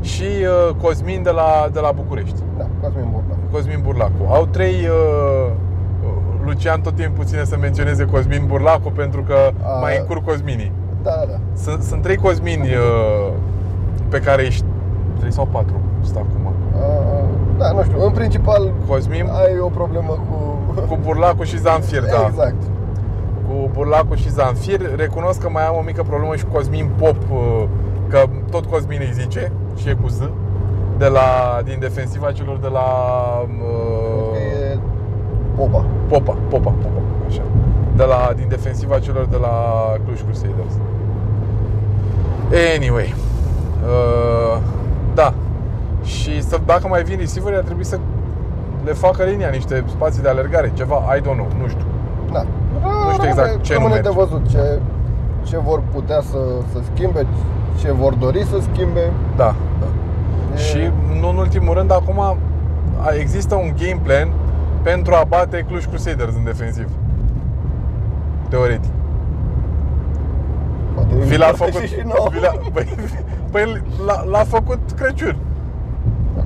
și 0.00 0.22
uh, 0.68 0.74
Cosmin 0.82 1.22
de 1.22 1.30
la, 1.30 1.68
de 1.72 1.80
la 1.80 1.92
București. 1.92 2.36
Da, 2.58 2.66
Cosmin 2.82 3.08
Burla. 3.12 3.34
Cosmin 3.50 3.80
Burlacu. 3.82 4.26
Au 4.28 4.46
trei 4.46 4.74
uh, 4.88 5.52
Lucian 6.44 6.80
tot 6.80 6.94
timpul 6.94 7.24
ține 7.24 7.44
să 7.44 7.56
menționeze 7.60 8.04
Cosmin 8.04 8.44
Burlacu 8.46 8.90
pentru 8.90 9.22
că 9.22 9.34
A. 9.62 9.78
mai 9.80 9.98
încur 9.98 10.22
Cosminii. 10.22 10.72
Da, 11.02 11.10
da, 11.10 11.24
da. 11.30 11.38
Sunt, 11.62 11.82
sunt 11.82 12.02
trei 12.02 12.16
Cosmini 12.16 12.68
uh, 12.74 13.32
pe 14.08 14.18
care 14.18 14.42
ești 14.42 14.64
trei 15.18 15.32
sau 15.32 15.48
patru 15.50 15.74
sunt 16.02 16.16
acum. 16.16 16.46
Uh, 16.46 17.13
da, 17.64 17.72
nu 17.72 17.82
știu, 17.82 18.04
în 18.04 18.12
principal 18.12 18.72
Cosmin 18.88 19.26
ai 19.32 19.58
o 19.60 19.68
problemă 19.68 20.18
cu... 20.28 20.36
cu 20.88 20.98
Burlacu 21.02 21.42
și 21.42 21.58
Zanfir, 21.58 22.02
da. 22.02 22.26
Exact. 22.28 22.62
Cu 23.48 23.70
Burlacu 23.72 24.14
și 24.14 24.30
Zanfir. 24.30 24.80
Recunosc 24.96 25.40
că 25.40 25.48
mai 25.50 25.66
am 25.66 25.76
o 25.76 25.82
mică 25.84 26.02
problemă 26.02 26.36
și 26.36 26.44
cu 26.44 26.50
Cosmin 26.52 26.90
Pop, 26.96 27.16
uh, 27.30 27.64
că 28.08 28.24
tot 28.50 28.64
Cosmin 28.66 28.98
îi 29.00 29.12
zice 29.12 29.52
și 29.76 29.88
e 29.88 29.96
cu 30.02 30.08
Z, 30.08 30.18
de 30.98 31.06
la, 31.06 31.60
din 31.64 31.76
defensiva 31.80 32.32
celor 32.32 32.56
de 32.56 32.68
la 32.68 32.88
Cred 34.32 34.42
că 34.42 34.66
uh, 34.66 34.72
e 34.72 34.78
Popa. 35.56 35.84
Popa, 36.08 36.36
Popa, 36.48 36.74
Popa, 36.82 37.00
așa. 37.26 37.42
De 37.96 38.04
la, 38.04 38.32
din 38.36 38.46
defensiva 38.48 38.98
celor 38.98 39.24
de 39.24 39.36
la 39.36 39.56
Cluj 40.04 40.20
Crusaders. 40.22 40.74
Anyway. 42.76 43.14
Uh, 43.84 44.60
da. 45.14 45.34
Și 46.04 46.42
să, 46.42 46.58
dacă 46.66 46.88
mai 46.88 47.02
vin 47.02 47.18
receiver 47.18 47.54
ar 47.54 47.62
trebui 47.62 47.84
să 47.84 47.98
le 48.84 48.92
facă 48.92 49.22
linia 49.24 49.48
niște 49.48 49.84
spații 49.86 50.22
de 50.22 50.28
alergare, 50.28 50.70
ceva, 50.74 50.96
I 51.16 51.20
don't 51.20 51.22
know, 51.36 51.48
nu 51.60 51.68
știu. 51.68 51.84
Da. 52.32 52.44
Nu 53.06 53.12
știu 53.12 53.28
exact 53.28 53.62
ce 53.62 53.72
nu 53.72 53.78
Rămâne 53.78 53.94
merge. 53.94 54.08
de 54.08 54.14
văzut 54.18 54.48
ce, 54.48 54.78
ce 55.42 55.58
vor 55.58 55.82
putea 55.92 56.20
să, 56.20 56.38
să 56.72 56.78
schimbe, 56.94 57.26
ce 57.80 57.92
vor 57.92 58.14
dori 58.14 58.44
să 58.44 58.56
schimbe. 58.72 59.12
Da, 59.36 59.54
da. 59.80 59.86
E- 60.54 60.56
Și 60.58 60.90
nu 61.20 61.28
în 61.28 61.36
ultimul 61.36 61.74
rând, 61.74 61.92
acum 61.92 62.20
a- 62.20 62.36
există 63.18 63.54
un 63.54 63.72
game 63.78 64.00
plan 64.02 64.28
pentru 64.82 65.14
a 65.14 65.24
bate 65.28 65.64
Cluj 65.68 65.84
Crusaders 65.86 66.34
în 66.34 66.44
defensiv. 66.44 66.88
Teoretic. 68.48 68.90
Poate 70.94 71.14
Vi 71.14 71.36
l-a 71.36 71.46
împărtăși 71.46 71.86
făcut, 71.86 71.88
și 71.88 72.16
nouă. 72.16 72.28
vi 72.32 72.40
l-a, 72.40 72.54
păi, 72.72 72.94
păi 73.50 73.82
l-a, 74.06 74.24
l-a 74.30 74.44
făcut 74.44 74.78
Crăciun. 74.96 75.36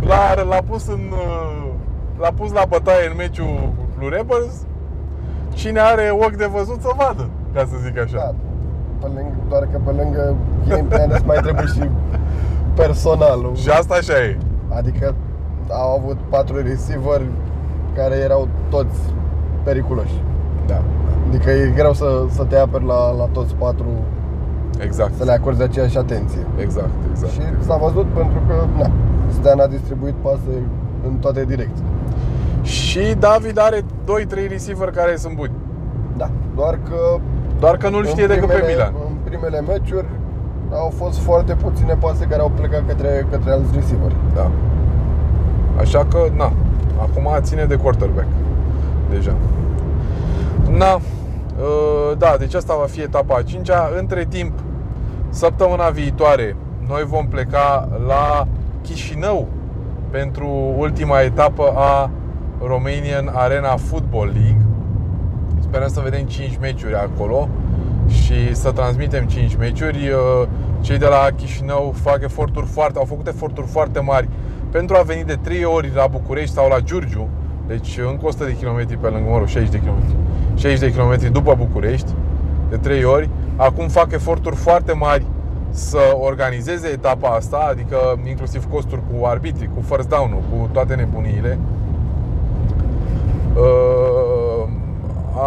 L-a, 0.01 0.43
l-a 0.43 0.63
pus 0.69 0.87
în 0.87 1.01
uh, 1.13 1.71
L-a 2.19 2.33
pus 2.37 2.53
la 2.53 2.65
bătaie 2.69 3.09
în 3.11 3.17
meciul 3.17 3.73
lui 3.99 4.09
Rebels 4.09 4.55
Cine 5.49 5.81
are 5.81 6.11
ochi 6.11 6.37
de 6.37 6.47
văzut 6.47 6.81
să 6.81 6.89
vadă 6.97 7.29
Ca 7.55 7.61
să 7.61 7.75
zic 7.85 7.99
așa 7.99 8.17
Da, 8.17 8.35
pe 9.01 9.07
lângă, 9.07 9.35
doar 9.49 9.69
că 9.73 9.79
pe 9.85 9.91
lângă 9.91 10.35
game 10.69 10.87
plan 10.89 11.11
îți 11.11 11.27
mai 11.27 11.37
trebuie 11.37 11.67
și 11.67 11.91
personalul. 12.75 13.55
Și 13.55 13.71
asta 13.71 13.95
așa 13.95 14.13
e 14.13 14.39
Adică 14.69 15.15
au 15.71 15.97
avut 15.99 16.17
patru 16.29 16.57
receiver 16.57 17.23
care 17.95 18.15
erau 18.15 18.49
toți 18.69 18.99
periculoși. 19.65 20.23
Da, 20.67 20.83
Adică 21.29 21.51
e 21.51 21.73
greu 21.75 21.93
să, 21.93 22.25
să 22.31 22.45
te 22.45 22.57
aperi 22.57 22.85
la, 22.85 23.11
la 23.11 23.25
toți 23.33 23.55
patru, 23.55 23.87
exact. 24.81 25.15
să 25.17 25.25
le 25.25 25.33
acorzi 25.33 25.63
aceeași 25.63 25.99
atenție. 25.99 26.47
Exact, 26.57 26.91
exact. 27.11 27.33
Și 27.33 27.41
s-a 27.67 27.77
văzut 27.77 28.07
pentru 28.07 28.39
că, 28.47 28.55
na, 28.79 28.91
Stan 29.33 29.61
a 29.61 29.67
distribuit 29.67 30.15
pase 30.15 30.63
în 31.07 31.15
toate 31.17 31.45
direcțiile. 31.45 31.89
Și 32.63 33.15
David 33.19 33.59
are 33.59 33.81
2-3 33.81 34.49
receiver 34.49 34.91
care 34.91 35.17
sunt 35.17 35.35
buni. 35.35 35.51
Da, 36.17 36.31
doar 36.57 36.79
că 36.89 37.19
Doar 37.61 37.77
că 37.77 37.89
nu-l 37.89 38.03
în 38.05 38.07
știe 38.09 38.27
decât 38.27 38.47
pe 38.49 38.55
primele- 38.55 38.73
Milan. 38.73 38.93
În 39.09 39.15
primele 39.25 39.61
meciuri 39.61 40.07
au 40.73 40.93
fost 40.97 41.19
foarte 41.19 41.55
puține 41.55 41.95
pase 41.95 42.25
care 42.25 42.41
au 42.41 42.51
plecat 42.55 42.83
către, 42.87 43.27
către 43.31 43.51
alți 43.51 43.71
receiveri. 43.75 44.15
Da. 44.35 44.51
Așa 45.79 46.07
că, 46.11 46.19
na, 46.37 46.53
acum 47.01 47.29
ține 47.41 47.65
de 47.65 47.77
quarterback. 47.77 48.27
Deja. 49.11 49.35
Na, 50.71 50.95
uh, 50.95 52.17
da, 52.19 52.37
deci 52.39 52.55
asta 52.55 52.77
va 52.81 52.87
fi 52.87 53.01
etapa 53.01 53.37
a 53.37 53.43
cincea. 53.43 53.91
Între 53.99 54.27
timp, 54.29 54.53
săptămâna 55.31 55.89
viitoare, 55.89 56.57
noi 56.89 57.05
vom 57.05 57.27
pleca 57.29 57.89
la 58.07 58.47
Chișinău 58.83 59.49
pentru 60.11 60.75
ultima 60.77 61.21
etapă 61.21 61.73
a 61.77 62.11
Romanian 62.67 63.31
Arena 63.35 63.77
Football 63.77 64.31
League. 64.35 64.67
Sperăm 65.61 65.89
să 65.89 66.01
vedem 66.01 66.23
5 66.23 66.59
meciuri 66.61 66.95
acolo 66.95 67.49
și 68.09 68.55
să 68.55 68.73
transmitem 68.73 69.25
5 69.25 69.57
meciuri. 69.57 70.09
Uh, 70.09 70.49
Cei 70.81 70.99
de 70.99 71.07
la 71.07 71.29
Chișinău 71.37 71.95
fac 72.03 72.23
eforturi 72.23 72.67
foarte, 72.67 72.99
au 72.99 73.05
făcut 73.05 73.27
eforturi 73.27 73.67
foarte 73.67 74.01
mari 74.01 74.29
pentru 74.71 74.97
a 74.97 75.03
veni 75.03 75.25
de 75.25 75.39
3 75.43 75.65
ori 75.65 75.91
la 75.95 76.07
București 76.07 76.55
sau 76.55 76.69
la 76.69 76.81
Giurgiu, 76.81 77.29
deci 77.67 77.99
încă 78.11 78.27
100 78.27 78.45
de 78.45 78.57
kilometri 78.57 78.97
pe 78.97 79.09
lângă, 79.09 79.31
mă 79.31 79.39
rog, 79.39 79.47
60 79.47 79.71
de 79.71 79.79
kilometri. 79.79 80.17
60 80.55 80.81
de 80.81 80.93
kilometri 80.93 81.33
după 81.33 81.55
București, 81.59 82.11
de 82.71 82.77
3 82.77 83.05
ori. 83.05 83.29
Acum 83.57 83.89
fac 83.89 84.13
eforturi 84.13 84.57
foarte 84.57 84.93
mari 84.93 85.25
să 85.79 85.99
organizeze 86.21 86.89
etapa 86.89 87.29
asta, 87.29 87.67
adică 87.71 87.97
inclusiv 88.29 88.71
costuri 88.71 89.01
cu 89.13 89.27
arbitri, 89.27 89.71
cu 89.75 89.81
first 89.95 90.09
down 90.09 90.31
cu 90.31 90.69
toate 90.73 90.95
nebuniile. 90.95 91.59
Uh, 93.57 94.69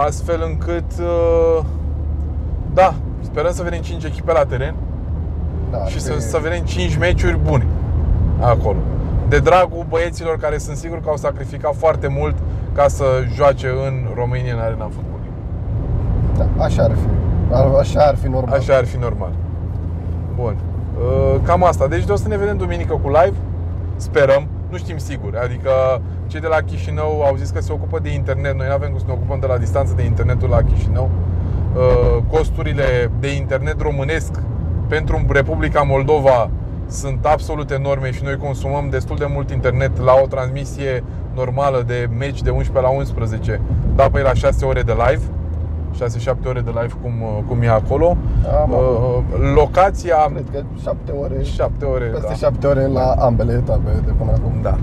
astfel 0.05 0.43
încât 0.45 0.91
uh, 0.99 1.63
da, 2.73 2.93
sperăm 3.21 3.51
să 3.51 3.63
vedem 3.63 3.79
5 3.81 4.03
echipe 4.03 4.31
la 4.31 4.45
teren 4.45 4.75
Da, 5.71 5.85
și 5.85 5.99
să, 5.99 6.11
pe- 6.13 6.19
să 6.19 6.37
vedem 6.41 6.59
5 6.63 6.97
meciuri 6.97 7.37
bune 7.37 7.65
acolo. 8.39 8.77
De 9.29 9.39
dragul 9.39 9.85
băieților 9.89 10.37
care 10.37 10.57
sunt 10.57 10.77
sigur 10.77 11.01
că 11.01 11.09
au 11.09 11.17
sacrificat 11.17 11.75
foarte 11.75 12.07
mult 12.07 12.35
ca 12.75 12.87
să 12.87 13.03
joace 13.35 13.67
în 13.67 13.93
România 14.15 14.53
în 14.53 14.59
arena 14.59 14.89
fotbalului. 14.95 15.31
Da, 16.37 16.63
așa 16.63 16.83
ar 16.83 16.91
fi. 16.91 17.53
A- 17.53 17.77
Așa 17.79 18.01
ar 18.01 18.15
fi 18.15 18.27
normal. 18.27 18.57
Așa 18.59 18.75
ar 18.75 18.85
fi 18.85 18.97
normal. 18.97 19.31
Bun. 20.35 20.55
Uh, 20.97 21.39
Cam 21.43 21.63
asta. 21.63 21.87
Deci 21.87 22.09
o 22.09 22.15
să 22.15 22.27
ne 22.27 22.37
vedem 22.37 22.57
duminică 22.57 22.93
cu 22.93 23.07
live. 23.07 23.35
Sperăm. 23.95 24.47
Nu 24.69 24.77
știm 24.77 24.97
sigur. 24.97 25.37
Adică 25.43 26.01
cei 26.27 26.39
de 26.39 26.47
la 26.47 26.61
Chișinău 26.61 27.23
au 27.23 27.35
zis 27.35 27.49
că 27.49 27.61
se 27.61 27.71
ocupă 27.71 27.99
de 27.99 28.13
internet. 28.13 28.55
Noi 28.55 28.67
nu 28.67 28.73
avem 28.73 28.89
cum 28.89 28.99
să 28.99 29.05
ne 29.07 29.13
ocupăm 29.13 29.39
de 29.39 29.47
la 29.47 29.57
distanță 29.57 29.93
de 29.95 30.03
internetul 30.03 30.49
la 30.49 30.61
Chișinău. 30.61 31.09
Uh, 31.75 32.23
Costurile 32.31 33.11
de 33.19 33.35
internet 33.35 33.81
românesc 33.81 34.31
pentru 34.87 35.25
Republica 35.29 35.81
Moldova 35.81 36.49
sunt 36.87 37.25
absolut 37.25 37.71
enorme 37.71 38.11
și 38.11 38.23
noi 38.23 38.37
consumăm 38.37 38.89
destul 38.89 39.17
de 39.17 39.25
mult 39.29 39.51
internet 39.51 39.99
la 39.99 40.13
o 40.23 40.27
transmisie 40.27 41.03
normală 41.35 41.83
de 41.87 42.09
meci 42.17 42.41
de 42.41 42.49
11 42.49 42.85
la 42.85 42.97
11, 42.97 43.61
da 43.95 44.09
pe 44.09 44.21
la 44.21 44.33
6 44.33 44.65
ore 44.65 44.81
de 44.81 44.91
live. 44.91 45.23
6-7 45.95 46.47
ore 46.47 46.61
de 46.61 46.69
live 46.81 46.93
cum, 47.01 47.11
cum 47.47 47.61
e 47.61 47.67
acolo. 47.69 48.17
Am 48.61 48.69
Uh, 48.71 49.17
locația 49.55 50.15
Cred 50.33 50.45
că 50.51 50.63
șapte 50.81 51.11
ore, 51.11 51.43
7 51.43 51.85
ore, 51.85 52.05
peste 52.05 52.27
da. 52.27 52.33
șapte 52.33 52.67
ore 52.67 52.87
la 52.87 53.11
ambele 53.19 53.53
etape 53.53 53.89
de 54.05 54.11
până 54.17 54.31
acum. 54.31 54.53
Da. 54.61 54.77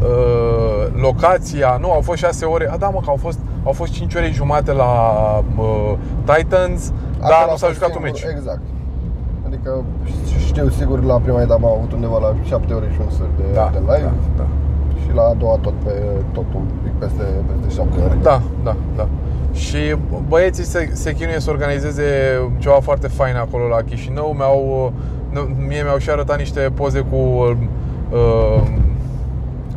Uh, 0.00 0.86
locația, 1.00 1.76
nu, 1.80 1.90
au 1.92 2.00
fost 2.00 2.18
6 2.18 2.44
ore. 2.44 2.68
A, 2.72 2.76
da, 2.76 2.88
mă, 2.88 2.98
că 3.04 3.10
au 3.10 3.16
fost 3.16 3.38
au 3.64 3.72
fost 3.72 3.92
5 3.92 4.14
ore 4.14 4.30
jumate 4.32 4.72
la 4.72 4.90
uh, 5.58 5.92
Titans, 6.24 6.92
dar 7.20 7.30
Acolo 7.30 7.46
nu 7.46 7.52
a 7.52 7.56
s-a 7.56 7.66
fost 7.66 7.78
jucat 7.78 7.88
un 7.96 8.02
singur- 8.02 8.22
meci. 8.22 8.24
Exact. 8.36 8.60
Adică 9.46 9.70
știu 10.46 10.68
sigur 10.68 11.04
la 11.04 11.16
prima 11.24 11.40
etapă 11.40 11.66
am 11.66 11.72
avut 11.78 11.92
undeva 11.92 12.18
la 12.18 12.30
7 12.44 12.72
ore 12.74 12.88
și 12.94 12.98
un 13.04 13.10
sfert 13.10 13.36
de, 13.36 13.44
Da, 13.54 13.68
de 13.72 13.78
live 13.78 14.10
da, 14.36 14.42
da. 14.42 14.46
și 15.02 15.08
la 15.14 15.22
a 15.22 15.34
doua 15.42 15.56
tot 15.60 15.74
pe 15.84 15.92
tot 16.32 16.44
un 16.54 16.64
pic 16.82 16.92
peste, 16.92 17.24
peste 17.62 17.80
7 17.80 18.00
ore. 18.04 18.18
Da, 18.22 18.40
da, 18.64 18.74
da. 18.96 19.06
Și 19.54 19.76
băieții 20.28 20.64
se, 20.64 20.90
se 20.92 21.12
chinuie 21.14 21.40
să 21.40 21.50
organizeze 21.50 22.04
ceva 22.58 22.78
foarte 22.82 23.08
fain 23.08 23.36
acolo 23.36 23.66
la 23.68 23.76
Chișinău. 23.82 24.34
Mi-au, 24.36 24.92
nu- 25.30 25.48
mie 25.66 25.82
mi-au 25.82 25.98
și 25.98 26.10
arătat 26.10 26.38
niște 26.38 26.60
poze 26.74 27.00
cu 27.00 27.16
uh, 27.16 27.56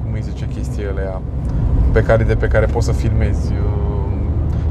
cum 0.04 0.14
îi 0.14 0.22
zice 0.22 0.48
chestiile 0.54 1.00
aia 1.02 1.22
pe 1.92 2.02
care, 2.02 2.24
de 2.24 2.36
pe 2.36 2.48
care 2.48 2.66
poți 2.66 2.86
să 2.86 2.92
filmezi 2.92 3.52
uh, 3.54 3.60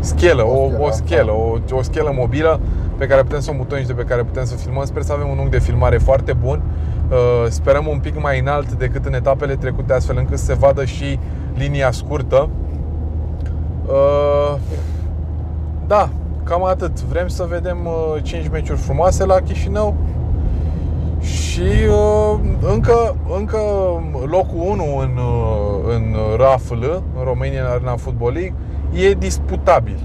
schelă, 0.00 0.42
O 0.44 0.64
o, 0.64 0.68
schelă, 0.70 0.82
o 0.86 0.90
schelă, 0.90 1.24
da. 1.68 1.74
o, 1.74 1.76
o 1.78 1.82
schelă 1.82 2.12
mobilă 2.16 2.60
pe 2.98 3.06
care 3.06 3.22
putem 3.22 3.40
să 3.40 3.50
o 3.50 3.54
mutăm 3.56 3.78
și 3.78 3.86
de 3.86 3.92
pe 3.92 4.02
care 4.02 4.22
putem 4.22 4.44
să 4.44 4.54
filmăm. 4.54 4.84
Sper 4.84 5.02
să 5.02 5.12
avem 5.12 5.28
un 5.28 5.38
unghi 5.38 5.50
de 5.50 5.58
filmare 5.58 5.98
foarte 5.98 6.32
bun. 6.32 6.62
Uh, 7.10 7.16
Sperăm 7.48 7.86
un 7.86 7.98
pic 7.98 8.20
mai 8.20 8.38
înalt 8.40 8.72
decât 8.72 9.04
în 9.06 9.14
etapele 9.14 9.54
trecute, 9.56 9.92
astfel 9.92 10.16
încât 10.18 10.38
să 10.38 10.44
se 10.44 10.54
vadă 10.54 10.84
și 10.84 11.18
linia 11.54 11.90
scurtă. 11.90 12.48
Uh, 13.86 14.54
Da, 15.86 16.08
cam 16.42 16.64
atât. 16.64 17.02
Vrem 17.02 17.28
să 17.28 17.46
vedem 17.48 17.78
5 18.22 18.48
meciuri 18.48 18.78
frumoase 18.78 19.24
la 19.24 19.34
Chișinău 19.34 19.94
și 21.20 21.62
uh, 21.88 22.38
încă, 22.72 23.16
încă 23.38 23.58
locul 24.26 24.60
1 24.60 24.96
în, 24.96 25.16
uh, 25.16 25.94
în 25.94 26.16
RAFL, 26.36 26.84
în 27.18 27.24
Romania 27.24 27.64
în 27.64 27.70
Arena 27.70 27.96
Football 27.96 28.32
League, 28.32 28.54
e 28.92 29.12
disputabil. 29.12 29.98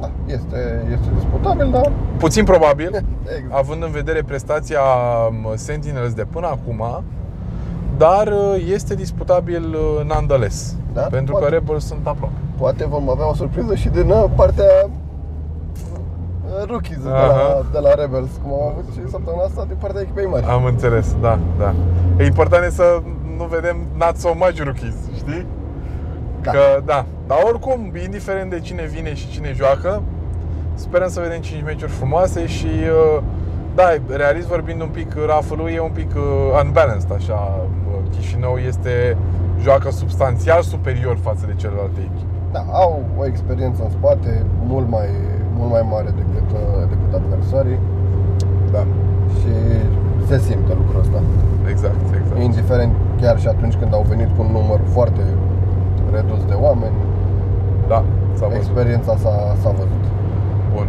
Da, 0.00 0.10
este, 0.26 0.86
este 0.92 1.06
disputabil, 1.14 1.70
dar 1.70 1.92
Puțin 2.16 2.44
probabil, 2.44 2.90
exact. 3.36 3.52
având 3.52 3.82
în 3.82 3.90
vedere 3.90 4.22
prestația 4.22 4.80
um, 5.28 5.52
Sentinels 5.54 6.12
de 6.12 6.24
până 6.24 6.46
acum, 6.46 7.04
dar 7.96 8.26
uh, 8.26 8.64
este 8.72 8.94
disputabil 8.94 9.64
uh, 9.74 10.04
nonetheless, 10.06 10.76
Da, 10.96 11.06
pentru 11.10 11.32
poate. 11.32 11.46
că 11.48 11.52
Rebels 11.54 11.84
sunt 11.86 12.06
aproape. 12.06 12.34
poate 12.58 12.86
vom 12.86 13.10
avea 13.10 13.28
o 13.28 13.34
surpriză 13.34 13.74
și 13.74 13.88
din 13.88 14.10
uh, 14.10 14.24
partea 14.34 14.72
uh, 14.86 16.66
rookies 16.68 17.02
de 17.02 17.08
la, 17.08 17.16
Aha. 17.16 17.64
de 17.72 17.78
la 17.78 17.94
Rebels, 17.94 18.30
cum 18.42 18.52
am 18.52 18.66
avut 18.72 18.84
și 18.92 19.00
săptămâna 19.10 19.42
asta 19.42 19.64
din 19.68 19.76
partea 19.78 20.00
echipei 20.00 20.26
mari. 20.26 20.44
Am 20.44 20.64
înțeles, 20.64 21.16
da, 21.20 21.38
da. 21.58 21.74
E 22.18 22.24
important 22.24 22.64
e 22.64 22.70
să 22.70 23.02
nu 23.36 23.44
vedem 23.44 23.76
not 23.96 24.16
so 24.16 24.30
much 24.34 24.58
rookies, 24.62 24.94
știi? 25.16 25.46
Da. 26.42 26.50
Că, 26.50 26.58
da. 26.84 27.04
Dar 27.26 27.38
oricum, 27.48 27.92
indiferent 28.04 28.50
de 28.50 28.60
cine 28.60 28.82
vine 28.82 29.14
și 29.14 29.28
cine 29.28 29.52
joacă, 29.56 30.02
sperăm 30.74 31.08
să 31.08 31.20
vedem 31.20 31.40
5 31.40 31.62
meciuri 31.62 31.90
frumoase 31.90 32.46
și, 32.46 32.66
uh, 32.66 33.22
da, 33.74 33.88
realist 34.08 34.46
vorbind 34.46 34.80
un 34.80 34.88
pic, 34.88 35.12
Rafălul 35.26 35.68
e 35.70 35.80
un 35.80 35.90
pic 35.92 36.10
uh, 36.16 36.60
unbalanced, 36.64 37.12
așa. 37.12 37.60
Uh, 37.88 37.94
Chișinău 38.10 38.56
este, 38.56 39.16
joacă 39.62 39.90
substanțial 39.90 40.62
superior 40.62 41.16
față 41.22 41.46
de 41.46 41.54
celelalte 41.56 42.00
echipe. 42.00 42.30
Da, 42.52 42.64
au 42.72 43.02
o 43.18 43.26
experiență 43.26 43.82
în 43.82 43.90
spate 43.90 44.42
mult 44.66 44.88
mai, 44.90 45.08
mult 45.58 45.70
mai 45.70 45.84
mare 45.90 46.10
decât, 46.20 46.48
uh, 46.52 46.88
decât 46.88 47.14
adversarii 47.14 47.78
Da, 48.72 48.84
și 49.38 49.52
se 50.26 50.38
simte 50.38 50.72
lucrul 50.80 51.00
ăsta. 51.00 51.18
exact, 51.70 51.94
exact. 52.20 52.40
Indiferent 52.40 52.92
chiar 53.20 53.38
și 53.40 53.48
atunci 53.48 53.74
când 53.74 53.94
au 53.94 54.04
venit 54.08 54.28
cu 54.36 54.42
un 54.42 54.50
număr 54.52 54.80
foarte 54.92 55.20
redus 56.12 56.44
de 56.44 56.56
oameni, 56.60 56.94
Da, 57.88 58.04
s-a 58.32 58.46
văzut. 58.46 58.62
experiența 58.62 59.16
s-a, 59.16 59.34
s-a 59.62 59.70
văzut. 59.70 60.04
Bun. 60.74 60.86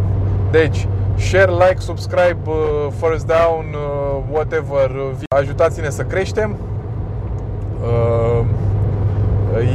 Deci, 0.50 0.88
share, 1.16 1.50
like, 1.50 1.76
subscribe, 1.78 2.38
uh, 2.46 2.86
first 3.02 3.26
down, 3.26 3.64
uh, 3.74 4.22
whatever. 4.32 4.90
uh, 4.90 5.36
Ajutați-ne 5.40 5.90
să 5.90 6.02
creștem. 6.02 6.56
Uh, 7.82 8.44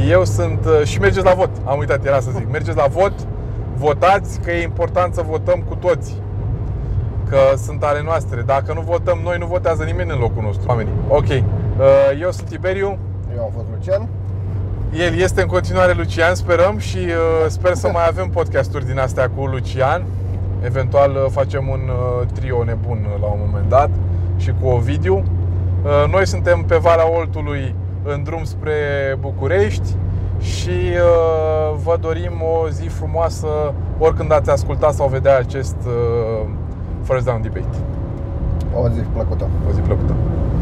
Eu 0.08 0.24
sunt 0.24 0.64
uh, 0.64 0.86
și 0.86 0.98
mergeți 0.98 1.26
la 1.26 1.34
vot. 1.34 1.50
Am 1.64 1.78
uitat, 1.78 2.04
era 2.04 2.20
să 2.20 2.30
zic. 2.36 2.50
Mergeți 2.50 2.76
la 2.76 2.86
vot, 2.86 3.12
votați, 3.76 4.40
că 4.40 4.50
e 4.50 4.62
important 4.62 5.14
să 5.14 5.22
votăm 5.28 5.64
cu 5.68 5.74
toți. 5.74 6.16
Că 7.28 7.38
sunt 7.56 7.82
ale 7.82 8.02
noastre. 8.02 8.42
Dacă 8.46 8.72
nu 8.72 8.80
votăm 8.80 9.20
noi, 9.22 9.38
nu 9.38 9.46
votează 9.46 9.82
nimeni 9.82 10.10
în 10.10 10.18
locul 10.18 10.42
nostru. 10.42 10.68
Oamenii. 10.68 10.92
Ok. 11.08 11.28
Uh, 11.28 11.40
Eu 12.20 12.30
sunt 12.30 12.48
Tiberiu. 12.48 12.98
Eu 13.36 13.42
am 13.42 13.50
fost 13.54 13.66
Lucian. 13.76 14.08
El 14.92 15.18
este 15.18 15.40
în 15.40 15.46
continuare 15.46 15.92
Lucian, 15.92 16.34
sperăm 16.34 16.78
și 16.78 16.96
uh, 16.96 17.46
sper 17.48 17.74
să 17.74 17.88
mai 17.92 18.06
avem 18.08 18.28
podcasturi 18.28 18.86
din 18.86 18.98
astea 18.98 19.30
cu 19.36 19.44
Lucian. 19.44 20.04
Eventual 20.64 21.10
uh, 21.10 21.30
facem 21.30 21.68
un 21.68 21.80
uh, 21.88 22.26
trio 22.32 22.64
nebun 22.64 23.06
uh, 23.14 23.20
la 23.20 23.26
un 23.26 23.38
moment 23.46 23.68
dat 23.68 23.90
și 24.36 24.52
cu 24.60 24.68
Ovidiu. 24.68 25.14
Uh, 25.14 26.10
noi 26.10 26.26
suntem 26.26 26.62
pe 26.62 26.76
Valea 26.76 27.10
Oltului 27.10 27.74
în 28.04 28.22
drum 28.22 28.44
spre 28.44 28.72
București 29.20 29.96
și 30.40 30.70
uh, 30.70 31.76
vă 31.84 31.96
dorim 32.00 32.32
o 32.42 32.68
zi 32.68 32.86
frumoasă 32.86 33.74
oricând 33.98 34.32
ați 34.32 34.50
asculta 34.50 34.90
sau 34.90 35.08
vedea 35.08 35.38
acest 35.38 35.76
uh, 35.86 36.48
First 37.02 37.24
Down 37.24 37.42
Debate. 37.42 37.76
O 38.82 38.88
zi 38.88 39.00
plăcută. 39.00 39.48
O 39.68 39.72
zi 39.72 39.80
plăcută! 39.80 40.14